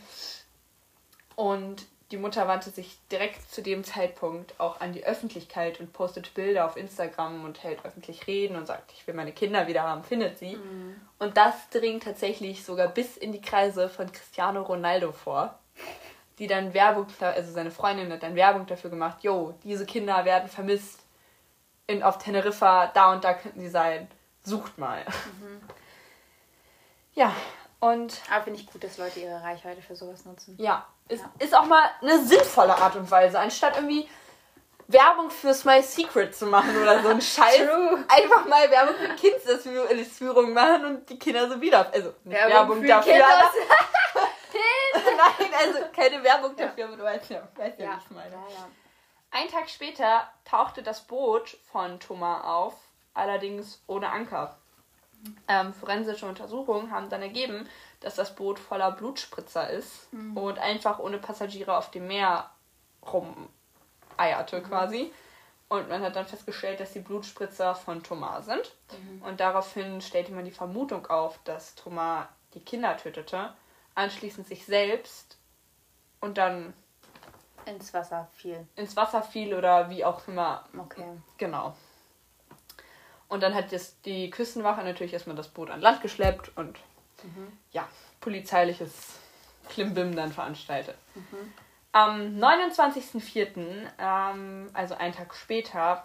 Und 1.36 1.86
die 2.12 2.18
Mutter 2.18 2.48
wandte 2.48 2.70
sich 2.70 2.98
direkt 3.10 3.50
zu 3.50 3.62
dem 3.62 3.84
Zeitpunkt 3.84 4.60
auch 4.60 4.82
an 4.82 4.92
die 4.92 5.06
Öffentlichkeit 5.06 5.80
und 5.80 5.94
postet 5.94 6.34
Bilder 6.34 6.66
auf 6.66 6.76
Instagram 6.76 7.46
und 7.46 7.64
hält 7.64 7.86
öffentlich 7.86 8.28
Reden 8.28 8.58
und 8.58 8.68
sagt, 8.68 8.92
ich 8.92 9.08
will 9.08 9.14
meine 9.14 9.32
Kinder 9.32 9.68
wieder 9.68 9.84
haben, 9.84 10.04
findet 10.04 10.38
sie. 10.38 10.58
Mhm. 10.58 11.00
Und 11.20 11.38
das 11.38 11.56
dringt 11.70 12.04
tatsächlich 12.04 12.66
sogar 12.66 12.90
bis 12.90 13.16
in 13.16 13.32
die 13.32 13.42
Kreise 13.42 13.88
von 13.88 14.12
Cristiano 14.12 14.62
Ronaldo 14.62 15.14
vor, 15.14 15.58
die 16.38 16.48
dann 16.48 16.74
Werbung, 16.74 17.08
also 17.22 17.54
seine 17.54 17.72
Freundin 17.72 18.12
hat 18.12 18.24
dann 18.24 18.36
Werbung 18.36 18.66
dafür 18.66 18.90
gemacht, 18.90 19.20
jo, 19.22 19.54
diese 19.64 19.86
Kinder 19.86 20.26
werden 20.26 20.50
vermisst 20.50 21.00
in, 21.88 22.04
auf 22.04 22.18
Teneriffa, 22.18 22.88
da 22.88 23.14
und 23.14 23.24
da 23.24 23.34
könnten 23.34 23.62
sie 23.62 23.70
sein, 23.70 24.10
sucht 24.44 24.78
mal. 24.78 25.04
Mhm. 25.06 25.62
Ja, 27.14 27.36
und. 27.80 28.22
Aber 28.32 28.44
finde 28.44 28.60
ich 28.60 28.68
gut, 28.68 28.84
dass 28.84 28.98
Leute 28.98 29.20
ihre 29.20 29.42
Reichweite 29.42 29.82
für 29.82 29.96
sowas 29.96 30.26
nutzen. 30.26 30.56
Ja, 30.60 30.88
ist, 31.08 31.24
ja. 31.24 31.32
ist 31.40 31.56
auch 31.56 31.66
mal 31.66 31.90
eine 32.02 32.24
sinnvolle 32.24 32.76
Art 32.76 32.96
und 32.96 33.10
Weise, 33.10 33.40
anstatt 33.40 33.76
irgendwie 33.76 34.08
Werbung 34.88 35.30
fürs 35.30 35.66
My 35.66 35.82
Secret 35.82 36.36
zu 36.36 36.46
machen 36.46 36.76
oder 36.82 37.02
so 37.02 37.10
ein 37.10 37.22
Scheiß. 37.22 37.58
True. 37.58 38.06
Einfach 38.08 38.46
mal 38.48 38.70
Werbung 38.70 38.96
für 38.96 39.16
Kindsführung 39.16 40.54
machen 40.54 40.86
und 40.86 41.10
die 41.10 41.18
Kinder 41.18 41.50
so 41.50 41.60
wieder. 41.60 41.92
Also 41.92 42.14
nicht 42.24 42.38
Werbung, 42.38 42.82
Werbung 42.82 42.88
dafür. 42.88 43.14
Nein, 45.40 45.50
also 45.58 45.80
keine 45.96 46.24
Werbung 46.24 46.56
dafür, 46.56 46.86
aber 46.86 46.98
du 46.98 47.04
weißt 47.04 47.30
ja, 47.30 47.48
weißt 47.56 47.80
ja, 47.80 47.86
ja 47.86 47.92
wie 47.94 48.04
ich 48.04 48.12
meine. 48.12 48.32
Ja, 48.32 48.48
ja. 48.50 48.68
Ein 49.32 49.48
Tag 49.48 49.70
später 49.70 50.30
tauchte 50.44 50.84
das 50.84 51.02
Boot 51.02 51.58
von 51.72 52.00
Thomas 52.00 52.44
auf, 52.44 52.74
allerdings 53.14 53.82
ohne 53.88 54.10
Anker. 54.12 54.58
Ähm, 55.48 55.74
forensische 55.74 56.26
Untersuchungen 56.26 56.92
haben 56.92 57.10
dann 57.10 57.22
ergeben, 57.22 57.70
dass 58.00 58.16
das 58.16 58.34
Boot 58.36 58.58
voller 58.58 58.92
Blutspritzer 58.92 59.70
ist 59.70 60.12
Mhm. 60.14 60.36
und 60.38 60.58
einfach 60.60 60.98
ohne 61.00 61.20
Passagiere 61.20 61.78
auf 61.78 61.92
dem 61.92 62.08
Meer 62.08 62.50
rumeierte 64.18 64.60
Mhm. 64.60 64.64
quasi. 64.64 65.14
Und 65.70 65.88
man 65.90 66.02
hat 66.02 66.16
dann 66.16 66.26
festgestellt, 66.28 66.80
dass 66.80 66.92
die 66.94 67.00
Blutspritzer 67.00 67.76
von 67.76 68.04
Thomas 68.04 68.46
sind. 68.46 68.74
Mhm. 68.92 69.22
Und 69.22 69.40
daraufhin 69.40 70.02
stellte 70.02 70.32
man 70.34 70.44
die 70.44 70.52
Vermutung 70.52 71.08
auf, 71.08 71.40
dass 71.46 71.76
Thomas 71.76 72.26
die 72.54 72.60
Kinder 72.60 72.98
tötete, 72.98 73.54
anschließend 73.96 74.48
sich 74.48 74.66
selbst 74.66 75.38
und 76.20 76.38
dann 76.38 76.74
Ins 77.66 77.94
Wasser 77.94 78.28
fiel. 78.34 78.68
ins 78.76 78.96
Wasser 78.98 79.22
fiel 79.22 79.54
oder 79.54 79.90
wie 79.90 80.04
auch 80.04 80.28
immer. 80.28 80.66
Okay. 80.78 81.06
Genau. 81.38 81.76
Und 83.32 83.42
dann 83.44 83.56
hat 83.56 83.72
jetzt 83.72 84.06
die 84.06 84.30
Küstenwache 84.30 84.84
natürlich 84.84 85.14
erstmal 85.14 85.38
das 85.38 85.48
Boot 85.48 85.70
an 85.70 85.80
Land 85.80 86.02
geschleppt 86.02 86.52
und 86.58 86.78
ja, 87.72 87.88
polizeiliches 88.20 89.20
Klimbim 89.70 90.14
dann 90.14 90.34
veranstaltet. 90.34 90.96
Am 91.94 92.38
29.04., 92.38 93.88
ähm, 94.00 94.70
also 94.74 94.96
einen 94.96 95.14
Tag 95.14 95.34
später, 95.34 96.04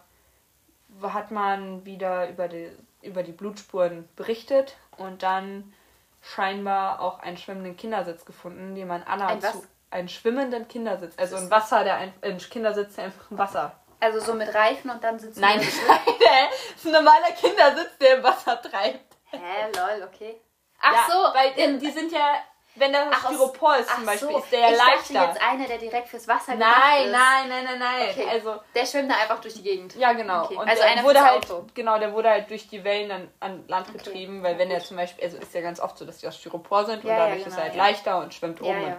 hat 1.03 1.33
man 1.33 1.85
wieder 1.85 2.29
über 2.29 2.47
die, 2.47 2.71
über 3.03 3.25
die 3.25 3.33
Blutspuren 3.33 4.09
berichtet 4.15 4.77
und 4.97 5.25
dann 5.25 5.75
scheinbar 6.23 7.01
auch 7.01 7.19
einen 7.19 7.39
schwimmenden 7.39 7.77
Kindersitz 7.77 8.25
gefunden, 8.25 8.77
den 8.77 8.87
man 8.87 9.03
Anna 9.03 9.27
Ein 9.27 9.41
zu. 9.41 9.65
Einen 9.91 10.09
schwimmenden 10.09 10.69
Kindersitz, 10.69 11.15
also 11.17 11.35
ein 11.35 11.51
Wasser, 11.51 11.83
der 11.83 11.97
ein, 11.97 12.13
ein 12.23 12.39
Kindersitz, 12.39 12.95
der 12.95 13.07
einfach 13.07 13.33
im 13.33 13.39
Wasser. 13.39 13.73
Also 14.01 14.21
so 14.21 14.35
mit 14.35 14.53
Reifen 14.55 14.91
und 14.91 15.03
dann 15.03 15.19
sitzen 15.19 15.41
Nein, 15.41 15.59
nein, 15.89 16.01
das 16.09 16.77
ist 16.77 16.87
ein 16.87 16.93
normaler 16.93 17.33
Kindersitz, 17.39 17.97
der 18.01 18.17
im 18.19 18.23
Wasser 18.23 18.61
treibt. 18.61 19.17
Hä, 19.31 19.39
lol, 19.75 20.07
okay. 20.13 20.41
Ach 20.81 20.93
ja, 20.93 21.05
so, 21.09 21.35
weil 21.35 21.53
in- 21.59 21.79
die 21.79 21.91
sind 21.91 22.13
ja, 22.13 22.35
wenn 22.75 22.93
das 22.93 23.07
Ach, 23.11 23.25
aus- 23.25 23.31
Styropor 23.33 23.77
ist 23.79 23.91
zum 23.91 24.05
Beispiel, 24.05 24.29
so, 24.33 24.39
ist 24.39 24.53
der 24.53 24.61
ja 24.61 24.71
ich 24.71 24.77
leichter. 24.77 25.15
dachte 25.15 25.29
jetzt 25.39 25.43
einer, 25.43 25.67
der 25.67 25.79
direkt 25.79 26.09
fürs 26.09 26.29
Wasser 26.29 26.53
gedacht 26.53 26.77
nein, 26.79 27.07
ist. 27.07 27.13
nein, 27.13 27.49
nein, 27.49 27.65
nein, 27.65 27.79
nein. 27.79 28.09
Okay. 28.11 28.27
Also 28.31 28.61
Der 28.75 28.85
schwimmt 28.87 29.11
da 29.11 29.15
einfach 29.17 29.41
durch 29.41 29.55
die 29.55 29.63
Gegend. 29.63 29.97
Ja, 29.97 30.13
genau. 30.13 30.45
Okay. 30.45 30.57
Und 30.57 30.69
Also 30.69 30.83
der 30.83 30.91
einer 30.93 31.03
wurde 31.03 31.21
halt, 31.25 31.51
Auto. 31.51 31.67
genau, 31.75 31.99
der 31.99 32.13
wurde 32.13 32.29
halt 32.29 32.51
durch 32.51 32.69
die 32.69 32.85
Wellen 32.85 33.09
dann 33.09 33.31
an 33.41 33.65
Land 33.67 33.89
Okay. 33.89 33.99
getrieben, 33.99 34.43
weil 34.43 34.59
wenn 34.59 34.71
er 34.71 34.81
zum 34.81 34.99
Beispiel, 34.99 35.25
also 35.25 35.39
ist 35.39 35.55
ja 35.55 35.63
ganz 35.63 35.81
oft 35.81 35.97
so, 35.97 36.05
dass 36.05 36.19
die 36.19 36.29
aus 36.29 36.37
Styropor 36.37 36.85
sind 36.85 37.03
und 37.03 37.09
Ja, 37.11 37.17
ja, 37.17 37.25
dadurch 37.25 37.39
ist 37.41 37.45
genau, 37.47 37.57
er 37.57 37.63
halt 37.65 37.75
ja. 37.75 37.83
leichter 37.83 38.19
und 38.19 38.35
schwimmt 38.35 38.61
Ja, 38.61 38.67
oben. 38.67 38.83
ja. 38.89 38.97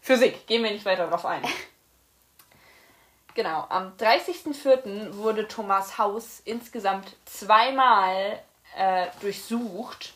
Physik, 0.00 0.46
gehen 0.46 0.62
wir 0.62 0.70
nicht 0.70 0.84
weiter 0.84 1.08
drauf 1.08 1.26
ein. 1.26 1.42
genau, 3.36 3.66
am 3.68 3.92
30.04. 3.98 5.14
wurde 5.14 5.46
Thomas 5.46 5.98
Haus 5.98 6.40
insgesamt 6.44 7.14
zweimal 7.24 8.40
äh, 8.76 9.06
durchsucht. 9.20 10.14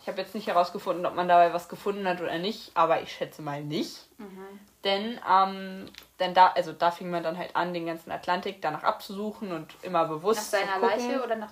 Ich 0.00 0.08
habe 0.08 0.20
jetzt 0.20 0.34
nicht 0.34 0.46
herausgefunden, 0.46 1.04
ob 1.04 1.14
man 1.14 1.28
dabei 1.28 1.52
was 1.52 1.68
gefunden 1.68 2.08
hat 2.08 2.20
oder 2.20 2.38
nicht, 2.38 2.70
aber 2.74 3.02
ich 3.02 3.12
schätze 3.12 3.42
mal 3.42 3.62
nicht. 3.62 4.06
Mhm. 4.18 4.60
Denn, 4.82 5.20
ähm, 5.30 5.90
denn 6.18 6.34
da, 6.34 6.48
also 6.48 6.72
da 6.72 6.90
fing 6.90 7.10
man 7.10 7.22
dann 7.22 7.38
halt 7.38 7.54
an, 7.54 7.74
den 7.74 7.86
ganzen 7.86 8.10
Atlantik 8.10 8.62
danach 8.62 8.82
abzusuchen 8.82 9.52
und 9.52 9.74
immer 9.82 10.06
bewusst 10.06 10.52
Nach 10.52 10.60
seiner. 10.60 10.78
Leiche 10.78 11.22
oder 11.22 11.36
nach, 11.36 11.50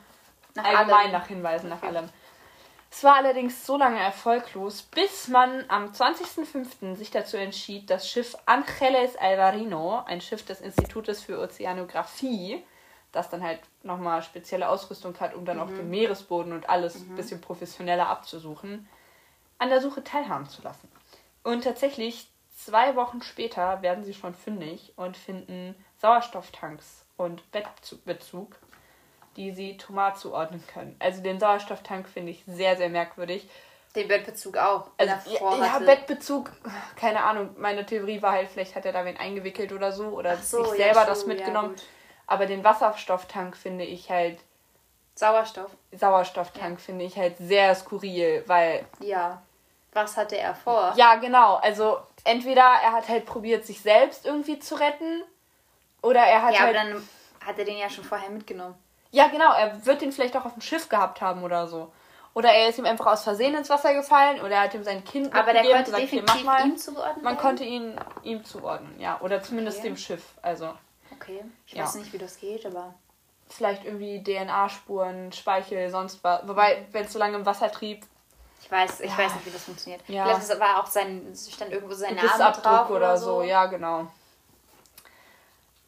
nach 0.55 0.65
Allgemein 0.65 0.93
allem? 1.03 1.13
nach 1.13 1.27
Hinweisen, 1.27 1.69
nach 1.69 1.83
allem. 1.83 2.09
Es 2.93 3.05
war 3.05 3.14
allerdings 3.14 3.64
so 3.64 3.76
lange 3.76 4.01
erfolglos, 4.01 4.82
bis 4.82 5.28
man 5.28 5.64
am 5.68 5.93
20.05. 5.93 6.97
sich 6.97 7.12
dazu 7.12 7.36
entschied, 7.36 7.88
das 7.88 8.11
Schiff 8.11 8.36
Angeles 8.47 9.16
Alvarino, 9.16 10.03
ein 10.07 10.20
Schiff 10.20 10.45
des 10.45 10.61
Institutes 10.61 11.22
für 11.22 11.38
Ozeanographie, 11.41 12.64
das 13.12 13.30
dann 13.30 13.43
halt 13.43 13.61
nochmal 13.84 14.22
spezielle 14.22 14.68
Ausrüstung 14.68 15.18
hat, 15.20 15.34
um 15.34 15.45
dann 15.45 15.61
auch 15.61 15.68
den 15.68 15.88
Meeresboden 15.88 16.53
und 16.53 16.68
alles 16.68 16.97
ein 16.97 17.14
bisschen 17.14 17.41
professioneller 17.41 18.09
abzusuchen, 18.09 18.88
an 19.59 19.68
der 19.68 19.80
Suche 19.80 20.03
teilhaben 20.03 20.49
zu 20.49 20.61
lassen. 20.62 20.88
Und 21.45 21.64
tatsächlich, 21.64 22.28
zwei 22.57 22.97
Wochen 22.97 23.22
später 23.22 23.82
werden 23.82 24.05
sie 24.05 24.14
schon 24.14 24.34
fündig 24.34 24.93
und 24.97 25.16
finden 25.16 25.74
Sauerstofftanks 25.99 27.07
und 27.16 27.51
Bettbezug, 27.53 28.57
die 29.41 29.53
sie 29.53 29.76
Thomas 29.78 30.20
zuordnen 30.20 30.62
können. 30.66 30.95
Also 30.99 31.22
den 31.22 31.41
Sauerstofftank 31.41 32.07
finde 32.09 32.32
ich 32.32 32.45
sehr, 32.47 32.76
sehr 32.76 32.91
merkwürdig. 32.91 33.49
Den 33.97 34.07
Bettbezug 34.07 34.59
auch. 34.59 34.88
Also, 34.99 35.14
ja, 35.30 35.57
ja. 35.57 35.78
Bettbezug, 35.78 36.53
keine 36.95 37.22
Ahnung. 37.24 37.55
Meine 37.57 37.86
Theorie 37.86 38.20
war 38.20 38.32
halt, 38.32 38.51
vielleicht 38.51 38.76
hat 38.76 38.84
er 38.84 38.93
da 38.93 39.05
wen 39.07 39.16
eingewickelt 39.16 39.72
oder 39.72 39.93
so 39.93 40.09
oder 40.09 40.36
so, 40.36 40.62
sich 40.64 40.78
ja, 40.78 40.84
selber 40.84 41.01
true, 41.01 41.07
das 41.07 41.22
ja, 41.22 41.28
mitgenommen. 41.28 41.70
gut. 41.70 41.82
Aber 42.26 42.45
den 42.47 42.62
Wasserstofftank 42.62 43.57
finde 43.57 43.84
ich 43.84 44.11
halt, 44.11 44.38
Sauerstoff. 45.14 45.70
Sauerstofftank 45.93 46.80
finde 46.80 47.05
ich 47.07 47.16
halt 47.16 47.36
sehr 47.38 47.74
skurril, 47.74 48.45
weil 48.47 48.84
Ja. 49.01 49.43
Was 49.93 50.16
hatte 50.16 50.38
er 50.38 50.55
vor? 50.55 50.93
Ja, 50.97 51.16
genau. 51.16 51.57
Also 51.57 51.99
entweder 52.24 52.62
er 52.62 52.93
hat 52.93 53.09
halt 53.09 53.26
probiert, 53.26 53.66
sich 53.66 53.80
selbst 53.80 54.24
irgendwie 54.24 54.61
zu 54.61 54.76
retten. 54.76 55.24
Oder 56.03 56.20
er 56.20 56.43
hat 56.43 56.55
Ja, 56.55 56.61
aber 56.61 56.78
halt. 56.78 56.95
dann 56.95 57.09
hat 57.45 57.59
er 57.59 57.64
den 57.64 57.76
ja 57.76 57.91
schon 57.91 58.05
vorher 58.05 58.30
mitgenommen. 58.30 58.76
Ja, 59.11 59.29
genau. 59.29 59.53
Er 59.53 59.85
wird 59.87 60.01
den 60.03 60.13
vielleicht 60.13 60.37
auch 60.37 60.45
auf 60.45 60.53
dem 60.53 60.63
Schiff 60.63 60.89
gehabt 60.89 61.21
haben 61.21 61.43
oder 61.43 61.67
so. 61.67 61.93
Oder 62.33 62.51
er 62.53 62.69
ist 62.69 62.79
ihm 62.79 62.87
einfach 62.87 63.07
aus 63.07 63.25
Versehen 63.25 63.57
ins 63.57 63.69
Wasser 63.71 63.93
gefallen 63.93 64.41
oder 64.41 64.51
er 64.57 64.61
hat 64.63 64.75
ihm 64.75 64.85
sein 64.85 65.05
Kind 65.05 65.35
Aber 65.35 65.53
der 65.53 65.63
konnte 65.63 65.85
gesagt, 65.87 66.03
"Hier, 66.09 66.21
definitiv 66.23 66.45
mach 66.47 66.59
mal. 66.61 66.67
ihm 66.69 66.77
zugeordnet 66.77 67.25
Man 67.25 67.35
werden? 67.35 67.43
konnte 67.43 67.65
ihn 67.65 67.95
ihm 68.23 68.45
zuordnen, 68.45 69.01
ja. 69.01 69.19
Oder 69.21 69.43
zumindest 69.43 69.79
Okay. 69.79 69.89
dem 69.89 69.97
Schiff. 69.97 70.23
Also 70.41 70.73
Okay. 71.13 71.43
Ich 71.67 71.73
Ja. 71.73 71.83
weiß 71.85 71.97
nicht, 71.97 72.13
wie 72.13 72.19
das 72.19 72.39
geht, 72.39 72.65
aber. 72.67 72.95
vielleicht 73.49 73.85
irgendwie 73.85 74.23
DNA-Spuren, 74.23 75.33
Speichel, 75.33 75.91
sonst 75.91 76.23
was. 76.23 76.47
Wobei, 76.47 76.87
wenn 76.93 77.05
es 77.05 77.13
so 77.13 77.19
lange 77.19 77.37
im 77.37 77.45
Wasser 77.47 77.71
trieb, 77.71 78.05
Ich 78.63 78.71
weiß, 78.71 79.01
ich 79.01 79.11
Ja. 79.11 79.19
weiß 79.19 79.35
nicht, 79.35 79.47
wie 79.47 79.51
das 79.51 79.65
funktioniert. 79.65 80.03
Ja. 80.07 80.27
Vielleicht 80.39 80.61
war 80.61 80.81
auch 80.81 80.87
sein, 80.87 81.33
stand 81.51 81.73
irgendwo 81.73 81.95
sein 81.95 82.15
Name 82.15 82.53
drauf 82.53 82.91
oder 82.91 83.17
so. 83.17 83.43
Ja, 83.43 83.67
genau. 83.67 84.07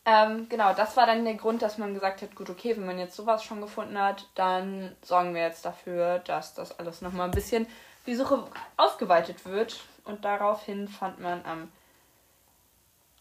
Ähm, 0.05 0.49
genau, 0.49 0.75
das 0.75 0.97
war 0.97 1.07
dann 1.07 1.25
der 1.25 1.35
Grund, 1.35 1.63
dass 1.63 1.79
man 1.79 1.95
gesagt 1.95 2.23
hat, 2.23 2.35
gut, 2.35 2.51
okay, 2.51 2.77
wenn 2.77 2.87
man 2.87 2.99
jetzt 2.99 3.15
sowas 3.15 3.45
schon 3.45 3.61
gefunden 3.61 3.97
hat, 3.99 4.27
dann 4.35 4.97
sorgen 5.03 5.35
wir 5.35 5.43
jetzt 5.43 5.65
dafür, 5.65 6.19
dass 6.21 6.55
das 6.55 6.79
alles 6.79 7.03
nochmal 7.03 7.29
ein 7.29 7.35
bisschen 7.35 7.67
die 8.07 8.17
Suche 8.17 8.45
ausgeweitet 8.77 9.45
wird. 9.45 9.81
Und 10.05 10.25
daraufhin 10.25 10.89
fand 10.89 11.21
man 11.21 11.45
am 11.45 11.71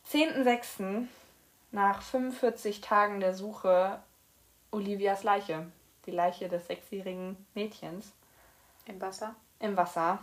10.06. 0.09 1.07
nach 1.71 2.01
45 2.01 2.81
Tagen 2.81 3.19
der 3.19 3.35
Suche 3.35 3.99
Olivias 4.71 5.21
Leiche. 5.21 5.67
Die 6.07 6.11
Leiche 6.11 6.49
des 6.49 6.65
sechsjährigen 6.65 7.37
Mädchens 7.53 8.11
Im 8.87 8.99
Wasser. 8.99 9.35
im 9.59 9.77
Wasser. 9.77 10.17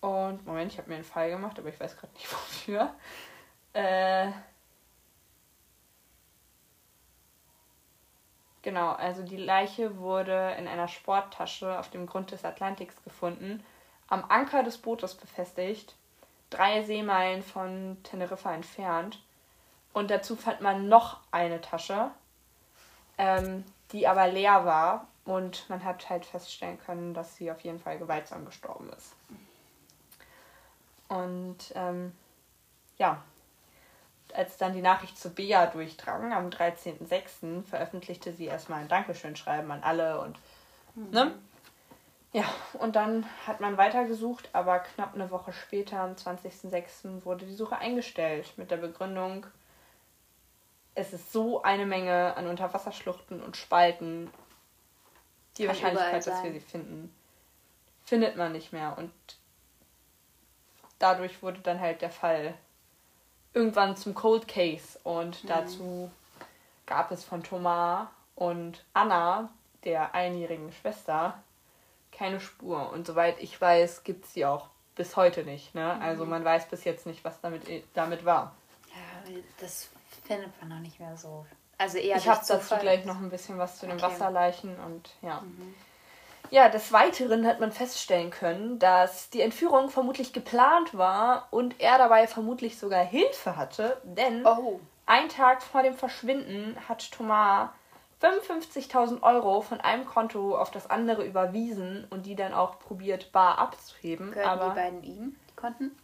Und, 0.00 0.46
Moment, 0.46 0.72
ich 0.72 0.78
habe 0.78 0.88
mir 0.88 0.94
einen 0.94 1.04
Fall 1.04 1.28
gemacht, 1.28 1.58
aber 1.58 1.68
ich 1.68 1.78
weiß 1.78 1.94
gerade 1.96 2.12
nicht 2.14 2.32
wofür. 2.32 2.94
Äh, 3.74 4.30
genau, 8.68 8.92
also 8.92 9.22
die 9.22 9.38
Leiche 9.38 9.96
wurde 9.96 10.54
in 10.58 10.68
einer 10.68 10.88
Sporttasche 10.88 11.78
auf 11.78 11.88
dem 11.88 12.04
Grund 12.04 12.32
des 12.32 12.44
Atlantiks 12.44 13.02
gefunden, 13.02 13.64
am 14.08 14.22
Anker 14.28 14.62
des 14.62 14.76
Bootes 14.76 15.14
befestigt, 15.14 15.94
drei 16.50 16.82
Seemeilen 16.82 17.42
von 17.42 17.96
Teneriffa 18.02 18.52
entfernt. 18.52 19.22
Und 19.94 20.10
dazu 20.10 20.36
fand 20.36 20.60
man 20.60 20.86
noch 20.86 21.20
eine 21.30 21.62
Tasche, 21.62 22.10
ähm, 23.16 23.64
die 23.92 24.06
aber 24.06 24.28
leer 24.28 24.66
war. 24.66 25.08
Und 25.24 25.68
man 25.70 25.82
hat 25.82 26.10
halt 26.10 26.26
feststellen 26.26 26.78
können, 26.78 27.14
dass 27.14 27.36
sie 27.36 27.50
auf 27.50 27.60
jeden 27.60 27.80
Fall 27.80 27.98
gewaltsam 27.98 28.44
gestorben 28.44 28.90
ist. 28.90 29.14
Und 31.08 31.72
ähm, 31.74 32.12
ja, 32.98 33.22
als 34.38 34.56
dann 34.56 34.72
die 34.72 34.82
Nachricht 34.82 35.18
zu 35.18 35.30
Bea 35.30 35.66
durchdrang, 35.66 36.32
am 36.32 36.48
13.06. 36.48 37.64
veröffentlichte 37.64 38.32
sie 38.32 38.44
erstmal 38.44 38.80
ein 38.80 38.88
Dankeschön-Schreiben 38.88 39.68
an 39.72 39.82
alle 39.82 40.20
und 40.20 40.38
ne? 40.94 41.34
Ja, 42.32 42.44
und 42.74 42.94
dann 42.94 43.26
hat 43.48 43.58
man 43.58 43.76
weitergesucht, 43.78 44.50
aber 44.52 44.78
knapp 44.78 45.14
eine 45.14 45.32
Woche 45.32 45.52
später, 45.52 45.98
am 45.98 46.12
20.06., 46.12 47.24
wurde 47.24 47.46
die 47.46 47.54
Suche 47.54 47.78
eingestellt 47.78 48.52
mit 48.56 48.70
der 48.70 48.76
Begründung, 48.76 49.44
es 50.94 51.12
ist 51.12 51.32
so 51.32 51.62
eine 51.62 51.86
Menge 51.86 52.36
an 52.36 52.46
Unterwasserschluchten 52.46 53.42
und 53.42 53.56
Spalten. 53.56 54.30
Die 55.56 55.64
Kann 55.64 55.74
Wahrscheinlichkeit, 55.74 56.26
dass 56.26 56.44
wir 56.44 56.52
sie 56.52 56.60
finden, 56.60 57.12
findet 58.04 58.36
man 58.36 58.52
nicht 58.52 58.72
mehr. 58.72 58.96
Und 58.98 59.12
dadurch 61.00 61.42
wurde 61.42 61.60
dann 61.60 61.80
halt 61.80 62.02
der 62.02 62.10
Fall 62.10 62.54
irgendwann 63.54 63.96
zum 63.96 64.14
Cold 64.14 64.46
Case. 64.48 64.98
Und 65.04 65.42
Mhm. 65.44 65.48
dazu 65.48 66.10
gab 66.86 67.10
es 67.10 67.24
von 67.24 67.42
Thomas 67.42 68.08
und 68.34 68.84
Anna, 68.94 69.50
der 69.84 70.14
einjährigen 70.14 70.72
Schwester, 70.72 71.42
keine 72.12 72.40
Spur. 72.40 72.90
Und 72.92 73.06
soweit 73.06 73.38
ich 73.40 73.60
weiß, 73.60 74.04
gibt 74.04 74.24
es 74.24 74.34
sie 74.34 74.44
auch 74.46 74.68
bis 74.94 75.16
heute 75.16 75.44
nicht. 75.44 75.74
Ne? 75.74 76.00
Also 76.00 76.24
Mhm. 76.24 76.30
man 76.30 76.44
weiß 76.44 76.66
bis 76.68 76.84
jetzt 76.84 77.06
nicht, 77.06 77.24
was 77.24 77.40
damit, 77.40 77.62
damit 77.94 78.24
war. 78.24 78.54
Ja, 78.88 79.32
das 79.60 79.88
findet 80.24 80.58
man 80.60 80.70
noch 80.70 80.80
nicht 80.80 80.98
mehr 80.98 81.16
so. 81.16 81.46
Also 81.76 81.98
eher 81.98 82.16
ich 82.16 82.28
habe 82.28 82.44
dazu 82.46 82.74
gleich 82.76 83.04
noch 83.04 83.16
ein 83.16 83.30
bisschen 83.30 83.56
was 83.58 83.78
zu 83.78 83.86
den 83.86 83.96
Okay. 83.96 84.02
Wasserleichen 84.06 84.76
und 84.80 85.10
ja. 85.22 85.42
Ja, 86.50 86.68
des 86.68 86.92
Weiteren 86.92 87.46
hat 87.46 87.60
man 87.60 87.72
feststellen 87.72 88.30
können, 88.30 88.78
dass 88.78 89.30
die 89.30 89.42
Entführung 89.42 89.90
vermutlich 89.90 90.32
geplant 90.32 90.96
war 90.96 91.48
und 91.50 91.74
er 91.78 91.98
dabei 91.98 92.26
vermutlich 92.26 92.78
sogar 92.78 93.04
Hilfe 93.04 93.56
hatte, 93.56 94.00
denn 94.02 94.46
Oh. 94.46 94.80
ein 95.06 95.28
Tag 95.28 95.62
vor 95.62 95.82
dem 95.82 95.94
Verschwinden 95.94 96.76
hat 96.88 97.10
Thomas 97.12 97.68
55.000 98.22 99.22
Euro 99.22 99.60
von 99.60 99.80
einem 99.80 100.04
Konto 100.06 100.56
auf 100.56 100.70
das 100.70 100.90
andere 100.90 101.24
überwiesen 101.24 102.06
und 102.10 102.26
die 102.26 102.34
dann 102.34 102.52
auch 102.52 102.78
probiert 102.80 103.30
bar 103.30 103.58
abzuheben. 103.58 104.32
Gehörten 104.32 104.50
aber 104.50 104.68
die 104.70 104.74
beiden 104.74 105.02
ihm, 105.04 105.36
die 105.50 105.54
Konten? 105.56 105.96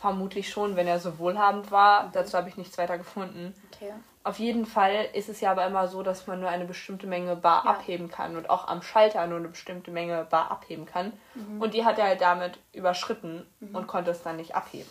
vermutlich 0.00 0.50
schon, 0.50 0.76
wenn 0.76 0.86
er 0.86 0.98
so 1.00 1.18
wohlhabend 1.18 1.70
war. 1.70 2.10
Dazu 2.12 2.36
habe 2.36 2.48
ich 2.48 2.56
nichts 2.56 2.76
weiter 2.78 2.98
gefunden. 2.98 3.54
Okay. 3.74 3.92
Auf 4.22 4.38
jeden 4.38 4.66
Fall 4.66 5.08
ist 5.14 5.30
es 5.30 5.40
ja 5.40 5.50
aber 5.50 5.66
immer 5.66 5.88
so, 5.88 6.02
dass 6.02 6.26
man 6.26 6.40
nur 6.40 6.50
eine 6.50 6.66
bestimmte 6.66 7.06
Menge 7.06 7.36
bar 7.36 7.62
Ja. 7.64 7.70
abheben 7.70 8.10
kann 8.10 8.36
und 8.36 8.50
auch 8.50 8.68
am 8.68 8.82
Schalter 8.82 9.26
nur 9.26 9.38
eine 9.38 9.48
bestimmte 9.48 9.90
Menge 9.90 10.26
bar 10.28 10.50
abheben 10.50 10.84
kann. 10.84 11.12
Mhm. 11.34 11.60
Und 11.62 11.72
die 11.72 11.84
hat 11.86 11.98
er 11.98 12.04
halt 12.04 12.20
damit 12.20 12.58
überschritten 12.74 13.46
und 13.72 13.86
konnte 13.86 14.10
es 14.10 14.22
dann 14.22 14.36
nicht 14.36 14.54
abheben. 14.54 14.90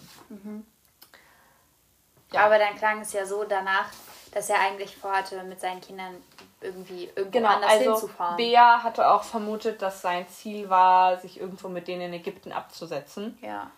Ja. 2.32 2.45
Aber 2.45 2.57
dann 2.59 2.75
klang 2.75 3.01
es 3.01 3.13
ja 3.13 3.25
so 3.25 3.43
danach, 3.43 3.89
dass 4.32 4.49
er 4.49 4.59
eigentlich 4.59 4.95
vorhatte, 4.97 5.43
mit 5.43 5.59
seinen 5.59 5.82
Kindern 5.82 6.15
irgendwie 6.61 7.05
irgendwo 7.15 7.32
Genau, 7.39 7.49
anders 7.49 7.71
also 7.71 7.91
hinzufahren. 7.93 8.38
Bea 8.38 8.84
hatte 8.84 9.09
auch 9.09 9.23
vermutet, 9.23 9.82
dass 9.82 10.01
sein 10.01 10.27
Ziel 10.27 10.69
war, 10.69 11.17
sich 11.17 11.39
irgendwo 11.39 11.67
mit 11.69 11.88
denen 11.88 12.01
in 12.01 12.13
Ägypten 12.13 12.51
abzusetzen. 12.51 13.38
ja. 13.41 13.69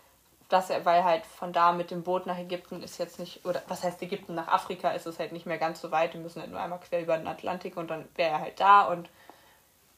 Dass 0.51 0.69
er, 0.69 0.83
weil 0.83 1.03
halt 1.05 1.25
von 1.25 1.53
da 1.53 1.71
mit 1.71 1.91
dem 1.91 2.03
Boot 2.03 2.25
nach 2.25 2.37
Ägypten 2.37 2.83
ist 2.83 2.97
jetzt 2.97 3.19
nicht, 3.19 3.45
oder 3.45 3.61
was 3.69 3.83
heißt 3.83 4.01
Ägypten 4.01 4.35
nach 4.35 4.49
Afrika, 4.49 4.91
ist 4.91 5.05
es 5.05 5.17
halt 5.17 5.31
nicht 5.31 5.45
mehr 5.45 5.57
ganz 5.57 5.79
so 5.79 5.91
weit. 5.91 6.13
Wir 6.13 6.19
müssen 6.19 6.41
halt 6.41 6.51
nur 6.51 6.59
einmal 6.59 6.79
quer 6.79 7.01
über 7.01 7.17
den 7.17 7.27
Atlantik 7.27 7.77
und 7.77 7.89
dann 7.89 8.07
wäre 8.15 8.31
er 8.31 8.41
halt 8.41 8.59
da 8.59 8.83
und 8.83 9.09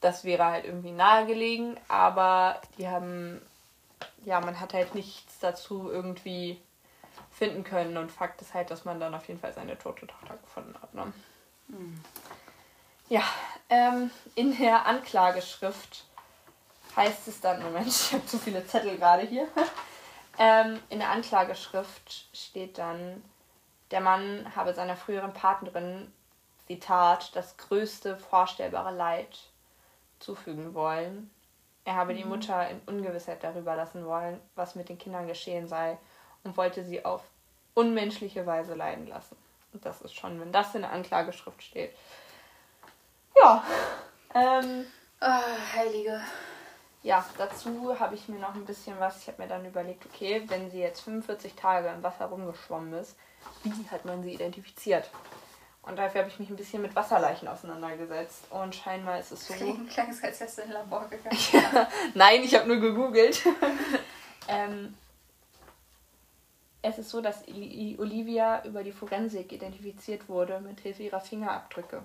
das 0.00 0.22
wäre 0.22 0.44
halt 0.44 0.64
irgendwie 0.64 0.92
nahegelegen. 0.92 1.76
Aber 1.88 2.60
die 2.78 2.88
haben, 2.88 3.42
ja, 4.24 4.40
man 4.40 4.60
hat 4.60 4.74
halt 4.74 4.94
nichts 4.94 5.40
dazu 5.40 5.90
irgendwie 5.90 6.60
finden 7.32 7.64
können 7.64 7.96
und 7.96 8.12
Fakt 8.12 8.40
ist 8.40 8.54
halt, 8.54 8.70
dass 8.70 8.84
man 8.84 9.00
dann 9.00 9.14
auf 9.14 9.26
jeden 9.26 9.40
Fall 9.40 9.52
seine 9.52 9.76
tote 9.76 10.06
Tochter 10.06 10.36
gefunden 10.36 10.74
hat. 10.80 10.94
Ne? 10.94 11.12
Ja, 13.08 13.22
ähm, 13.68 14.10
in 14.34 14.56
der 14.56 14.86
Anklageschrift 14.86 16.04
heißt 16.96 17.28
es 17.28 17.40
dann, 17.40 17.62
Moment, 17.62 17.86
ich 17.88 18.12
habe 18.12 18.24
zu 18.26 18.38
viele 18.38 18.64
Zettel 18.66 18.96
gerade 18.96 19.26
hier. 19.26 19.48
Ähm, 20.38 20.80
in 20.88 20.98
der 20.98 21.10
Anklageschrift 21.10 22.28
steht 22.32 22.78
dann, 22.78 23.22
der 23.90 24.00
Mann 24.00 24.54
habe 24.56 24.74
seiner 24.74 24.96
früheren 24.96 25.32
Partnerin, 25.32 26.12
Zitat, 26.66 27.36
das 27.36 27.56
größte 27.56 28.16
vorstellbare 28.16 28.94
Leid 28.94 29.38
zufügen 30.18 30.74
wollen. 30.74 31.30
Er 31.84 31.96
habe 31.96 32.14
die 32.14 32.24
Mutter 32.24 32.68
in 32.70 32.80
Ungewissheit 32.86 33.44
darüber 33.44 33.76
lassen 33.76 34.06
wollen, 34.06 34.40
was 34.54 34.74
mit 34.74 34.88
den 34.88 34.98
Kindern 34.98 35.26
geschehen 35.26 35.68
sei 35.68 35.98
und 36.42 36.56
wollte 36.56 36.82
sie 36.84 37.04
auf 37.04 37.22
unmenschliche 37.74 38.46
Weise 38.46 38.74
leiden 38.74 39.06
lassen. 39.06 39.36
Und 39.74 39.84
das 39.84 40.00
ist 40.00 40.14
schon, 40.14 40.40
wenn 40.40 40.52
das 40.52 40.74
in 40.74 40.82
der 40.82 40.92
Anklageschrift 40.92 41.62
steht. 41.62 41.94
Ja, 43.36 43.62
ähm, 44.34 44.86
Ah, 45.26 45.40
Heilige. 45.74 46.20
Ja, 47.04 47.24
dazu 47.36 48.00
habe 48.00 48.14
ich 48.14 48.28
mir 48.28 48.38
noch 48.38 48.54
ein 48.54 48.64
bisschen 48.64 48.98
was. 48.98 49.20
Ich 49.20 49.28
habe 49.28 49.42
mir 49.42 49.48
dann 49.48 49.64
überlegt, 49.66 50.06
okay, 50.06 50.42
wenn 50.46 50.70
sie 50.70 50.80
jetzt 50.80 51.02
45 51.02 51.54
Tage 51.54 51.88
im 51.88 52.02
Wasser 52.02 52.24
rumgeschwommen 52.24 52.94
ist, 52.94 53.14
wie 53.62 53.88
hat 53.90 54.06
man 54.06 54.22
sie 54.22 54.32
identifiziert? 54.32 55.10
Und 55.82 55.98
dafür 55.98 56.22
habe 56.22 56.30
ich 56.30 56.38
mich 56.38 56.48
ein 56.48 56.56
bisschen 56.56 56.80
mit 56.80 56.96
Wasserleichen 56.96 57.46
auseinandergesetzt. 57.46 58.46
Und 58.50 58.74
scheinbar 58.74 59.20
ist 59.20 59.32
es 59.32 59.46
so. 59.46 59.52
Klingt, 59.52 59.90
klang 59.90 60.08
es, 60.08 60.24
als 60.24 60.40
wärst 60.40 60.56
du 60.56 60.62
in 60.62 60.68
ein 60.68 60.72
Labor 60.72 61.06
gegangen. 61.08 61.36
Nein, 62.14 62.42
ich 62.42 62.54
habe 62.54 62.66
nur 62.66 62.78
gegoogelt. 62.78 63.42
ähm, 64.48 64.94
es 66.80 66.98
ist 66.98 67.10
so, 67.10 67.20
dass 67.20 67.46
Olivia 67.46 68.64
über 68.64 68.82
die 68.82 68.92
Forensik 68.92 69.52
identifiziert 69.52 70.26
wurde 70.30 70.58
mit 70.60 70.80
Hilfe 70.80 71.02
ihrer 71.02 71.20
Fingerabdrücke. 71.20 72.02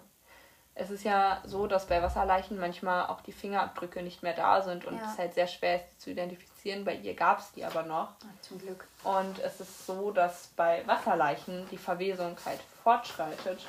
Es 0.82 0.90
ist 0.92 1.04
ja 1.04 1.42
so, 1.46 1.68
dass 1.68 1.88
bei 1.88 2.02
Wasserleichen 2.02 2.58
manchmal 2.58 3.08
auch 3.08 3.20
die 3.20 3.34
Fingerabdrücke 3.34 4.02
nicht 4.02 4.24
mehr 4.24 4.34
da 4.34 4.62
sind 4.62 4.86
und 4.86 4.98
Ja. 4.98 5.12
es 5.12 5.18
halt 5.18 5.34
sehr 5.34 5.48
schwer 5.48 5.76
ist, 5.76 6.00
zu 6.02 6.10
identifizieren. 6.10 6.86
Bei 6.86 6.96
ihr 6.96 7.16
gab 7.16 7.40
es 7.40 7.52
die 7.52 7.66
aber 7.66 7.84
noch. 7.84 8.12
Ah, 8.24 8.28
Zum 8.42 8.60
Glück. 8.60 8.88
Und 9.04 9.40
es 9.40 9.60
ist 9.60 9.86
so, 9.86 10.12
dass 10.12 10.48
bei 10.56 10.88
Wasserleichen 10.88 11.68
die 11.70 11.78
Verwesung 11.78 12.38
halt 12.46 12.62
fortschreitet. 12.84 13.66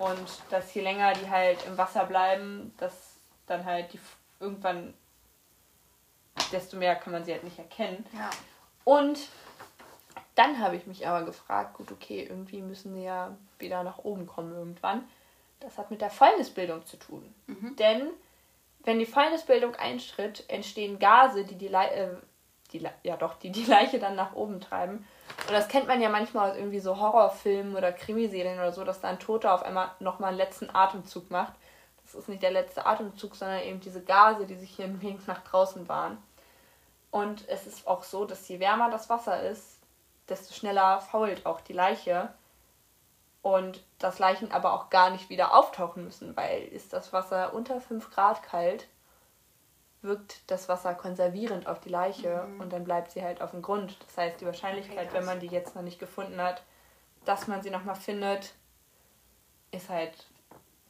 Und 0.00 0.28
dass 0.50 0.74
je 0.74 0.82
länger 0.82 1.12
die 1.12 1.30
halt 1.30 1.64
im 1.66 1.78
Wasser 1.78 2.04
bleiben, 2.04 2.74
dass 2.78 3.14
dann 3.46 3.64
halt 3.64 3.92
die 3.92 4.00
irgendwann, 4.40 4.92
desto 6.50 6.76
mehr 6.76 6.96
kann 6.96 7.12
man 7.12 7.24
sie 7.24 7.32
halt 7.32 7.44
nicht 7.44 7.58
erkennen. 7.60 8.04
Ja. 8.12 8.28
Und 8.84 9.20
dann 10.34 10.58
habe 10.58 10.74
ich 10.74 10.86
mich 10.86 11.06
aber 11.06 11.24
gefragt, 11.24 11.74
gut, 11.74 11.92
okay, 11.92 12.26
irgendwie 12.28 12.60
müssen 12.60 12.94
sie 12.94 13.04
ja 13.04 13.36
wieder 13.58 13.84
nach 13.84 13.98
oben 13.98 14.26
kommen 14.26 14.52
irgendwann. 14.52 15.08
Das 15.60 15.78
hat 15.78 15.90
mit 15.90 16.00
der 16.00 16.10
Fäulnisbildung 16.10 16.84
zu 16.86 16.96
tun. 16.96 17.34
Denn 17.76 18.10
wenn 18.84 18.98
die 18.98 19.06
Fäulnisbildung 19.06 19.74
eintritt, 19.76 20.44
entstehen 20.48 20.98
Gase, 20.98 21.44
die 21.44 21.56
die, 21.56 21.68
Le 21.68 21.90
äh, 21.90 22.16
die 22.72 22.78
Le 22.78 22.90
ja 23.02 23.16
doch, 23.16 23.34
die 23.34 23.50
die 23.50 23.64
Leiche 23.64 23.98
dann 23.98 24.16
nach 24.16 24.34
oben 24.34 24.60
treiben. 24.60 25.06
Und 25.46 25.52
das 25.52 25.68
kennt 25.68 25.86
man 25.86 26.00
ja 26.00 26.08
manchmal 26.08 26.50
aus 26.50 26.56
irgendwie 26.56 26.80
so 26.80 26.98
Horrorfilmen 26.98 27.76
oder 27.76 27.92
Krimiserien 27.92 28.58
oder 28.58 28.72
so, 28.72 28.84
dass 28.84 29.00
da 29.00 29.08
ein 29.08 29.18
Toter 29.18 29.54
auf 29.54 29.62
einmal 29.62 29.90
nochmal 30.00 30.30
einen 30.30 30.38
letzten 30.38 30.74
Atemzug 30.74 31.30
macht. 31.30 31.54
Das 32.02 32.14
ist 32.14 32.28
nicht 32.28 32.42
der 32.42 32.50
letzte 32.50 32.86
Atemzug, 32.86 33.36
sondern 33.36 33.62
eben 33.62 33.80
diese 33.80 34.02
Gase, 34.02 34.46
die 34.46 34.56
sich 34.56 34.70
hier 34.70 34.86
im 34.86 35.00
Weg 35.02 35.26
nach 35.28 35.42
draußen 35.44 35.86
bahnen. 35.86 36.18
Und 37.10 37.48
es 37.48 37.66
ist 37.66 37.86
auch 37.86 38.04
so, 38.04 38.24
dass 38.24 38.48
je 38.48 38.60
wärmer 38.60 38.90
das 38.90 39.10
Wasser 39.10 39.42
ist, 39.42 39.78
desto 40.28 40.54
schneller 40.54 41.00
fault 41.00 41.44
auch 41.44 41.60
die 41.60 41.72
Leiche. 41.72 42.32
Und 43.42 43.82
dass 43.98 44.18
Leichen 44.18 44.52
aber 44.52 44.74
auch 44.74 44.90
gar 44.90 45.10
nicht 45.10 45.30
wieder 45.30 45.54
auftauchen 45.54 46.04
müssen, 46.04 46.36
weil 46.36 46.62
ist 46.68 46.92
das 46.92 47.12
Wasser 47.12 47.54
unter 47.54 47.80
5 47.80 48.10
Grad 48.10 48.42
kalt, 48.42 48.86
wirkt 50.02 50.50
das 50.50 50.68
Wasser 50.68 50.94
konservierend 50.94 51.66
auf 51.66 51.80
die 51.80 51.88
Leiche 51.90 52.46
und 52.58 52.72
dann 52.72 52.84
bleibt 52.84 53.10
sie 53.12 53.22
halt 53.22 53.40
auf 53.42 53.50
dem 53.52 53.62
Grund. 53.62 53.96
Das 54.06 54.16
heißt, 54.18 54.40
die 54.40 54.46
Wahrscheinlichkeit, 54.46 55.08
Okay, 55.08 55.12
wenn 55.12 55.24
man 55.24 55.40
die 55.40 55.46
jetzt 55.46 55.74
noch 55.74 55.82
nicht 55.82 55.98
gefunden 55.98 56.40
hat, 56.40 56.62
dass 57.24 57.46
man 57.48 57.62
sie 57.62 57.70
nochmal 57.70 57.94
findet, 57.96 58.54
ist 59.72 59.88
halt 59.88 60.26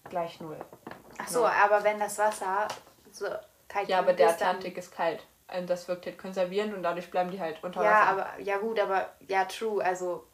gleich 0.09 0.41
null. 0.41 0.59
Ach 1.19 1.29
so, 1.29 1.43
Ja. 1.43 1.53
aber 1.65 1.85
wenn 1.85 1.99
das 1.99 2.19
Wasser 2.19 2.67
so 3.13 3.27
kalt 3.69 3.89
Ja, 3.89 3.99
aber 3.99 4.13
der 4.13 4.29
ist, 4.29 4.35
Atlantik 4.35 4.77
ist 4.77 4.93
kalt. 4.93 5.25
Und 5.57 5.69
das 5.69 5.89
wirkt 5.89 6.07
halt 6.07 6.19
konservierend 6.19 6.75
und 6.75 6.83
dadurch 6.85 7.11
bleiben 7.11 7.31
die 7.31 7.41
halt 7.41 7.63
unter 7.65 7.83
Ja, 7.83 7.91
Wasser. 7.91 8.07
aber 8.11 8.41
ja 8.41 8.59
gut, 8.59 8.79
aber 8.79 9.11
ja 9.27 9.45
true. 9.45 9.85
Also, 9.85 10.25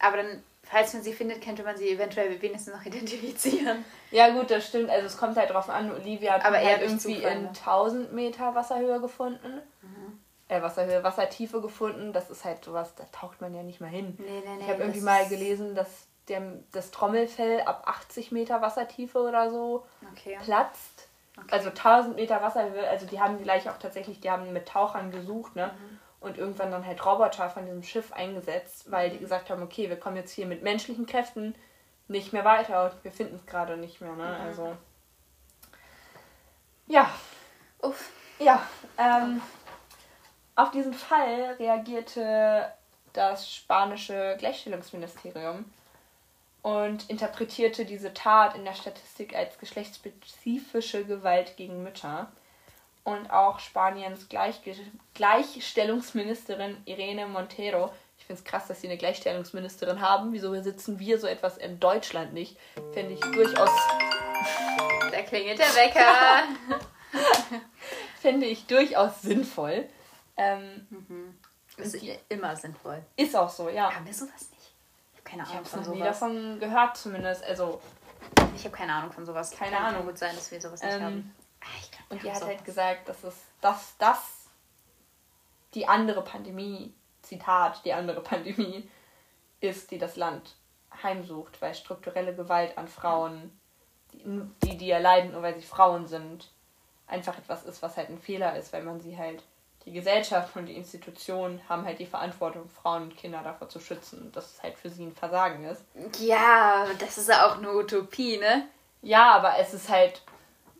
aber 0.00 0.16
dann, 0.18 0.42
falls 0.70 0.92
man 0.94 1.02
sie 1.02 1.12
findet, 1.12 1.42
könnte 1.42 1.62
man 1.62 1.76
sie 1.76 1.88
eventuell 1.90 2.40
wenigstens 2.40 2.74
noch 2.74 2.84
identifizieren. 2.84 3.84
Ja, 4.10 4.30
gut, 4.30 4.50
das 4.50 4.66
stimmt. 4.66 4.90
Also 4.90 5.06
es 5.06 5.16
kommt 5.16 5.36
halt 5.36 5.50
drauf 5.50 5.68
an. 5.68 5.90
Olivia 5.92 6.34
hat 6.34 6.44
Aber 6.44 6.56
halt 6.56 6.80
irgendwie 6.82 7.16
Zufall, 7.16 7.32
in 7.32 7.42
ne? 7.42 7.48
1000 7.48 8.12
Meter 8.12 8.54
Wasserhöhe 8.54 9.00
gefunden. 9.00 9.60
Mhm. 9.82 10.18
Äh, 10.48 10.62
Wasserhöhe, 10.62 11.02
Wassertiefe 11.04 11.60
gefunden. 11.60 12.12
Das 12.12 12.30
ist 12.30 12.44
halt 12.44 12.64
sowas, 12.64 12.94
da 12.94 13.04
taucht 13.12 13.40
man 13.40 13.54
ja 13.54 13.62
nicht 13.62 13.80
mal 13.80 13.88
hin. 13.90 14.16
Nee, 14.18 14.26
nee, 14.44 14.54
nee. 14.56 14.62
ich 14.64 14.68
habe 14.70 14.80
irgendwie 14.82 15.00
mal 15.02 15.26
gelesen, 15.28 15.74
dass 15.74 15.88
der, 16.28 16.42
das 16.72 16.90
Trommelfell 16.90 17.62
ab 17.62 17.82
80 17.86 18.32
Meter 18.32 18.60
Wassertiefe 18.62 19.18
oder 19.20 19.50
so 19.50 19.86
Okay. 20.12 20.38
platzt. 20.42 21.08
okay. 21.36 21.46
Also 21.50 21.68
1000 21.68 22.16
Meter 22.16 22.40
Wasserhöhe, 22.42 22.86
also 22.88 23.06
die 23.06 23.20
haben 23.20 23.38
die 23.38 23.44
Leiche 23.44 23.70
auch 23.70 23.78
tatsächlich, 23.78 24.20
die 24.20 24.30
haben 24.30 24.52
mit 24.52 24.68
Tauchern 24.68 25.10
gesucht, 25.10 25.54
ne? 25.56 25.66
Mhm. 25.68 25.98
Und 26.20 26.36
irgendwann 26.36 26.70
dann 26.72 26.84
halt 26.84 27.04
Roboter 27.06 27.48
von 27.48 27.64
diesem 27.64 27.82
Schiff 27.84 28.12
eingesetzt, 28.12 28.90
weil 28.90 29.08
Mhm. 29.08 29.12
die 29.12 29.18
gesagt 29.20 29.50
haben, 29.50 29.62
okay, 29.62 29.88
wir 29.88 29.98
kommen 29.98 30.16
jetzt 30.16 30.32
hier 30.32 30.46
mit 30.46 30.62
menschlichen 30.62 31.06
Kräften 31.06 31.54
nicht 32.08 32.32
mehr 32.32 32.44
weiter 32.44 32.86
und 32.86 33.04
wir 33.04 33.12
finden 33.12 33.36
es 33.36 33.46
gerade 33.46 33.76
nicht 33.76 34.00
mehr, 34.00 34.12
Mhm. 34.12 34.18
ne? 34.18 34.36
Also. 34.44 34.76
Ja, 36.86 37.10
Uff. 37.82 38.10
ja. 38.38 38.66
Ähm, 38.96 39.40
auf 40.56 40.70
diesen 40.72 40.94
Fall 40.94 41.54
reagierte 41.58 42.72
das 43.12 43.48
spanische 43.52 44.36
Gleichstellungsministerium 44.38 45.64
und 46.62 47.08
interpretierte 47.10 47.84
diese 47.84 48.12
Tat 48.14 48.56
in 48.56 48.64
der 48.64 48.74
Statistik 48.74 49.36
als 49.36 49.58
geschlechtsspezifische 49.58 51.04
Gewalt 51.04 51.56
gegen 51.56 51.82
Mütter. 51.82 52.26
Und 53.08 53.30
auch 53.30 53.58
Spaniens 53.58 54.28
Gleichge 54.28 54.74
Gleichstellungsministerin 55.14 56.76
Irene 56.84 57.26
Montero. 57.26 57.90
Ich 58.18 58.26
finde 58.26 58.40
es 58.42 58.44
krass, 58.44 58.66
dass 58.66 58.80
sie 58.80 58.88
eine 58.88 58.98
Gleichstellungsministerin 58.98 60.00
haben. 60.00 60.32
Wieso 60.32 60.54
sitzen 60.60 60.98
wir 60.98 61.18
so 61.18 61.26
etwas 61.26 61.56
in 61.56 61.80
Deutschland 61.80 62.34
nicht? 62.34 62.58
Finde 62.92 63.14
ich 63.14 63.20
durchaus, 63.20 63.70
Da 65.10 65.22
klingelt 65.22 65.58
der 65.58 65.66
Wecker. 65.74 66.42
finde 68.20 68.46
ich 68.46 68.66
durchaus 68.66 69.22
sinnvoll. 69.22 69.88
Ähm, 70.36 70.86
das 71.76 71.94
ist 71.94 72.04
immer 72.28 72.54
sinnvoll. 72.56 73.02
ist 73.16 73.34
auch 73.34 73.48
so, 73.48 73.68
ja. 73.70 73.90
Haben 73.94 74.04
wir 74.06 74.12
sowas 74.14 74.50
nicht? 74.50 74.72
Ich 75.14 75.18
habe 75.18 75.30
keine 75.30 75.42
Ich 75.44 75.48
Ahnung 75.48 75.56
habe 75.64 75.68
von 75.68 75.80
noch 75.80 75.88
nie 75.92 75.98
sowas. 76.00 76.18
davon 76.20 76.60
gehört, 76.60 76.96
zumindest. 76.96 77.44
Also, 77.44 77.80
Ich 78.54 78.64
habe 78.64 78.76
keine 78.76 78.92
Ahnung 78.92 79.12
von 79.12 79.24
sowas. 79.24 79.50
Keine 79.52 79.76
Kann 79.76 79.94
Ahnung. 79.94 80.04
gut 80.06 80.18
sein, 80.18 80.34
dass 80.34 80.50
wir 80.50 80.60
sowas 80.60 80.82
nicht 80.82 80.92
Ähm, 80.92 81.02
haben. 81.02 81.34
Ah, 81.60 81.66
ich 81.80 81.90
glaube 81.90 82.14
Und 82.14 82.22
die 82.22 82.32
hat 82.32 82.44
halt 82.44 82.64
gesagt, 82.64 83.08
dass 83.08 83.24
es 83.24 83.34
dass 83.60 83.96
das 83.98 84.48
die 85.74 85.86
andere 85.86 86.22
Pandemie, 86.22 86.94
Zitat, 87.22 87.84
die 87.84 87.92
andere 87.92 88.22
Pandemie 88.22 88.88
ist, 89.60 89.90
die 89.90 89.98
das 89.98 90.16
Land 90.16 90.54
heimsucht, 91.02 91.60
weil 91.60 91.74
strukturelle 91.74 92.34
Gewalt 92.34 92.76
an 92.78 92.88
Frauen, 92.88 93.58
die, 94.12 94.78
die, 94.78 94.90
erleiden, 94.90 95.32
nur 95.32 95.42
weil 95.42 95.54
sie 95.54 95.66
Frauen 95.66 96.06
sind, 96.06 96.50
einfach 97.06 97.36
etwas 97.38 97.64
ist, 97.64 97.82
was 97.82 97.96
halt 97.96 98.08
ein 98.08 98.18
Fehler 98.18 98.56
ist, 98.56 98.72
weil 98.72 98.82
man 98.82 99.00
sie 99.00 99.16
halt, 99.16 99.42
die 99.84 99.92
Gesellschaft 99.92 100.54
und 100.56 100.66
die 100.66 100.76
Institutionen 100.76 101.62
haben 101.68 101.84
halt 101.84 101.98
die 101.98 102.06
Verantwortung, 102.06 102.68
Frauen 102.68 103.04
und 103.04 103.16
Kinder 103.16 103.40
davor 103.42 103.70
zu 103.70 103.80
schützen 103.80 104.30
dass 104.32 104.54
es 104.54 104.62
halt 104.62 104.76
für 104.76 104.90
sie 104.90 105.04
ein 105.06 105.14
Versagen 105.14 105.64
ist. 105.64 105.82
Ja, 106.18 106.86
das 106.98 107.16
ist 107.16 107.28
ja 107.28 107.46
auch 107.46 107.56
eine 107.56 107.72
Utopie, 107.72 108.36
ne? 108.36 108.68
Ja, 109.00 109.32
aber 109.32 109.56
es 109.58 109.72
ist 109.72 109.88
halt. 109.88 110.22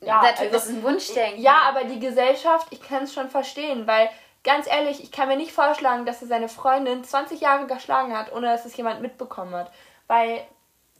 Ja, 0.00 0.16
Natürlich, 0.22 0.40
also, 0.40 0.52
das 0.52 0.66
ist 0.66 0.72
ein 0.76 0.82
Wunschdenken. 0.82 1.40
ja, 1.42 1.62
aber 1.66 1.84
die 1.84 1.98
Gesellschaft, 2.00 2.68
ich 2.70 2.80
kann 2.82 3.02
es 3.04 3.12
schon 3.14 3.30
verstehen, 3.30 3.86
weil 3.86 4.08
ganz 4.44 4.66
ehrlich, 4.68 5.02
ich 5.02 5.10
kann 5.10 5.28
mir 5.28 5.36
nicht 5.36 5.52
vorschlagen, 5.52 6.06
dass 6.06 6.22
er 6.22 6.28
seine 6.28 6.48
Freundin 6.48 7.02
20 7.04 7.40
Jahre 7.40 7.66
geschlagen 7.66 8.16
hat, 8.16 8.32
ohne 8.32 8.46
dass 8.46 8.64
es 8.64 8.76
jemand 8.76 9.00
mitbekommen 9.02 9.54
hat. 9.54 9.72
Weil, 10.06 10.46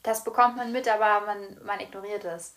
Das 0.03 0.25
bekommt 0.25 0.57
man 0.57 0.73
mit, 0.73 0.89
aber 0.89 1.25
man, 1.27 1.59
man 1.65 1.81
ignoriert 1.81 2.25
es. 2.25 2.55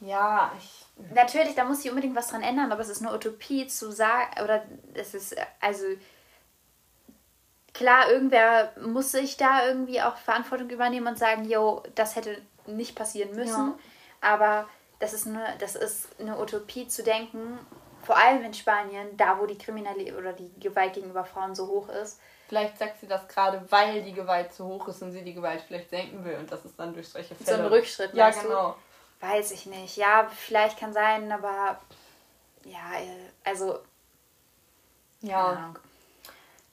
ja, 0.00 0.52
ich. 0.58 0.86
Natürlich, 1.12 1.54
da 1.54 1.64
muss 1.64 1.82
sich 1.82 1.90
unbedingt 1.90 2.14
was 2.16 2.28
dran 2.28 2.42
ändern, 2.42 2.70
aber 2.72 2.80
es 2.82 2.88
ist 2.88 3.02
eine 3.02 3.12
Utopie 3.14 3.66
zu 3.66 3.90
sagen, 3.90 4.42
oder 4.42 4.62
es 4.94 5.14
ist, 5.14 5.36
also, 5.60 5.84
klar, 7.72 8.10
irgendwer 8.10 8.72
muss 8.80 9.12
sich 9.12 9.36
da 9.36 9.66
irgendwie 9.66 10.00
auch 10.02 10.16
Verantwortung 10.16 10.70
übernehmen 10.70 11.06
und 11.08 11.18
sagen, 11.18 11.44
yo, 11.44 11.82
das 11.94 12.14
hätte 12.16 12.40
nicht 12.66 12.94
passieren 12.96 13.34
müssen, 13.34 13.74
aber 14.20 14.68
das 14.98 15.12
ist, 15.12 15.26
eine, 15.26 15.56
das 15.58 15.74
ist 15.76 16.08
eine 16.20 16.38
Utopie 16.38 16.88
zu 16.88 17.02
denken, 17.02 17.58
vor 18.04 18.16
allem 18.16 18.44
in 18.44 18.54
Spanien, 18.54 19.16
da 19.16 19.38
wo 19.38 19.46
die 19.46 19.58
Kriminalität 19.58 20.14
oder 20.14 20.32
die 20.32 20.52
Gewalt 20.60 20.94
gegenüber 20.94 21.24
Frauen 21.24 21.54
so 21.54 21.66
hoch 21.66 21.88
ist. 21.88 22.20
Vielleicht 22.48 22.78
sagt 22.78 23.00
sie 23.00 23.06
das 23.06 23.26
gerade, 23.28 23.64
weil 23.70 24.02
die 24.02 24.12
Gewalt 24.12 24.52
zu 24.52 24.66
hoch 24.66 24.88
ist 24.88 25.00
und 25.02 25.12
sie 25.12 25.22
die 25.22 25.32
Gewalt 25.34 25.62
vielleicht 25.66 25.88
senken 25.90 26.24
will 26.24 26.36
und 26.36 26.52
das 26.52 26.64
ist 26.64 26.78
dann 26.78 26.92
durch 26.92 27.08
solche 27.08 27.34
Fälle. 27.34 27.56
So 27.56 27.62
ein 27.62 27.68
Rückschritt, 27.68 28.12
Ja, 28.14 28.24
meinst 28.24 28.44
du? 28.44 28.48
genau. 28.48 28.76
Weiß 29.20 29.50
ich 29.52 29.64
nicht. 29.64 29.96
Ja, 29.96 30.28
vielleicht 30.36 30.78
kann 30.78 30.92
sein, 30.92 31.32
aber 31.32 31.80
ja, 32.64 32.78
also, 33.44 33.78
Ja. 35.22 35.74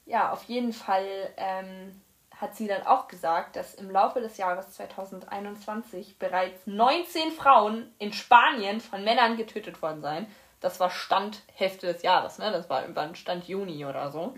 Ja, 0.04 0.32
auf 0.32 0.42
jeden 0.44 0.72
Fall 0.72 1.32
ähm, 1.36 2.01
hat 2.42 2.56
sie 2.56 2.66
dann 2.66 2.84
auch 2.86 3.08
gesagt, 3.08 3.56
dass 3.56 3.74
im 3.74 3.90
Laufe 3.90 4.20
des 4.20 4.36
Jahres 4.36 4.72
2021 4.72 6.18
bereits 6.18 6.66
19 6.66 7.30
Frauen 7.30 7.94
in 7.98 8.12
Spanien 8.12 8.80
von 8.80 9.04
Männern 9.04 9.36
getötet 9.36 9.80
worden 9.80 10.02
seien. 10.02 10.26
Das 10.60 10.80
war 10.80 10.90
Stand 10.90 11.42
Hälfte 11.54 11.86
des 11.92 12.02
Jahres, 12.02 12.38
ne? 12.38 12.50
Das 12.52 12.68
war 12.68 12.82
irgendwann 12.82 13.14
Stand 13.14 13.48
Juni 13.48 13.84
oder 13.86 14.10
so. 14.10 14.34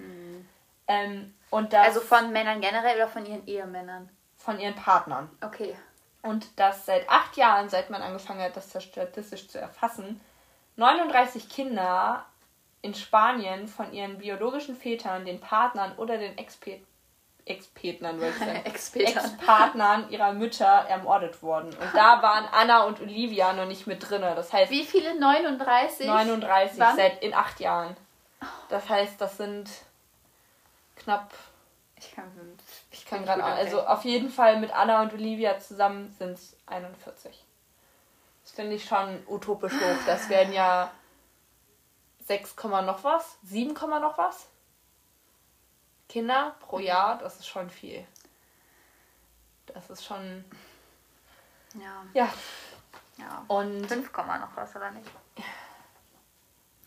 Ähm, 0.86 1.34
und 1.50 1.72
das 1.72 1.86
Also 1.88 2.00
von 2.00 2.30
Männern 2.32 2.61
generell 2.61 2.96
oder 2.96 3.09
von 3.09 3.26
ihren 3.26 3.46
Ehemännern? 3.46 4.09
von 4.36 4.61
ihren 4.61 4.74
Partnern. 4.74 5.30
Okay. 5.42 5.74
Und 6.20 6.59
dass 6.59 6.84
seit 6.84 7.09
acht 7.09 7.36
Jahren, 7.38 7.70
seit 7.70 7.88
man 7.88 8.02
angefangen 8.02 8.42
hat, 8.42 8.55
das 8.57 8.70
statistisch 8.82 9.48
zu 9.48 9.59
erfassen, 9.59 10.20
39 10.76 11.48
Kinder 11.48 12.26
in 12.82 12.94
Spanien 12.94 13.66
von 13.68 13.92
ihren 13.94 14.18
biologischen 14.18 14.76
Vätern, 14.76 15.24
den 15.24 15.40
Partnern 15.40 15.96
oder 15.96 16.18
den 16.18 16.36
Expe 16.36 16.80
Ex-Petnern, 17.47 18.20
wollte 18.20 18.32
ich 18.32 18.38
sagen, 18.38 18.62
Ex-Petern. 18.64 19.24
Ex-Partnern 19.24 20.11
ihrer 20.11 20.32
Mütter 20.32 20.64
ermordet 20.88 21.42
wurden. 21.42 21.68
Und 21.68 21.95
da 21.95 22.22
waren 22.22 22.47
Anna 22.53 22.84
und 22.84 23.01
Olivia 23.01 23.53
noch 23.53 23.66
nicht 23.66 23.86
mit 23.86 24.09
drin. 24.09 24.22
Das 24.22 24.53
heißt, 24.53 24.70
Wie 24.70 24.84
viele? 24.84 25.18
39? 25.18 26.07
39 26.07 26.78
Wann? 26.78 26.97
seit 26.97 27.22
in 27.22 27.34
acht 27.34 27.61
Jahren. 27.61 27.97
Das 28.68 28.88
heißt, 28.88 29.20
das 29.20 29.36
sind 29.36 29.68
knapp 30.97 31.32
Ich 31.99 32.14
kann, 32.14 32.30
ich 32.90 33.05
kann 33.07 33.24
gerade, 33.24 33.45
also 33.45 33.86
auf 33.86 34.05
jeden 34.05 34.30
Fall 34.30 34.59
mit 34.59 34.74
Anna 34.74 35.03
und 35.03 35.12
Olivia 35.12 35.59
zusammen 35.59 36.14
sind 36.18 36.32
es 36.32 36.57
41. 36.66 37.45
Das 38.42 38.53
finde 38.53 38.76
ich 38.76 38.84
schon 38.84 39.22
utopisch 39.26 39.72
hoch. 39.72 39.97
Das 40.07 40.28
wären 40.28 40.53
ja 40.53 40.90
6, 42.26 42.57
Komma 42.57 42.82
noch 42.82 43.05
was, 43.05 43.36
7, 43.45 43.74
Komma 43.74 43.99
noch 44.01 44.16
was 44.18 44.49
Kinder 46.15 46.55
pro 46.61 46.79
Jahr. 46.79 47.19
Das 47.19 47.41
ist 47.41 47.49
schon 47.49 47.69
viel. 47.69 48.07
Das 49.67 49.91
ist 49.91 50.05
schon, 50.05 50.45
Ja. 51.75 52.05
ja. 52.12 52.29
ja. 53.19 53.45
Und 53.49 53.85
5, 53.89 54.12
Komma 54.12 54.39
noch 54.39 54.55
was, 54.55 54.77
oder 54.77 54.93
nicht? 54.93 55.11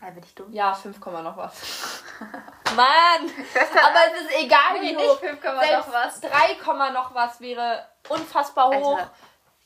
Ja, 0.00 0.10
bin 0.10 0.24
ich 0.24 0.34
dumm? 0.34 0.50
ja, 0.50 0.72
5, 0.72 0.98
Komma 0.98 1.20
noch 1.20 1.36
was. 1.36 2.02
Mann! 2.74 3.30
Aber 3.84 3.98
es 4.14 4.22
ist 4.22 4.30
egal, 4.38 4.80
wie 4.80 4.96
hoch. 4.96 5.20
nicht 5.20 5.20
5, 5.20 5.42
Komma 5.42 5.60
Selbst 5.60 5.88
noch 5.88 5.94
was. 5.94 6.20
3, 6.22 6.54
Komma 6.64 6.90
noch 6.90 7.12
was 7.14 7.38
wäre 7.42 7.86
unfassbar 8.08 8.68
hoch. 8.68 8.96
Alter, 8.96 9.10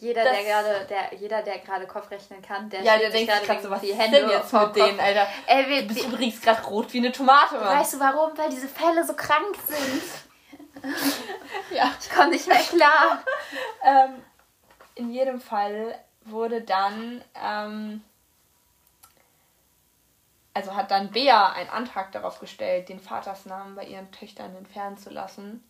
jeder, 0.02 0.24
Das- 0.24 0.32
der 0.34 0.42
gerade, 0.44 0.86
der, 0.86 1.14
jeder, 1.18 1.42
der 1.42 1.58
gerade 1.60 1.86
Kopfrechnen 1.86 2.42
kann, 2.42 2.68
der 2.68 2.82
Ja, 2.82 2.98
der 2.98 3.10
denkt 3.10 3.32
sich 3.32 3.42
gerade 3.44 3.62
so, 3.62 3.70
was 3.70 3.80
die 3.80 3.94
Hände 3.94 4.20
denn 4.20 4.30
jetzt 4.30 4.50
vor 4.50 4.66
mit 4.66 4.76
den 4.76 4.84
denen, 4.86 5.00
Alter? 5.00 5.26
Ey, 5.46 5.68
wir, 5.68 5.82
Du 5.82 5.88
bist 5.88 6.00
die, 6.02 6.06
übrigens 6.08 6.40
gerade 6.40 6.62
rot 6.64 6.92
wie 6.92 6.98
eine 6.98 7.12
Tomate, 7.12 7.54
Mann. 7.54 7.78
weißt 7.78 7.94
du 7.94 8.00
warum? 8.00 8.36
Weil 8.36 8.50
diese 8.50 8.66
Fälle 8.68 9.04
so 9.06 9.14
krank 9.14 9.56
sind. 9.66 10.02
Ja. 11.70 11.92
Ich 12.00 12.10
komme 12.10 12.30
nicht 12.30 12.46
mehr 12.48 12.58
klar. 12.58 13.22
Ähm, 13.84 14.22
in 14.96 15.10
jedem 15.12 15.40
Fall 15.40 15.96
wurde 16.24 16.60
dann, 16.62 17.22
ähm, 17.40 18.02
also 20.54 20.74
hat 20.74 20.90
dann 20.90 21.10
Bea 21.10 21.52
einen 21.52 21.70
Antrag 21.70 22.10
darauf 22.12 22.40
gestellt, 22.40 22.88
den 22.88 22.98
Vatersnamen 23.00 23.74
bei 23.76 23.84
ihren 23.84 24.10
Töchtern 24.12 24.56
entfernen 24.56 24.98
zu 24.98 25.10
lassen, 25.10 25.62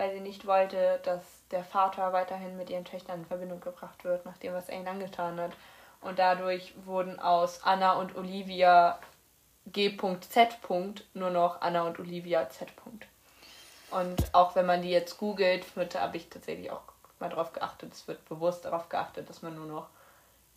weil 0.00 0.12
sie 0.14 0.20
nicht 0.20 0.46
wollte, 0.46 0.98
dass 1.02 1.20
der 1.50 1.62
Vater 1.62 2.14
weiterhin 2.14 2.56
mit 2.56 2.70
ihren 2.70 2.86
Töchtern 2.86 3.20
in 3.20 3.26
Verbindung 3.26 3.60
gebracht 3.60 4.02
wird, 4.02 4.24
nach 4.24 4.38
dem, 4.38 4.54
was 4.54 4.70
er 4.70 4.78
ihnen 4.78 4.88
angetan 4.88 5.38
hat. 5.38 5.52
Und 6.00 6.18
dadurch 6.18 6.72
wurden 6.86 7.20
aus 7.20 7.62
Anna 7.64 7.92
und 7.92 8.16
Olivia 8.16 8.98
G.Z. 9.66 10.56
nur 11.12 11.28
noch 11.28 11.60
Anna 11.60 11.82
und 11.82 11.98
Olivia 11.98 12.48
Z. 12.48 12.68
Und 13.90 14.34
auch 14.34 14.54
wenn 14.54 14.64
man 14.64 14.80
die 14.80 14.88
jetzt 14.88 15.18
googelt, 15.18 15.66
habe 15.76 16.16
ich 16.16 16.30
tatsächlich 16.30 16.70
auch 16.70 16.80
mal 17.18 17.28
darauf 17.28 17.52
geachtet, 17.52 17.92
es 17.92 18.08
wird 18.08 18.26
bewusst 18.26 18.64
darauf 18.64 18.88
geachtet, 18.88 19.28
dass 19.28 19.42
man 19.42 19.54
nur 19.54 19.66
noch 19.66 19.88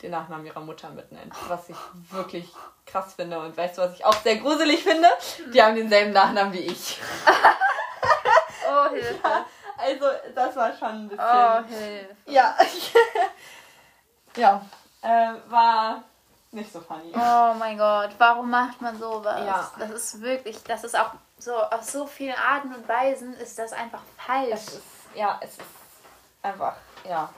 den 0.00 0.12
Nachnamen 0.12 0.46
ihrer 0.46 0.60
Mutter 0.60 0.88
mitnennt. 0.88 1.34
Was 1.48 1.68
ich 1.68 1.76
wirklich 2.10 2.48
krass 2.86 3.12
finde. 3.12 3.38
Und 3.40 3.54
weißt 3.58 3.76
du, 3.76 3.82
was 3.82 3.92
ich 3.92 4.06
auch 4.06 4.14
sehr 4.14 4.36
gruselig 4.36 4.82
finde? 4.82 5.08
Die 5.52 5.62
haben 5.62 5.76
denselben 5.76 6.12
Nachnamen 6.14 6.54
wie 6.54 6.60
ich. 6.60 6.98
Oh, 8.74 8.90
Hilfe. 8.90 9.44
Also, 9.76 10.06
das 10.34 10.56
war 10.56 10.72
schon 10.72 10.88
ein 10.88 11.08
bisschen. 11.08 11.24
Oh, 11.24 11.62
Hilfe. 11.64 12.16
Ja. 12.26 12.56
ja. 14.36 14.62
Äh, 15.02 15.34
war 15.48 16.02
nicht 16.54 16.72
so 16.72 16.80
funny. 16.80 17.12
Oh 17.14 17.54
mein 17.58 17.76
Gott, 17.76 18.10
warum 18.18 18.48
macht 18.50 18.80
man 18.80 18.98
sowas? 18.98 19.44
Ja. 19.44 19.70
Das 19.78 19.90
ist 19.90 20.20
wirklich, 20.20 20.62
das 20.62 20.84
ist 20.84 20.98
auch 20.98 21.10
so, 21.36 21.56
auf 21.56 21.82
so 21.82 22.06
vielen 22.06 22.36
Arten 22.36 22.72
und 22.72 22.88
Weisen 22.88 23.34
ist 23.34 23.58
das 23.58 23.72
einfach 23.72 24.02
falsch. 24.16 24.52
Es 24.52 24.68
ist, 24.68 24.82
ja, 25.14 25.38
es 25.42 25.50
ist 25.50 25.60
einfach, 26.42 26.76
ja. 27.08 27.28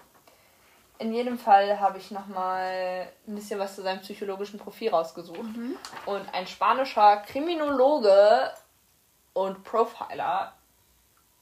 In 0.99 1.12
jedem 1.12 1.39
Fall 1.39 1.78
habe 1.78 1.99
ich 1.99 2.11
nochmal 2.11 3.09
ein 3.26 3.34
bisschen 3.34 3.59
was 3.59 3.74
zu 3.74 3.82
seinem 3.82 4.01
psychologischen 4.01 4.59
Profil 4.59 4.91
rausgesucht. 4.91 5.41
Und 6.07 6.34
ein 6.34 6.47
spanischer 6.47 7.18
Kriminologe 7.18 8.51
und 9.34 9.62
Profiler, 9.64 10.55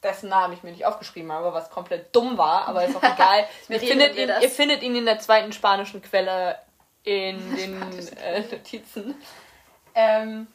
dessen 0.05 0.29
Namen 0.29 0.55
ich 0.55 0.63
mir 0.63 0.71
nicht 0.71 0.87
aufgeschrieben 0.87 1.33
habe, 1.33 1.53
was 1.53 1.71
komplett 1.71 2.15
dumm 2.15 2.37
war, 2.39 2.69
aber 2.69 2.85
ist 2.85 2.95
auch 2.97 3.03
egal. 3.03 3.47
ihr, 3.69 3.81
findet 3.81 4.17
ihn, 4.17 4.31
ihr 4.41 4.51
findet 4.51 4.83
ihn 4.83 4.95
in 4.95 5.07
der 5.07 5.19
zweiten 5.19 5.53
spanischen 5.53 6.03
Quelle 6.03 6.59
in 7.03 7.57
den 7.57 7.83
äh, 8.19 8.41
Notizen. 8.43 9.15
Ähm, 9.95 10.47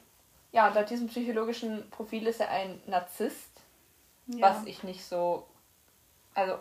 ja, 0.52 0.68
und 0.68 0.76
laut 0.76 0.90
diesem 0.90 1.08
psychologischen 1.08 1.90
Profil 1.92 2.28
ist 2.28 2.40
er 2.40 2.50
ein 2.50 2.82
Narzisst 2.88 3.50
Ja. 4.28 4.50
was 4.50 4.66
ich 4.66 4.84
nicht 4.84 5.04
so, 5.06 5.46
also 6.36 6.56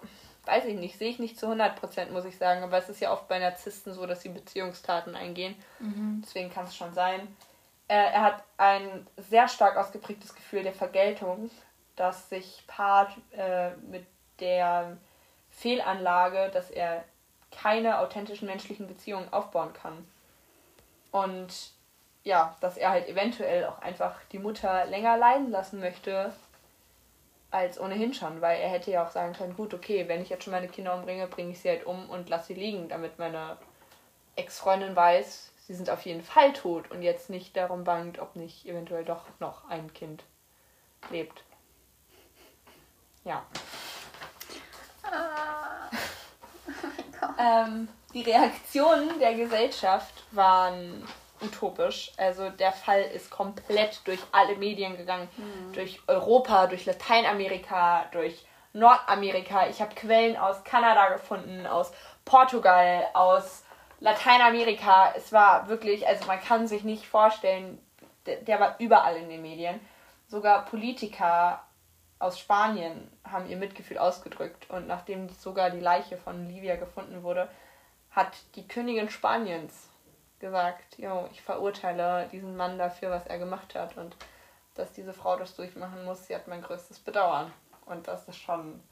weiß 0.45 0.64
ich 0.66 0.78
nicht, 0.78 0.99
sehe 0.99 1.11
ich 1.11 1.18
nicht 1.18 1.39
zu 1.39 1.47
100%, 1.47 2.11
muss 2.11 2.24
ich 2.24 2.39
sagen, 2.39 2.62
aber 2.62 2.78
es 2.78 2.89
ist 2.89 3.01
ja 3.01 3.12
oft 3.12 3.28
bei 3.28 3.39
Narzissten 3.39 3.93
so, 3.93 4.07
dass 4.07 4.22
sie 4.22 4.30
Beziehungstaten 4.30 5.14
eingehen, 5.14 5.55
deswegen 6.24 6.51
kann 6.51 6.64
es 6.64 6.74
schon 6.74 6.95
sein. 6.95 7.20
Äh, 7.89 7.97
er 7.97 8.22
hat 8.22 8.45
ein 8.57 9.07
sehr 9.16 9.49
stark 9.49 9.76
ausgeprägtes 9.76 10.34
Gefühl 10.34 10.62
der 10.62 10.72
Vergeltung, 10.72 11.51
das 11.99 12.28
sich 12.28 12.64
paart 12.66 13.12
äh, 13.32 13.70
mit 13.90 14.07
der 14.40 14.96
Fehlanlage, 15.51 16.51
dass 16.53 16.70
er 16.70 17.05
keine 17.51 17.99
authentischen 17.99 18.46
menschlichen 18.46 18.86
Beziehungen 18.86 19.32
aufbauen 19.32 19.72
kann. 19.72 20.07
Und 21.11 21.72
ja, 22.24 22.57
dass 22.61 22.76
er 22.76 22.90
halt 22.90 23.09
eventuell 23.09 23.64
auch 23.64 23.80
einfach 23.80 24.14
die 24.32 24.38
Mutter 24.38 24.86
länger 24.86 25.16
leiden 25.16 25.51
lassen 25.51 25.80
möchte, 25.80 26.32
als 27.51 27.80
ohnehin 27.80 28.12
schon, 28.12 28.42
weil 28.42 28.61
er 28.61 28.68
hätte 28.68 28.90
ja 28.90 29.05
auch 29.05 29.11
sagen 29.11 29.32
können, 29.32 29.57
gut, 29.57 29.72
okay, 29.72 30.07
wenn 30.07 30.20
ich 30.20 30.28
jetzt 30.28 30.44
schon 30.44 30.53
meine 30.53 30.68
Kinder 30.68 30.94
umbringe, 30.94 31.26
bringe 31.26 31.53
ich 31.53 31.61
sie 31.61 31.70
halt 31.70 31.86
um 31.86 32.11
und 32.11 32.28
lasse 32.28 32.49
sie 32.49 32.55
liegen, 32.55 32.88
damit 32.88 33.18
meine 33.18 33.57
Ex-Freundin 34.36 34.94
weiß, 34.94 35.53
sie 35.66 35.74
sind 35.74 35.88
auf 35.88 36.03
jeden 36.03 36.22
Fall 36.22 36.53
tot 36.53 36.90
und 36.90 37.03
jetzt 37.03 37.30
nicht 37.30 37.57
darum 37.57 37.84
bangt, 37.84 38.18
ob 38.18 38.36
nicht 38.36 38.66
eventuell 38.66 39.05
doch 39.05 39.24
noch 39.40 39.68
ein 39.70 39.92
Kind 39.94 40.24
lebt. 41.11 41.42
Ja. 43.28 43.42
Ah. 45.02 45.90
Ähm, 47.40 47.88
die 48.14 48.22
Reaktionen 48.22 49.18
der 49.20 49.34
Gesellschaft 49.34 50.24
waren 50.32 51.06
utopisch. 51.40 52.10
Also 52.16 52.50
der 52.50 52.72
Fall 52.72 53.02
ist 53.02 53.30
komplett 53.30 54.00
durch 54.06 54.18
alle 54.32 54.56
Medien 54.56 54.96
gegangen. 54.96 55.28
Durch 55.72 56.00
Europa, 56.08 56.66
durch 56.66 56.84
Lateinamerika, 56.84 58.06
durch 58.10 58.44
Nordamerika. 58.72 59.68
Ich 59.68 59.80
habe 59.80 59.94
Quellen 59.94 60.36
aus 60.36 60.64
Kanada 60.64 61.10
gefunden, 61.10 61.66
aus 61.66 61.92
Portugal, 62.24 63.06
aus 63.14 63.62
Lateinamerika. 64.00 65.12
Es 65.16 65.32
war 65.32 65.68
wirklich, 65.68 66.08
also 66.08 66.26
man 66.26 66.40
kann 66.40 66.66
sich 66.66 66.82
nicht 66.82 67.06
vorstellen, 67.06 67.78
der, 68.26 68.36
der 68.38 68.58
war 68.58 68.76
überall 68.78 69.16
in 69.16 69.28
den 69.28 69.42
Medien. 69.42 69.80
Sogar 70.26 70.64
Politiker 70.64 71.62
aus 72.18 72.38
Spanien 72.38 73.10
haben 73.24 73.48
ihr 73.48 73.56
Mitgefühl 73.56 73.98
ausgedrückt. 73.98 74.68
Und 74.70 74.86
nachdem 74.86 75.28
sogar 75.28 75.70
die 75.70 75.80
Leiche 75.80 76.16
von 76.16 76.46
Olivia 76.46 76.76
gefunden 76.76 77.22
wurde, 77.22 77.48
hat 78.10 78.32
die 78.54 78.66
Königin 78.66 79.10
Spaniens 79.10 79.88
gesagt, 80.40 80.98
jo, 80.98 81.28
ich 81.32 81.42
verurteile 81.42 82.28
diesen 82.32 82.56
Mann 82.56 82.78
dafür, 82.78 83.10
was 83.10 83.26
er 83.26 83.38
gemacht 83.38 83.74
hat. 83.74 83.96
Und 83.96 84.16
dass 84.74 84.92
diese 84.92 85.12
Frau 85.12 85.36
das 85.36 85.54
durchmachen 85.54 86.04
muss, 86.04 86.26
sie 86.26 86.34
hat 86.34 86.48
mein 86.48 86.62
größtes 86.62 87.00
Bedauern. 87.00 87.52
Und 87.86 88.08
das 88.08 88.26
ist 88.28 88.36
schon, 88.36 88.82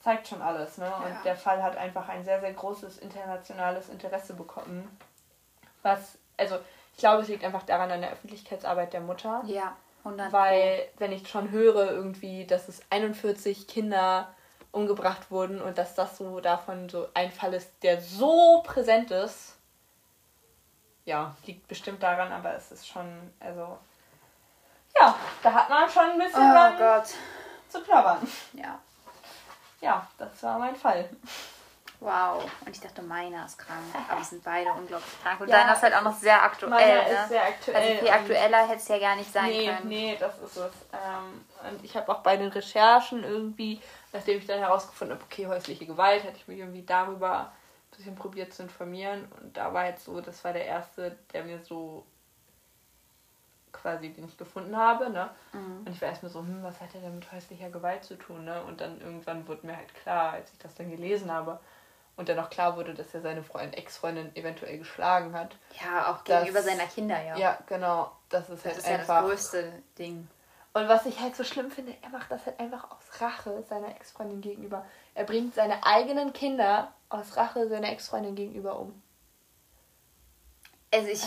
zeigt 0.00 0.28
schon 0.28 0.42
alles. 0.42 0.78
Ne? 0.78 0.86
Ja. 0.86 0.96
Und 0.98 1.24
der 1.24 1.36
Fall 1.36 1.62
hat 1.62 1.76
einfach 1.76 2.08
ein 2.08 2.24
sehr, 2.24 2.40
sehr 2.40 2.52
großes 2.52 2.98
internationales 2.98 3.88
Interesse 3.88 4.34
bekommen. 4.34 4.96
Was, 5.82 6.18
also 6.36 6.58
ich 6.92 6.98
glaube, 6.98 7.22
es 7.22 7.28
liegt 7.28 7.44
einfach 7.44 7.62
daran 7.62 7.90
an 7.90 8.02
der 8.02 8.12
Öffentlichkeitsarbeit 8.12 8.92
der 8.92 9.00
Mutter. 9.00 9.42
Ja, 9.46 9.76
100 10.04 10.32
Weil, 10.32 10.88
wenn 10.98 11.12
ich 11.12 11.28
schon 11.28 11.50
höre, 11.50 11.90
irgendwie, 11.90 12.46
dass 12.46 12.68
es 12.68 12.82
41 12.90 13.66
Kinder 13.66 14.34
umgebracht 14.72 15.30
wurden 15.30 15.60
und 15.60 15.78
dass 15.78 15.94
das 15.94 16.16
so 16.16 16.40
davon 16.40 16.88
so 16.88 17.08
ein 17.14 17.30
Fall 17.30 17.54
ist, 17.54 17.70
der 17.82 18.00
so 18.00 18.62
präsent 18.64 19.10
ist, 19.10 19.56
ja, 21.04 21.34
liegt 21.46 21.68
bestimmt 21.68 22.02
daran, 22.02 22.32
aber 22.32 22.54
es 22.54 22.72
ist 22.72 22.86
schon, 22.86 23.32
also, 23.40 23.78
ja, 25.00 25.14
da 25.42 25.52
hat 25.52 25.68
man 25.68 25.88
schon 25.88 26.10
ein 26.10 26.18
bisschen 26.18 26.42
Oh 26.42 27.02
zu 27.68 27.82
knabbern. 27.82 28.26
Ja. 28.52 28.78
Ja, 29.80 30.06
das 30.18 30.42
war 30.42 30.58
mein 30.58 30.76
Fall. 30.76 31.08
Wow. 32.02 32.42
Und 32.66 32.74
ich 32.74 32.80
dachte, 32.80 33.00
meiner 33.00 33.46
ist 33.46 33.56
krank. 33.56 33.80
Aber 34.08 34.18
wir 34.18 34.24
sind 34.24 34.42
beide 34.42 34.72
unglaublich 34.72 35.22
krank. 35.22 35.40
Und 35.40 35.48
Ja, 35.48 35.58
deiner 35.58 35.74
ist 35.74 35.82
halt 35.82 35.94
auch 35.94 36.02
noch 36.02 36.16
sehr 36.16 36.42
aktuell. 36.42 36.70
Meiner 36.70 37.02
ne? 37.02 37.22
ist 37.22 37.28
sehr 37.28 37.44
aktuell. 37.44 37.76
Also 37.76 37.98
viel 38.00 38.10
aktueller 38.10 38.66
hätte 38.66 38.78
es 38.78 38.88
ja 38.88 38.98
gar 38.98 39.16
nicht 39.16 39.32
sein 39.32 39.50
nee, 39.50 39.66
können. 39.66 39.88
Nee, 39.88 40.16
das 40.18 40.36
ist 40.38 40.56
es. 40.56 40.72
Ähm, 40.92 41.44
und 41.70 41.84
ich 41.84 41.96
habe 41.96 42.10
auch 42.10 42.18
bei 42.18 42.36
den 42.36 42.48
Recherchen 42.48 43.22
irgendwie, 43.22 43.80
nachdem 44.12 44.38
ich 44.38 44.46
dann 44.46 44.58
herausgefunden 44.58 45.16
habe, 45.16 45.24
okay, 45.30 45.46
häusliche 45.46 45.86
Gewalt, 45.86 46.24
hatte 46.24 46.36
ich 46.36 46.48
mich 46.48 46.58
irgendwie 46.58 46.82
darüber 46.82 47.52
ein 47.92 47.96
bisschen 47.96 48.16
probiert 48.16 48.52
zu 48.52 48.64
informieren. 48.64 49.30
Und 49.40 49.56
da 49.56 49.72
war 49.72 49.86
jetzt 49.86 50.04
so, 50.04 50.20
das 50.20 50.42
war 50.42 50.52
der 50.52 50.66
erste, 50.66 51.16
der 51.32 51.44
mir 51.44 51.60
so 51.60 52.04
quasi, 53.70 54.10
den 54.10 54.26
ich 54.26 54.36
gefunden 54.36 54.76
habe, 54.76 55.08
ne? 55.08 55.30
Mhm. 55.52 55.86
Und 55.86 55.88
ich 55.88 56.02
war 56.02 56.08
erstmal 56.08 56.32
so, 56.32 56.40
hm, 56.40 56.64
was 56.64 56.80
hat 56.80 56.94
er 56.94 57.00
denn 57.00 57.14
mit 57.14 57.30
häuslicher 57.30 57.70
Gewalt 57.70 58.02
zu 58.02 58.16
tun, 58.16 58.44
ne? 58.44 58.60
Und 58.64 58.80
dann 58.80 59.00
irgendwann 59.00 59.46
wurde 59.46 59.68
mir 59.68 59.76
halt 59.76 59.94
klar, 59.94 60.32
als 60.32 60.52
ich 60.52 60.58
das 60.58 60.74
dann 60.74 60.90
gelesen 60.90 61.30
habe 61.30 61.60
und 62.16 62.28
dann 62.28 62.38
auch 62.38 62.50
klar 62.50 62.76
wurde, 62.76 62.94
dass 62.94 63.14
er 63.14 63.22
seine 63.22 63.42
Freundin, 63.42 63.72
Ex-Freundin 63.72 64.34
eventuell 64.36 64.78
geschlagen 64.78 65.34
hat. 65.34 65.56
Ja, 65.82 66.12
auch 66.12 66.24
gegenüber 66.24 66.62
seiner 66.62 66.86
Kinder, 66.86 67.20
ja. 67.22 67.36
Ja, 67.36 67.58
genau. 67.66 68.12
Das 68.28 68.48
ist 68.50 68.64
Das 68.64 68.72
halt 68.72 68.78
ist 68.78 68.86
ja 68.86 68.94
einfach. 68.96 69.20
das 69.22 69.30
größte 69.30 69.72
Ding. 69.98 70.28
Und 70.74 70.88
was 70.88 71.04
ich 71.06 71.20
halt 71.20 71.36
so 71.36 71.44
schlimm 71.44 71.70
finde, 71.70 71.94
er 72.02 72.08
macht 72.08 72.30
das 72.30 72.46
halt 72.46 72.58
einfach 72.58 72.90
aus 72.90 73.20
Rache 73.20 73.62
seiner 73.68 73.88
Ex-Freundin 73.88 74.40
gegenüber. 74.40 74.84
Er 75.14 75.24
bringt 75.24 75.54
seine 75.54 75.84
eigenen 75.84 76.32
Kinder 76.32 76.92
aus 77.10 77.36
Rache 77.36 77.68
seiner 77.68 77.90
Ex-Freundin 77.90 78.34
gegenüber 78.34 78.78
um. 78.78 79.02
Also 80.94 81.08
ich, 81.08 81.24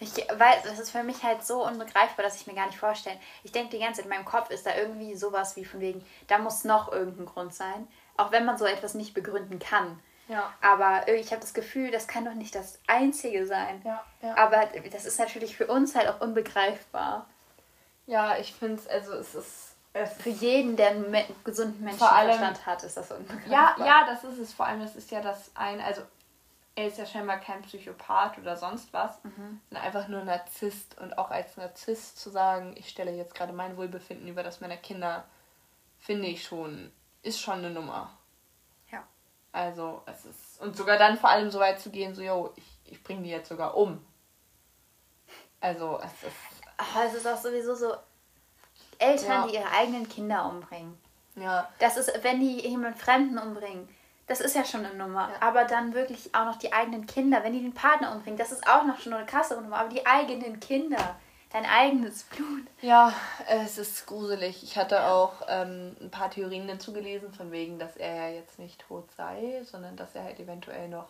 ich 0.00 0.14
weiß, 0.16 0.62
das 0.62 0.78
ist 0.78 0.90
für 0.90 1.02
mich 1.02 1.22
halt 1.24 1.44
so 1.44 1.66
unbegreifbar, 1.66 2.24
dass 2.24 2.40
ich 2.40 2.46
mir 2.46 2.54
gar 2.54 2.66
nicht 2.66 2.78
vorstellen. 2.78 3.18
Ich 3.42 3.50
denke 3.52 3.70
die 3.70 3.80
ganze 3.82 4.00
Zeit, 4.02 4.10
in 4.10 4.16
meinem 4.16 4.24
Kopf 4.24 4.50
ist 4.50 4.64
da 4.66 4.76
irgendwie 4.76 5.14
sowas 5.16 5.56
wie 5.56 5.64
von 5.64 5.80
wegen, 5.80 6.04
da 6.28 6.38
muss 6.38 6.64
noch 6.64 6.92
irgendein 6.92 7.26
Grund 7.26 7.54
sein. 7.54 7.88
Auch 8.16 8.30
wenn 8.32 8.44
man 8.44 8.58
so 8.58 8.64
etwas 8.64 8.94
nicht 8.94 9.14
begründen 9.14 9.58
kann. 9.58 10.00
Ja. 10.28 10.52
Aber 10.60 11.08
ich 11.08 11.30
habe 11.30 11.40
das 11.40 11.54
Gefühl, 11.54 11.90
das 11.90 12.06
kann 12.06 12.24
doch 12.24 12.34
nicht 12.34 12.54
das 12.54 12.78
Einzige 12.86 13.46
sein. 13.46 13.80
Ja, 13.84 14.04
ja. 14.22 14.36
Aber 14.36 14.66
das 14.92 15.04
ist 15.06 15.18
natürlich 15.18 15.56
für 15.56 15.66
uns 15.66 15.94
halt 15.94 16.08
auch 16.08 16.20
unbegreifbar. 16.20 17.26
Ja, 18.06 18.36
ich 18.38 18.52
finde 18.54 18.76
es, 18.76 18.86
also 18.88 19.14
es 19.14 19.34
ist. 19.34 19.74
Es 19.94 20.12
Für 20.12 20.28
jeden, 20.28 20.76
der 20.76 20.90
einen 20.90 21.10
me 21.10 21.24
gesunden 21.44 21.76
allem- 21.76 21.98
Menschenverstand 21.98 22.66
hat, 22.66 22.82
ist 22.84 22.96
das 22.98 23.08
ja, 23.08 23.16
unbegreifbar. 23.16 23.86
ja, 23.86 24.06
das 24.06 24.22
ist 24.24 24.38
es. 24.38 24.52
Vor 24.52 24.66
allem, 24.66 24.80
das 24.80 24.94
ist 24.96 25.10
ja 25.10 25.20
das 25.22 25.50
ein, 25.54 25.80
also 25.80 26.02
er 26.74 26.86
ist 26.86 26.98
ja 26.98 27.06
scheinbar 27.06 27.38
kein 27.38 27.62
Psychopath 27.62 28.38
oder 28.38 28.56
sonst 28.56 28.92
was, 28.92 29.18
sondern 29.22 29.84
einfach 29.84 30.06
nur 30.08 30.22
Narzisst. 30.24 30.96
Und 31.00 31.16
auch 31.18 31.30
als 31.30 31.56
Narzisst 31.56 32.20
zu 32.20 32.30
sagen, 32.30 32.74
ich 32.76 32.88
stelle 32.90 33.10
jetzt 33.12 33.34
gerade 33.34 33.52
mein 33.52 33.76
Wohlbefinden 33.76 34.28
über 34.28 34.42
das 34.42 34.60
meiner 34.60 34.76
Kinder, 34.76 35.24
finde 35.98 36.28
ich 36.28 36.44
schon, 36.44 36.92
ist 37.22 37.40
schon 37.40 37.58
eine 37.58 37.70
Nummer. 37.70 38.10
Also, 39.52 40.02
es 40.06 40.24
ist. 40.24 40.60
Und 40.60 40.76
sogar 40.76 40.98
dann 40.98 41.16
vor 41.18 41.30
allem 41.30 41.50
so 41.50 41.58
weit 41.58 41.80
zu 41.80 41.90
gehen, 41.90 42.14
so, 42.14 42.22
yo, 42.22 42.52
ich, 42.56 42.64
ich 42.92 43.02
bringe 43.02 43.22
die 43.22 43.30
jetzt 43.30 43.48
sogar 43.48 43.76
um. 43.76 44.04
Also, 45.60 46.00
es 46.04 46.28
ist. 46.28 46.36
Aber 46.76 47.06
es 47.06 47.14
ist 47.14 47.26
auch 47.26 47.36
sowieso 47.36 47.74
so, 47.74 47.94
Eltern, 48.98 49.28
Ja. 49.28 49.46
die 49.46 49.54
ihre 49.54 49.70
eigenen 49.70 50.08
Kinder 50.08 50.46
umbringen. 50.46 50.98
Ja. 51.36 51.68
Das 51.78 51.96
ist, 51.96 52.12
wenn 52.22 52.40
die 52.40 52.60
jemand 52.66 52.98
Fremden 52.98 53.38
umbringen, 53.38 53.88
das 54.26 54.40
ist 54.40 54.54
ja 54.54 54.64
schon 54.64 54.84
eine 54.84 54.94
Nummer. 54.94 55.30
Ja. 55.30 55.48
Aber 55.48 55.64
dann 55.64 55.94
wirklich 55.94 56.34
auch 56.34 56.44
noch 56.44 56.56
die 56.56 56.72
eigenen 56.72 57.06
Kinder, 57.06 57.42
wenn 57.42 57.52
die 57.52 57.62
den 57.62 57.74
Partner 57.74 58.12
umbringen, 58.12 58.38
das 58.38 58.52
ist 58.52 58.68
auch 58.68 58.84
noch 58.84 59.00
schon 59.00 59.12
eine 59.14 59.26
krassere 59.26 59.62
Nummer. 59.62 59.78
Aber 59.78 59.88
die 59.88 60.06
eigenen 60.06 60.60
Kinder, 60.60 61.16
dein 61.50 61.64
eigenes 61.66 62.24
Blut. 62.24 62.66
Ja, 62.80 63.12
es 63.48 63.78
ist 63.78 64.06
gruselig. 64.06 64.62
Ich 64.62 64.76
hatte 64.76 65.06
auch 65.06 65.32
ähm, 65.48 65.96
ein 66.00 66.10
paar 66.10 66.30
Theorien 66.30 66.68
dazu 66.68 66.92
gelesen, 66.92 67.32
von 67.32 67.50
wegen, 67.52 67.78
dass 67.78 67.96
er 67.96 68.14
ja 68.14 68.28
jetzt 68.36 68.58
nicht 68.58 68.80
tot 68.86 69.10
sei, 69.16 69.62
sondern 69.64 69.96
dass 69.96 70.14
er 70.14 70.24
halt 70.24 70.38
eventuell 70.40 70.88
noch 70.88 71.08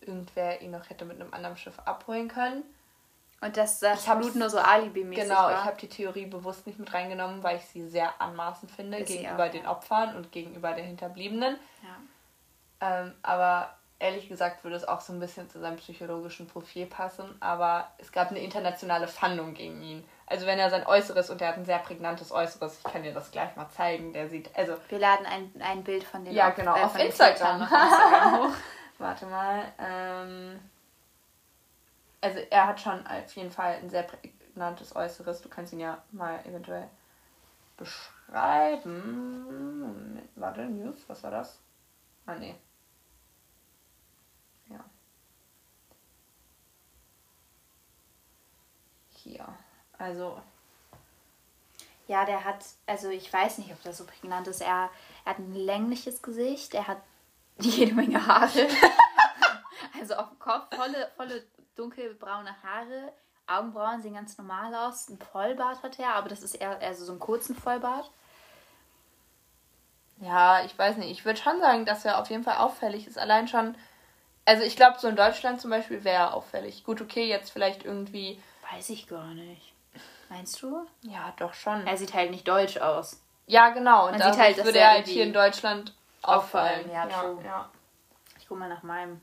irgendwer 0.00 0.60
ihn 0.62 0.72
noch 0.72 0.90
hätte 0.90 1.04
mit 1.04 1.20
einem 1.20 1.32
anderen 1.32 1.56
Schiff 1.56 1.78
abholen 1.84 2.28
können. 2.28 2.62
Und 3.40 3.56
dass 3.56 3.80
das 3.80 4.04
Ich 4.06 4.12
Blut 4.12 4.36
nur 4.36 4.50
so 4.50 4.58
alibimäßig 4.58 5.24
Genau, 5.24 5.40
war. 5.42 5.52
ich 5.52 5.64
habe 5.64 5.76
die 5.80 5.88
Theorie 5.88 6.26
bewusst 6.26 6.64
nicht 6.66 6.78
mit 6.78 6.92
reingenommen, 6.94 7.42
weil 7.42 7.56
ich 7.56 7.64
sie 7.64 7.88
sehr 7.88 8.20
anmaßend 8.20 8.70
finde 8.70 8.98
Ist 8.98 9.08
gegenüber 9.08 9.46
auch, 9.46 9.50
den 9.50 9.64
ja. 9.64 9.70
Opfern 9.70 10.14
und 10.16 10.30
gegenüber 10.30 10.72
den 10.74 10.84
Hinterbliebenen. 10.86 11.56
ja. 11.82 11.96
Ähm, 12.84 13.14
aber 13.22 13.76
ehrlich 14.02 14.28
gesagt 14.28 14.62
würde 14.64 14.76
es 14.76 14.84
auch 14.86 15.00
so 15.00 15.12
ein 15.12 15.20
bisschen 15.20 15.48
zu 15.48 15.58
seinem 15.60 15.76
psychologischen 15.76 16.46
Profil 16.46 16.86
passen. 16.86 17.34
Aber 17.40 17.90
es 17.98 18.12
gab 18.12 18.30
eine 18.30 18.40
internationale 18.40 19.06
Fahndung 19.08 19.54
gegen 19.54 19.80
ihn. 19.82 20.04
Also 20.26 20.44
wenn 20.46 20.58
er 20.58 20.70
sein 20.70 20.86
Äußeres, 20.86 21.30
und 21.30 21.40
er 21.40 21.48
hat 21.48 21.56
ein 21.56 21.64
sehr 21.64 21.78
prägnantes 21.78 22.32
Äußeres, 22.32 22.78
ich 22.78 22.84
kann 22.92 23.02
dir 23.02 23.12
das 23.14 23.30
gleich 23.30 23.54
mal 23.56 23.68
zeigen, 23.70 24.12
der 24.12 24.28
sieht, 24.28 24.50
also 24.56 24.76
Wir 24.88 24.98
laden 24.98 25.26
ein, 25.26 25.52
ein 25.62 25.84
Bild 25.84 26.04
von 26.04 26.24
dem 26.24 26.34
Ja, 26.34 26.48
auf- 26.48 26.54
genau, 26.56 26.76
äh, 26.76 26.82
auf 26.82 26.98
Instagram. 26.98 27.62
Instagram 27.62 28.42
hoch. 28.48 28.54
warte 28.98 29.26
mal, 29.26 29.64
ähm, 29.78 30.58
also 32.20 32.38
er 32.50 32.66
hat 32.68 32.80
schon 32.80 33.06
auf 33.06 33.32
jeden 33.34 33.50
Fall 33.50 33.74
ein 33.82 33.90
sehr 33.90 34.04
prägnantes 34.04 34.94
Äußeres. 34.96 35.42
Du 35.42 35.48
kannst 35.48 35.72
ihn 35.72 35.80
ja 35.80 36.02
mal 36.12 36.38
eventuell 36.46 36.88
beschreiben. 37.76 38.22
Warte, 40.36 40.62
News, 40.62 40.98
was 41.08 41.22
war 41.24 41.30
das? 41.32 41.58
Ah, 42.26 42.34
nee. 42.36 42.54
Ja. 44.70 44.78
Hier. 49.22 49.46
Also, 49.98 50.40
Ja, 52.08 52.24
der 52.24 52.44
hat, 52.44 52.64
also 52.86 53.08
ich 53.10 53.32
weiß 53.32 53.58
nicht, 53.58 53.72
ob 53.72 53.82
das 53.84 53.98
so 53.98 54.04
prägnant 54.04 54.48
ist. 54.48 54.60
Er, 54.60 54.90
er 55.24 55.30
hat 55.30 55.38
ein 55.38 55.54
längliches 55.54 56.20
Gesicht, 56.22 56.74
er 56.74 56.88
hat 56.88 56.98
jede 57.58 57.94
Menge 57.94 58.26
Haare. 58.26 58.68
also 60.00 60.14
auf 60.14 60.28
dem 60.30 60.38
Kopf 60.38 60.74
volle, 60.74 61.10
volle 61.16 61.44
dunkelbraune 61.76 62.54
Haare. 62.62 63.12
Augenbrauen 63.46 64.02
sehen 64.02 64.14
ganz 64.14 64.36
normal 64.38 64.74
aus. 64.74 65.08
Ein 65.08 65.18
Vollbart 65.18 65.82
hat 65.82 65.98
er, 65.98 66.14
aber 66.14 66.28
das 66.28 66.42
ist 66.42 66.54
eher, 66.54 66.80
eher 66.80 66.94
so 66.94 67.04
so 67.04 67.12
einen 67.12 67.20
kurzen 67.20 67.54
Vollbart. 67.54 68.10
Ja, 70.20 70.64
ich 70.64 70.76
weiß 70.78 70.96
nicht. 70.98 71.10
Ich 71.10 71.24
würde 71.24 71.40
schon 71.40 71.60
sagen, 71.60 71.84
dass 71.84 72.04
er 72.04 72.20
auf 72.20 72.30
jeden 72.30 72.44
Fall 72.44 72.58
auffällig 72.58 73.06
ist. 73.06 73.18
Allein 73.18 73.48
schon. 73.48 73.76
Also 74.44 74.62
ich 74.64 74.76
glaube, 74.76 74.98
so 74.98 75.08
in 75.08 75.16
Deutschland 75.16 75.60
zum 75.60 75.70
Beispiel 75.70 76.04
wäre 76.04 76.16
er 76.16 76.34
auffällig. 76.34 76.84
Gut, 76.84 77.00
okay, 77.00 77.28
jetzt 77.28 77.50
vielleicht 77.50 77.84
irgendwie. 77.84 78.40
Weiß 78.74 78.90
ich 78.90 79.08
gar 79.08 79.26
nicht. 79.34 79.72
Meinst 80.28 80.62
du? 80.62 80.86
Ja, 81.02 81.32
doch 81.38 81.52
schon. 81.52 81.86
Er 81.86 81.96
sieht 81.96 82.14
halt 82.14 82.30
nicht 82.30 82.48
deutsch 82.48 82.78
aus. 82.78 83.20
Ja, 83.46 83.70
genau. 83.70 84.06
Und 84.08 84.18
Man 84.18 84.32
sieht 84.32 84.40
halt, 84.40 84.64
würde 84.64 84.78
er 84.78 84.90
halt 84.92 85.06
hier 85.06 85.24
in 85.24 85.32
Deutschland 85.32 85.94
auffallen. 86.22 86.88
ja, 86.90 87.06
ja, 87.06 87.20
true. 87.20 87.38
ja. 87.44 87.68
Ich 88.38 88.48
guck 88.48 88.58
mal 88.58 88.68
nach 88.68 88.82
meinem. 88.82 89.20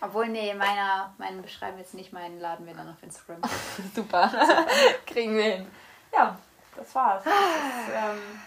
Obwohl, 0.00 0.28
nee, 0.28 0.54
meiner, 0.54 1.12
meinen 1.18 1.42
beschreiben 1.42 1.78
jetzt 1.78 1.94
nicht, 1.94 2.12
meinen 2.12 2.40
laden 2.40 2.66
wir 2.66 2.74
dann 2.74 2.88
auf 2.88 3.02
Instagram. 3.02 3.42
Super. 3.94 4.30
Kriegen 5.06 5.36
wir 5.36 5.44
hin. 5.44 5.66
Ja, 6.12 6.36
das 6.76 6.94
war's. 6.94 7.22
Das 7.24 7.32
ist, 7.34 7.94
ähm, 7.94 8.40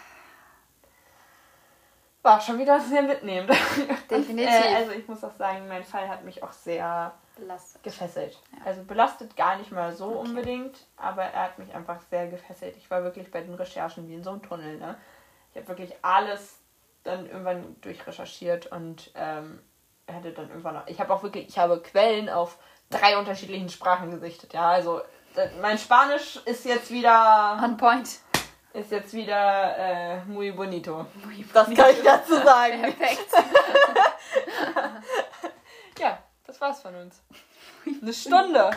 war 2.26 2.40
schon 2.40 2.58
wieder 2.58 2.78
sehr 2.80 3.02
mitnehmend. 3.02 3.50
Definitiv. 4.10 4.54
Und, 4.54 4.64
äh, 4.64 4.74
also 4.74 4.90
ich 4.90 5.08
muss 5.08 5.24
auch 5.24 5.34
sagen, 5.34 5.66
mein 5.68 5.84
Fall 5.84 6.08
hat 6.08 6.24
mich 6.24 6.42
auch 6.42 6.52
sehr 6.52 7.14
Belastet. 7.36 7.82
gefesselt. 7.82 8.38
Ja. 8.52 8.66
Also 8.66 8.82
belastet 8.82 9.36
gar 9.36 9.56
nicht 9.56 9.72
mal 9.72 9.92
so 9.94 10.08
unbedingt, 10.08 10.86
aber 10.96 11.22
er 11.22 11.44
hat 11.44 11.58
mich 11.58 11.74
einfach 11.74 12.00
sehr 12.10 12.26
gefesselt. 12.26 12.76
Ich 12.76 12.90
war 12.90 13.02
wirklich 13.02 13.30
bei 13.30 13.40
den 13.40 13.54
Recherchen 13.54 14.08
wie 14.08 14.14
in 14.14 14.24
so 14.24 14.30
einem 14.30 14.42
Tunnel. 14.42 14.76
Ne? 14.76 14.96
Ich 15.52 15.56
habe 15.56 15.68
wirklich 15.68 15.94
alles 16.02 16.58
dann 17.04 17.26
irgendwann 17.26 17.76
durchrecherchiert 17.80 18.66
und 18.66 19.12
ähm, 19.14 19.60
hatte 20.12 20.32
dann 20.32 20.48
irgendwann 20.48 20.74
noch. 20.74 20.86
Ich 20.88 21.00
habe 21.00 21.14
auch 21.14 21.22
wirklich, 21.22 21.48
ich 21.48 21.58
habe 21.58 21.80
Quellen 21.80 22.28
auf 22.28 22.58
drei 22.90 23.16
unterschiedlichen 23.16 23.68
Sprachen 23.68 24.10
gesichtet. 24.10 24.52
Ja, 24.52 24.68
also 24.68 25.00
mein 25.60 25.78
Spanisch 25.78 26.40
ist 26.44 26.64
jetzt 26.64 26.90
wieder 26.90 27.60
On 27.62 27.76
point. 27.76 28.08
Ist 28.76 28.90
jetzt 28.90 29.12
wieder 29.14 29.76
äh, 29.78 30.24
muy 30.26 30.52
bonito. 30.52 31.06
Das 31.52 31.66
kann 31.74 31.90
ich 31.90 32.02
dazu 32.02 32.34
sagen. 32.36 32.82
Perfekt. 32.82 33.26
Ja, 35.98 36.18
das 36.46 36.60
war's 36.60 36.82
von 36.82 36.94
uns. 36.94 37.22
Eine 38.02 38.12
Stunde. 38.12 38.70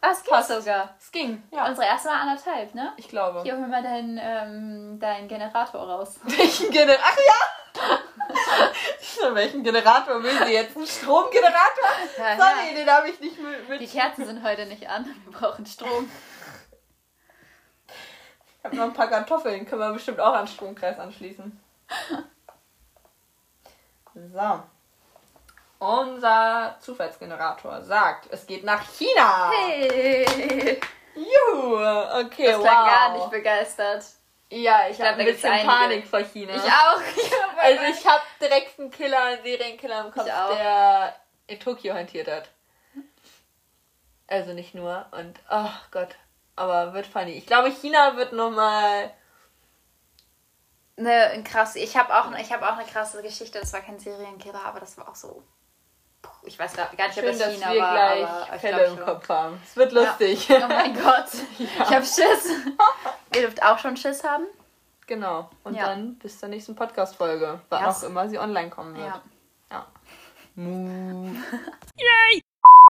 Ah, 0.00 0.10
es 0.10 0.24
geht 0.24 0.32
Passt. 0.32 0.48
sogar. 0.48 0.96
Es 0.98 1.12
ging. 1.12 1.42
Ja, 1.52 1.66
Unsere 1.68 1.86
erste 1.86 2.08
war 2.08 2.16
anderthalb, 2.22 2.74
ne? 2.74 2.92
ich 2.96 3.06
glaube. 3.08 3.42
Hier 3.42 3.56
hol 3.56 3.68
mal 3.68 3.82
deinen 3.82 4.18
ähm, 4.20 4.98
dein 4.98 5.28
Generator 5.28 5.80
raus. 5.88 6.18
Welchen 6.24 6.70
Generator? 6.70 7.04
Ach 7.04 7.16
ja! 7.16 7.40
Welchen 9.34 9.62
Generator 9.62 10.20
will 10.22 10.36
sie 10.44 10.52
jetzt? 10.52 10.76
Einen 10.76 10.86
Stromgenerator? 10.86 11.88
Ja, 12.18 12.36
Sorry, 12.36 12.74
den 12.74 12.90
habe 12.90 13.10
ich 13.10 13.20
nicht 13.20 13.38
mit. 13.38 13.68
Die 13.68 13.84
mit. 13.84 13.92
Kerzen 13.92 14.26
sind 14.26 14.42
heute 14.42 14.66
nicht 14.66 14.88
an. 14.88 15.04
Wir 15.24 15.38
brauchen 15.38 15.66
Strom. 15.66 16.10
Ich 18.60 18.64
habe 18.64 18.76
noch 18.76 18.84
ein 18.84 18.92
paar 18.92 19.08
Kartoffeln, 19.08 19.66
können 19.66 19.80
wir 19.80 19.92
bestimmt 19.92 20.20
auch 20.20 20.34
an 20.34 20.44
den 20.44 20.52
Stromkreis 20.52 20.98
anschließen. 20.98 21.58
So. 24.14 24.62
Unser 25.78 26.76
Zufallsgenerator 26.80 27.80
sagt, 27.80 28.28
es 28.30 28.46
geht 28.46 28.64
nach 28.64 28.84
China. 28.86 29.50
Hey! 29.50 30.78
Juhu, 31.14 31.76
okay, 31.76 32.48
Das 32.48 32.58
wow. 32.58 32.62
klang 32.62 32.86
gar 32.86 33.12
nicht 33.16 33.30
begeistert. 33.30 34.04
Ja, 34.50 34.88
ich 34.90 34.96
glaub, 34.96 35.12
habe 35.12 35.20
ein 35.20 35.26
bisschen 35.26 35.52
einige. 35.52 35.68
Panik 35.68 36.06
vor 36.06 36.20
China. 36.20 36.54
Ich 36.54 36.62
auch. 36.62 37.00
Also 37.62 37.82
ich 37.90 38.06
habe 38.06 38.22
direkt 38.40 38.80
einen 38.80 38.90
Killer, 38.90 39.22
einen 39.22 39.42
Serienkiller 39.42 40.06
im 40.06 40.12
Kopf, 40.12 40.26
Ich 40.26 40.56
der 40.56 41.14
in 41.46 41.60
Tokio 41.60 41.92
hantiert 41.92 42.26
hat. 42.26 42.48
Also 44.26 44.54
nicht 44.54 44.74
nur. 44.74 45.04
Und, 45.10 45.38
oh 45.50 45.68
Gott. 45.90 46.14
Aber 46.60 46.92
wird 46.92 47.06
funny. 47.06 47.32
Ich 47.32 47.46
glaube, 47.46 47.70
China 47.70 48.16
wird 48.16 48.32
nochmal... 48.34 49.10
Ne, 50.96 51.42
krass. 51.42 51.76
Ich 51.76 51.96
habe 51.96 52.14
auch, 52.14 52.30
ich 52.38 52.52
hab 52.52 52.60
auch 52.62 52.76
eine 52.76 52.84
krasse 52.86 53.22
Geschichte. 53.22 53.58
Das 53.58 53.72
war 53.72 53.80
kein 53.80 53.98
Serienkiller, 53.98 54.62
aber 54.66 54.80
das 54.80 54.98
war 54.98 55.08
auch 55.08 55.14
so. 55.14 55.42
Puh, 56.20 56.30
Ich 56.44 56.58
weiß 56.58 56.74
gar 56.76 56.90
nicht, 56.92 57.02
ob 57.02 57.12
Schön, 57.14 57.24
das 57.24 57.38
dass 57.38 57.54
China 57.54 57.72
wir 57.72 57.80
war. 57.80 57.92
gleich 57.94 58.26
aber 58.28 58.58
Fälle 58.58 58.84
im 58.84 58.96
schon. 58.96 59.04
Kopf 59.06 59.28
haben. 59.30 59.62
Es 59.64 59.76
wird 59.76 59.92
lustig. 59.92 60.48
Oh 60.50 60.68
mein 60.68 60.94
Gott. 60.94 61.28
Ich 61.58 61.78
habe 61.78 62.04
Schiss. 62.04 62.50
Ihr 63.34 63.40
dürft 63.40 63.62
auch 63.62 63.78
schon 63.78 63.96
Schiss 63.96 64.22
haben. 64.22 64.44
genau. 65.06 65.48
Und 65.64 65.74
Ja. 65.76 65.86
dann 65.86 66.18
bis 66.18 66.38
zur 66.38 66.50
nächsten 66.50 66.74
Podcast-Folge. 66.76 67.60
Wann 67.70 67.82
Ja. 67.82 67.88
auch 67.90 68.02
immer 68.02 68.28
sie 68.28 68.38
online 68.38 68.68
kommen 68.68 68.94
wird. 68.94 69.06
Ja. 69.06 69.22
ja. 69.70 69.86
Mu. 70.56 71.30